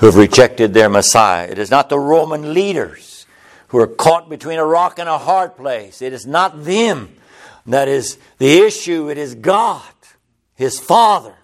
who 0.00 0.06
have 0.06 0.16
rejected 0.16 0.72
their 0.72 0.88
Messiah. 0.88 1.46
It 1.46 1.58
is 1.58 1.70
not 1.70 1.90
the 1.90 1.98
Roman 1.98 2.54
leaders 2.54 3.26
who 3.68 3.78
are 3.78 3.86
caught 3.86 4.30
between 4.30 4.58
a 4.58 4.64
rock 4.64 4.98
and 4.98 5.08
a 5.08 5.18
hard 5.18 5.56
place. 5.56 6.00
It 6.00 6.14
is 6.14 6.26
not 6.26 6.64
them 6.64 7.14
that 7.66 7.86
is 7.86 8.16
the 8.38 8.62
issue. 8.62 9.10
It 9.10 9.18
is 9.18 9.34
God, 9.34 9.92
His 10.54 10.80
Father, 10.80 11.34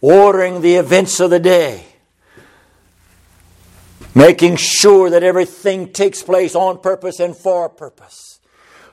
ordering 0.00 0.60
the 0.60 0.76
events 0.76 1.18
of 1.18 1.30
the 1.30 1.40
day, 1.40 1.84
making 4.14 4.54
sure 4.54 5.10
that 5.10 5.24
everything 5.24 5.92
takes 5.92 6.22
place 6.22 6.54
on 6.54 6.80
purpose 6.80 7.18
and 7.18 7.36
for 7.36 7.66
a 7.66 7.70
purpose, 7.70 8.38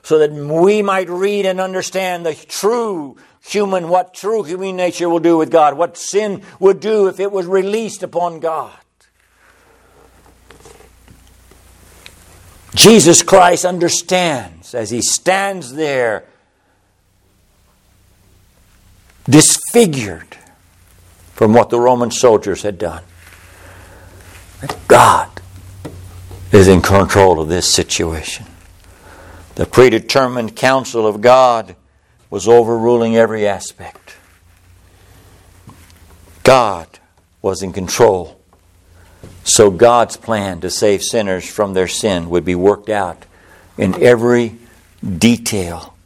so 0.02 0.18
that 0.18 0.32
we 0.32 0.82
might 0.82 1.08
read 1.08 1.46
and 1.46 1.60
understand 1.60 2.26
the 2.26 2.34
true 2.34 3.16
human, 3.42 3.88
what 3.88 4.14
true 4.14 4.42
human 4.42 4.76
nature 4.76 5.08
will 5.08 5.20
do 5.20 5.36
with 5.36 5.50
God, 5.50 5.76
what 5.76 5.96
sin 5.96 6.42
would 6.58 6.80
do 6.80 7.08
if 7.08 7.20
it 7.20 7.32
was 7.32 7.46
released 7.46 8.02
upon 8.02 8.40
God. 8.40 8.76
Jesus 12.74 13.22
Christ 13.22 13.64
understands 13.64 14.74
as 14.74 14.90
he 14.90 15.02
stands 15.02 15.74
there 15.74 16.24
disfigured 19.28 20.36
from 21.32 21.52
what 21.52 21.70
the 21.70 21.80
Roman 21.80 22.10
soldiers 22.10 22.62
had 22.62 22.78
done. 22.78 23.02
That 24.60 24.76
God 24.88 25.40
is 26.52 26.68
in 26.68 26.82
control 26.82 27.40
of 27.40 27.48
this 27.48 27.66
situation. 27.66 28.46
The 29.54 29.66
predetermined 29.66 30.54
counsel 30.54 31.06
of 31.06 31.20
God 31.20 31.76
was 32.30 32.48
overruling 32.48 33.16
every 33.16 33.46
aspect. 33.46 34.16
God 36.42 36.98
was 37.42 37.62
in 37.62 37.72
control. 37.72 38.40
So 39.44 39.70
God's 39.70 40.16
plan 40.16 40.60
to 40.60 40.70
save 40.70 41.02
sinners 41.02 41.48
from 41.48 41.74
their 41.74 41.88
sin 41.88 42.30
would 42.30 42.44
be 42.44 42.54
worked 42.54 42.88
out 42.88 43.24
in 43.76 44.00
every 44.02 44.56
detail 45.02 45.96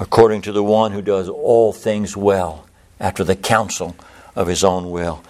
according 0.00 0.42
to 0.42 0.52
the 0.52 0.62
one 0.62 0.92
who 0.92 1.02
does 1.02 1.28
all 1.28 1.72
things 1.72 2.16
well 2.16 2.66
after 3.00 3.24
the 3.24 3.36
counsel 3.36 3.96
of 4.34 4.46
his 4.46 4.62
own 4.62 4.90
will. 4.90 5.22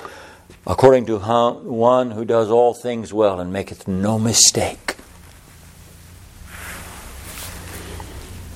According 0.66 1.06
to 1.06 1.18
one 1.18 2.10
who 2.10 2.24
does 2.24 2.50
all 2.50 2.74
things 2.74 3.12
well 3.12 3.40
and 3.40 3.52
maketh 3.52 3.88
no 3.88 4.18
mistake. 4.18 4.96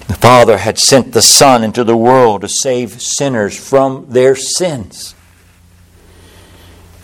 The 0.09 0.14
Father 0.14 0.59
had 0.59 0.78
sent 0.78 1.12
the 1.12 1.22
Son 1.22 1.62
into 1.64 1.84
the 1.84 1.96
world 1.96 2.42
to 2.42 2.48
save 2.48 3.00
sinners 3.00 3.59
from 3.59 4.07
their 4.09 4.34
sins. 4.34 5.14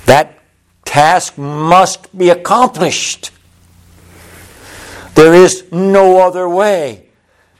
That 0.07 0.43
task 0.85 1.37
must 1.37 2.17
be 2.17 2.31
accomplished. 2.31 3.31
There 5.15 5.35
is 5.35 5.71
no 5.73 6.21
other 6.21 6.49
way 6.49 7.09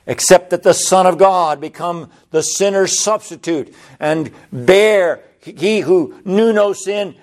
except 0.07 0.49
that 0.49 0.63
the 0.63 0.73
Son 0.73 1.05
of 1.05 1.17
God 1.17 1.61
become 1.61 2.09
the 2.31 2.41
sinner's 2.41 2.99
substitute 2.99 3.73
and 3.99 4.31
bear, 4.51 5.23
he 5.39 5.81
who 5.81 6.19
knew 6.25 6.51
no 6.51 6.73
sin, 6.73 7.15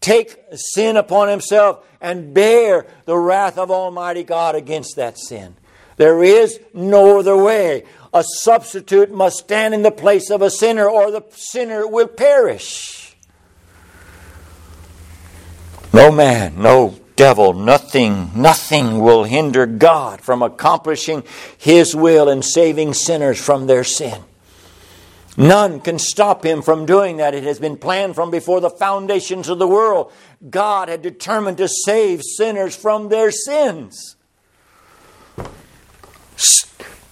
take 0.00 0.36
sin 0.54 0.96
upon 0.96 1.28
himself 1.28 1.84
and 2.00 2.32
bear 2.32 2.86
the 3.06 3.16
wrath 3.16 3.58
of 3.58 3.70
Almighty 3.70 4.22
God 4.22 4.54
against 4.54 4.96
that 4.96 5.18
sin. 5.18 5.56
There 5.98 6.24
is 6.24 6.58
no 6.72 7.18
other 7.18 7.36
way. 7.36 7.84
A 8.14 8.24
substitute 8.24 9.12
must 9.12 9.38
stand 9.38 9.74
in 9.74 9.82
the 9.82 9.90
place 9.90 10.30
of 10.30 10.40
a 10.40 10.50
sinner, 10.50 10.88
or 10.88 11.10
the 11.10 11.24
sinner 11.32 11.86
will 11.86 12.08
perish. 12.08 13.14
No 15.92 16.10
man, 16.10 16.62
no 16.62 16.98
devil, 17.16 17.52
nothing, 17.52 18.30
nothing 18.34 19.00
will 19.00 19.24
hinder 19.24 19.66
God 19.66 20.20
from 20.20 20.42
accomplishing 20.42 21.24
His 21.58 21.94
will 21.94 22.28
and 22.28 22.44
saving 22.44 22.94
sinners 22.94 23.40
from 23.40 23.66
their 23.66 23.84
sin. 23.84 24.22
None 25.36 25.80
can 25.80 26.00
stop 26.00 26.44
him 26.44 26.62
from 26.62 26.84
doing 26.84 27.18
that. 27.18 27.32
It 27.32 27.44
has 27.44 27.60
been 27.60 27.76
planned 27.76 28.16
from 28.16 28.32
before 28.32 28.60
the 28.60 28.70
foundations 28.70 29.48
of 29.48 29.60
the 29.60 29.68
world. 29.68 30.10
God 30.50 30.88
had 30.88 31.00
determined 31.00 31.58
to 31.58 31.68
save 31.68 32.22
sinners 32.24 32.74
from 32.74 33.08
their 33.08 33.30
sins. 33.30 34.16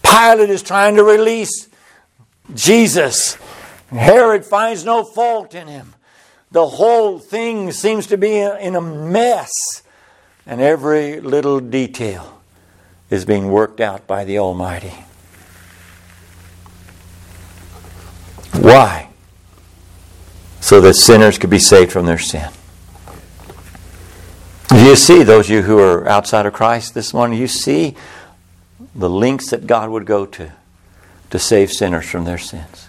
Pilate 0.03 0.51
is 0.51 0.63
trying 0.63 0.97
to 0.97 1.05
release 1.05 1.69
Jesus. 2.55 3.37
Herod 3.91 4.45
finds 4.45 4.85
no 4.85 5.05
fault 5.05 5.55
in 5.55 5.69
him. 5.69 5.95
The 6.53 6.67
whole 6.67 7.19
thing 7.19 7.73
seems 7.73 8.07
to 8.09 8.17
be 8.17 8.39
in 8.39 8.77
a 8.77 8.81
mess, 8.81 9.51
and 10.47 10.61
every 10.61 11.21
little 11.21 11.61
detail 11.61 12.41
is 13.11 13.25
being 13.25 13.51
worked 13.51 13.81
out 13.81 14.07
by 14.07 14.25
the 14.25 14.39
Almighty. 14.39 14.95
Why? 18.53 19.11
So 20.61 20.81
that 20.81 20.95
sinners 20.95 21.39
could 21.39 21.51
be 21.51 21.59
saved 21.59 21.93
from 21.93 22.07
their 22.07 22.19
sin. 22.19 22.51
Do 24.69 24.85
you 24.85 24.97
see, 24.97 25.23
those 25.23 25.47
of 25.47 25.51
you 25.51 25.63
who 25.63 25.79
are 25.79 26.09
outside 26.09 26.47
of 26.47 26.53
Christ 26.53 26.95
this 26.95 27.15
morning, 27.15 27.39
you 27.39 27.49
see 27.49 27.95
the 28.97 29.11
lengths 29.11 29.51
that 29.51 29.67
God 29.67 29.91
would 29.91 30.07
go 30.07 30.27
to 30.27 30.53
to 31.31 31.39
save 31.39 31.71
sinners 31.71 32.09
from 32.09 32.25
their 32.25 32.39
sins. 32.39 32.89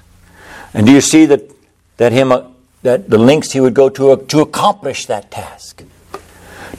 And 0.73 0.85
do 0.85 0.93
you 0.93 1.01
see 1.01 1.25
that 1.25 1.51
that 1.97 2.11
him 2.11 2.31
uh, 2.31 2.47
that 2.83 3.09
the 3.09 3.17
lengths 3.17 3.51
he 3.51 3.59
would 3.59 3.73
go 3.73 3.89
to 3.89 4.11
uh, 4.11 4.15
to 4.27 4.41
accomplish 4.41 5.05
that 5.07 5.31
task? 5.31 5.83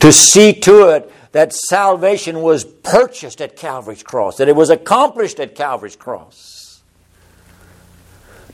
To 0.01 0.13
see 0.13 0.53
to 0.61 0.89
it 0.89 1.13
that 1.33 1.53
salvation 1.53 2.41
was 2.43 2.65
purchased 2.65 3.41
at 3.41 3.57
Calvary's 3.57 4.03
cross, 4.03 4.37
that 4.37 4.49
it 4.49 4.57
was 4.57 4.71
accomplished 4.71 5.41
at 5.41 5.55
Calvary's 5.55 5.97
cross. 5.97 6.81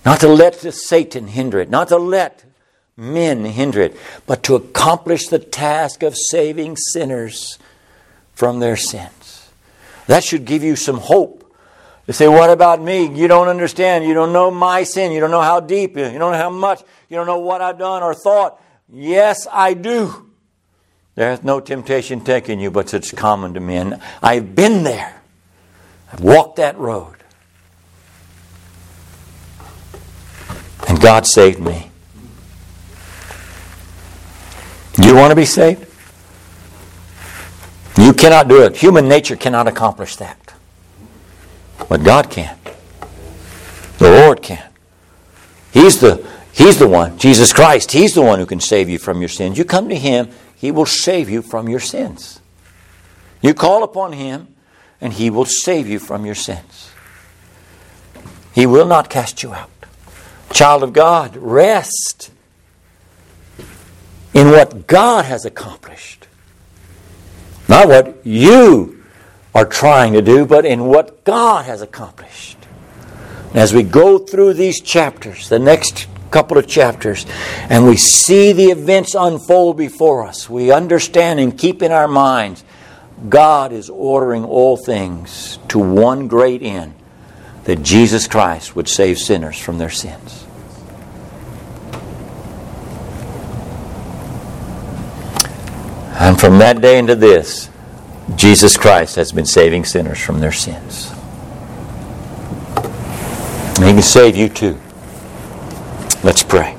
Not 0.04 0.20
to 0.20 0.28
let 0.28 0.56
Satan 0.56 1.28
hinder 1.28 1.60
it, 1.60 1.70
not 1.70 1.88
to 1.88 1.96
let 1.96 2.44
men 2.96 3.44
hinder 3.44 3.80
it, 3.80 3.96
but 4.26 4.42
to 4.44 4.54
accomplish 4.54 5.28
the 5.28 5.38
task 5.38 6.02
of 6.02 6.16
saving 6.16 6.76
sinners 6.76 7.58
from 8.34 8.60
their 8.60 8.76
sins. 8.76 9.23
That 10.06 10.24
should 10.24 10.44
give 10.44 10.62
you 10.62 10.76
some 10.76 10.98
hope. 10.98 11.40
You 12.06 12.12
say, 12.12 12.28
What 12.28 12.50
about 12.50 12.80
me? 12.80 13.06
You 13.06 13.28
don't 13.28 13.48
understand. 13.48 14.04
You 14.04 14.14
don't 14.14 14.32
know 14.32 14.50
my 14.50 14.84
sin. 14.84 15.12
You 15.12 15.20
don't 15.20 15.30
know 15.30 15.40
how 15.40 15.60
deep. 15.60 15.96
You 15.96 16.04
don't 16.04 16.18
know 16.18 16.32
how 16.32 16.50
much. 16.50 16.82
You 17.08 17.16
don't 17.16 17.26
know 17.26 17.38
what 17.38 17.60
I've 17.60 17.78
done 17.78 18.02
or 18.02 18.14
thought. 18.14 18.60
Yes, 18.92 19.46
I 19.50 19.74
do. 19.74 20.30
There's 21.14 21.42
no 21.42 21.60
temptation 21.60 22.22
taking 22.22 22.60
you, 22.60 22.70
but 22.70 22.92
it's 22.92 23.12
common 23.12 23.54
to 23.54 23.60
men. 23.60 24.00
I've 24.22 24.54
been 24.54 24.82
there. 24.82 25.22
I've 26.12 26.20
walked 26.20 26.56
that 26.56 26.76
road. 26.76 27.16
And 30.88 31.00
God 31.00 31.26
saved 31.26 31.60
me. 31.60 31.90
Do 34.94 35.06
you 35.06 35.14
want 35.14 35.30
to 35.30 35.36
be 35.36 35.44
saved? 35.44 35.86
You 38.04 38.12
cannot 38.12 38.48
do 38.48 38.62
it. 38.62 38.76
Human 38.76 39.08
nature 39.08 39.34
cannot 39.34 39.66
accomplish 39.66 40.16
that. 40.16 40.52
But 41.88 42.04
God 42.04 42.30
can. 42.30 42.58
The 43.96 44.10
Lord 44.10 44.42
can. 44.42 44.70
He's 45.72 46.00
the, 46.00 46.28
he's 46.52 46.78
the 46.78 46.86
one, 46.86 47.16
Jesus 47.16 47.54
Christ, 47.54 47.92
He's 47.92 48.14
the 48.14 48.20
one 48.20 48.38
who 48.38 48.44
can 48.44 48.60
save 48.60 48.90
you 48.90 48.98
from 48.98 49.20
your 49.20 49.30
sins. 49.30 49.56
You 49.56 49.64
come 49.64 49.88
to 49.88 49.94
Him, 49.94 50.28
He 50.54 50.70
will 50.70 50.84
save 50.84 51.30
you 51.30 51.40
from 51.40 51.66
your 51.66 51.80
sins. 51.80 52.42
You 53.40 53.54
call 53.54 53.82
upon 53.82 54.12
Him, 54.12 54.48
and 55.00 55.14
He 55.14 55.30
will 55.30 55.46
save 55.46 55.88
you 55.88 55.98
from 55.98 56.26
your 56.26 56.34
sins. 56.34 56.90
He 58.54 58.66
will 58.66 58.86
not 58.86 59.08
cast 59.08 59.42
you 59.42 59.54
out. 59.54 59.70
Child 60.52 60.82
of 60.82 60.92
God, 60.92 61.36
rest 61.38 62.30
in 64.34 64.48
what 64.48 64.86
God 64.86 65.24
has 65.24 65.46
accomplished. 65.46 66.23
Not 67.68 67.88
what 67.88 68.26
you 68.26 69.02
are 69.54 69.64
trying 69.64 70.12
to 70.14 70.22
do, 70.22 70.44
but 70.44 70.64
in 70.64 70.84
what 70.84 71.24
God 71.24 71.64
has 71.66 71.80
accomplished. 71.82 72.58
As 73.54 73.72
we 73.72 73.82
go 73.82 74.18
through 74.18 74.54
these 74.54 74.80
chapters, 74.80 75.48
the 75.48 75.58
next 75.58 76.08
couple 76.30 76.58
of 76.58 76.66
chapters, 76.66 77.24
and 77.70 77.86
we 77.86 77.96
see 77.96 78.52
the 78.52 78.66
events 78.66 79.14
unfold 79.14 79.76
before 79.76 80.26
us, 80.26 80.50
we 80.50 80.72
understand 80.72 81.38
and 81.38 81.56
keep 81.56 81.80
in 81.80 81.92
our 81.92 82.08
minds 82.08 82.64
God 83.28 83.72
is 83.72 83.88
ordering 83.88 84.44
all 84.44 84.76
things 84.76 85.58
to 85.68 85.78
one 85.78 86.28
great 86.28 86.62
end 86.62 86.94
that 87.64 87.82
Jesus 87.82 88.26
Christ 88.26 88.76
would 88.76 88.88
save 88.88 89.18
sinners 89.18 89.58
from 89.58 89.78
their 89.78 89.90
sins. 89.90 90.43
And 96.14 96.40
from 96.40 96.58
that 96.58 96.80
day 96.80 96.98
into 96.98 97.14
this, 97.14 97.68
Jesus 98.36 98.76
Christ 98.76 99.16
has 99.16 99.32
been 99.32 99.46
saving 99.46 99.84
sinners 99.84 100.20
from 100.20 100.40
their 100.40 100.52
sins. 100.52 101.12
And 103.76 103.84
He 103.84 103.92
can 103.92 104.02
save 104.02 104.36
you 104.36 104.48
too. 104.48 104.80
Let's 106.22 106.42
pray. 106.42 106.76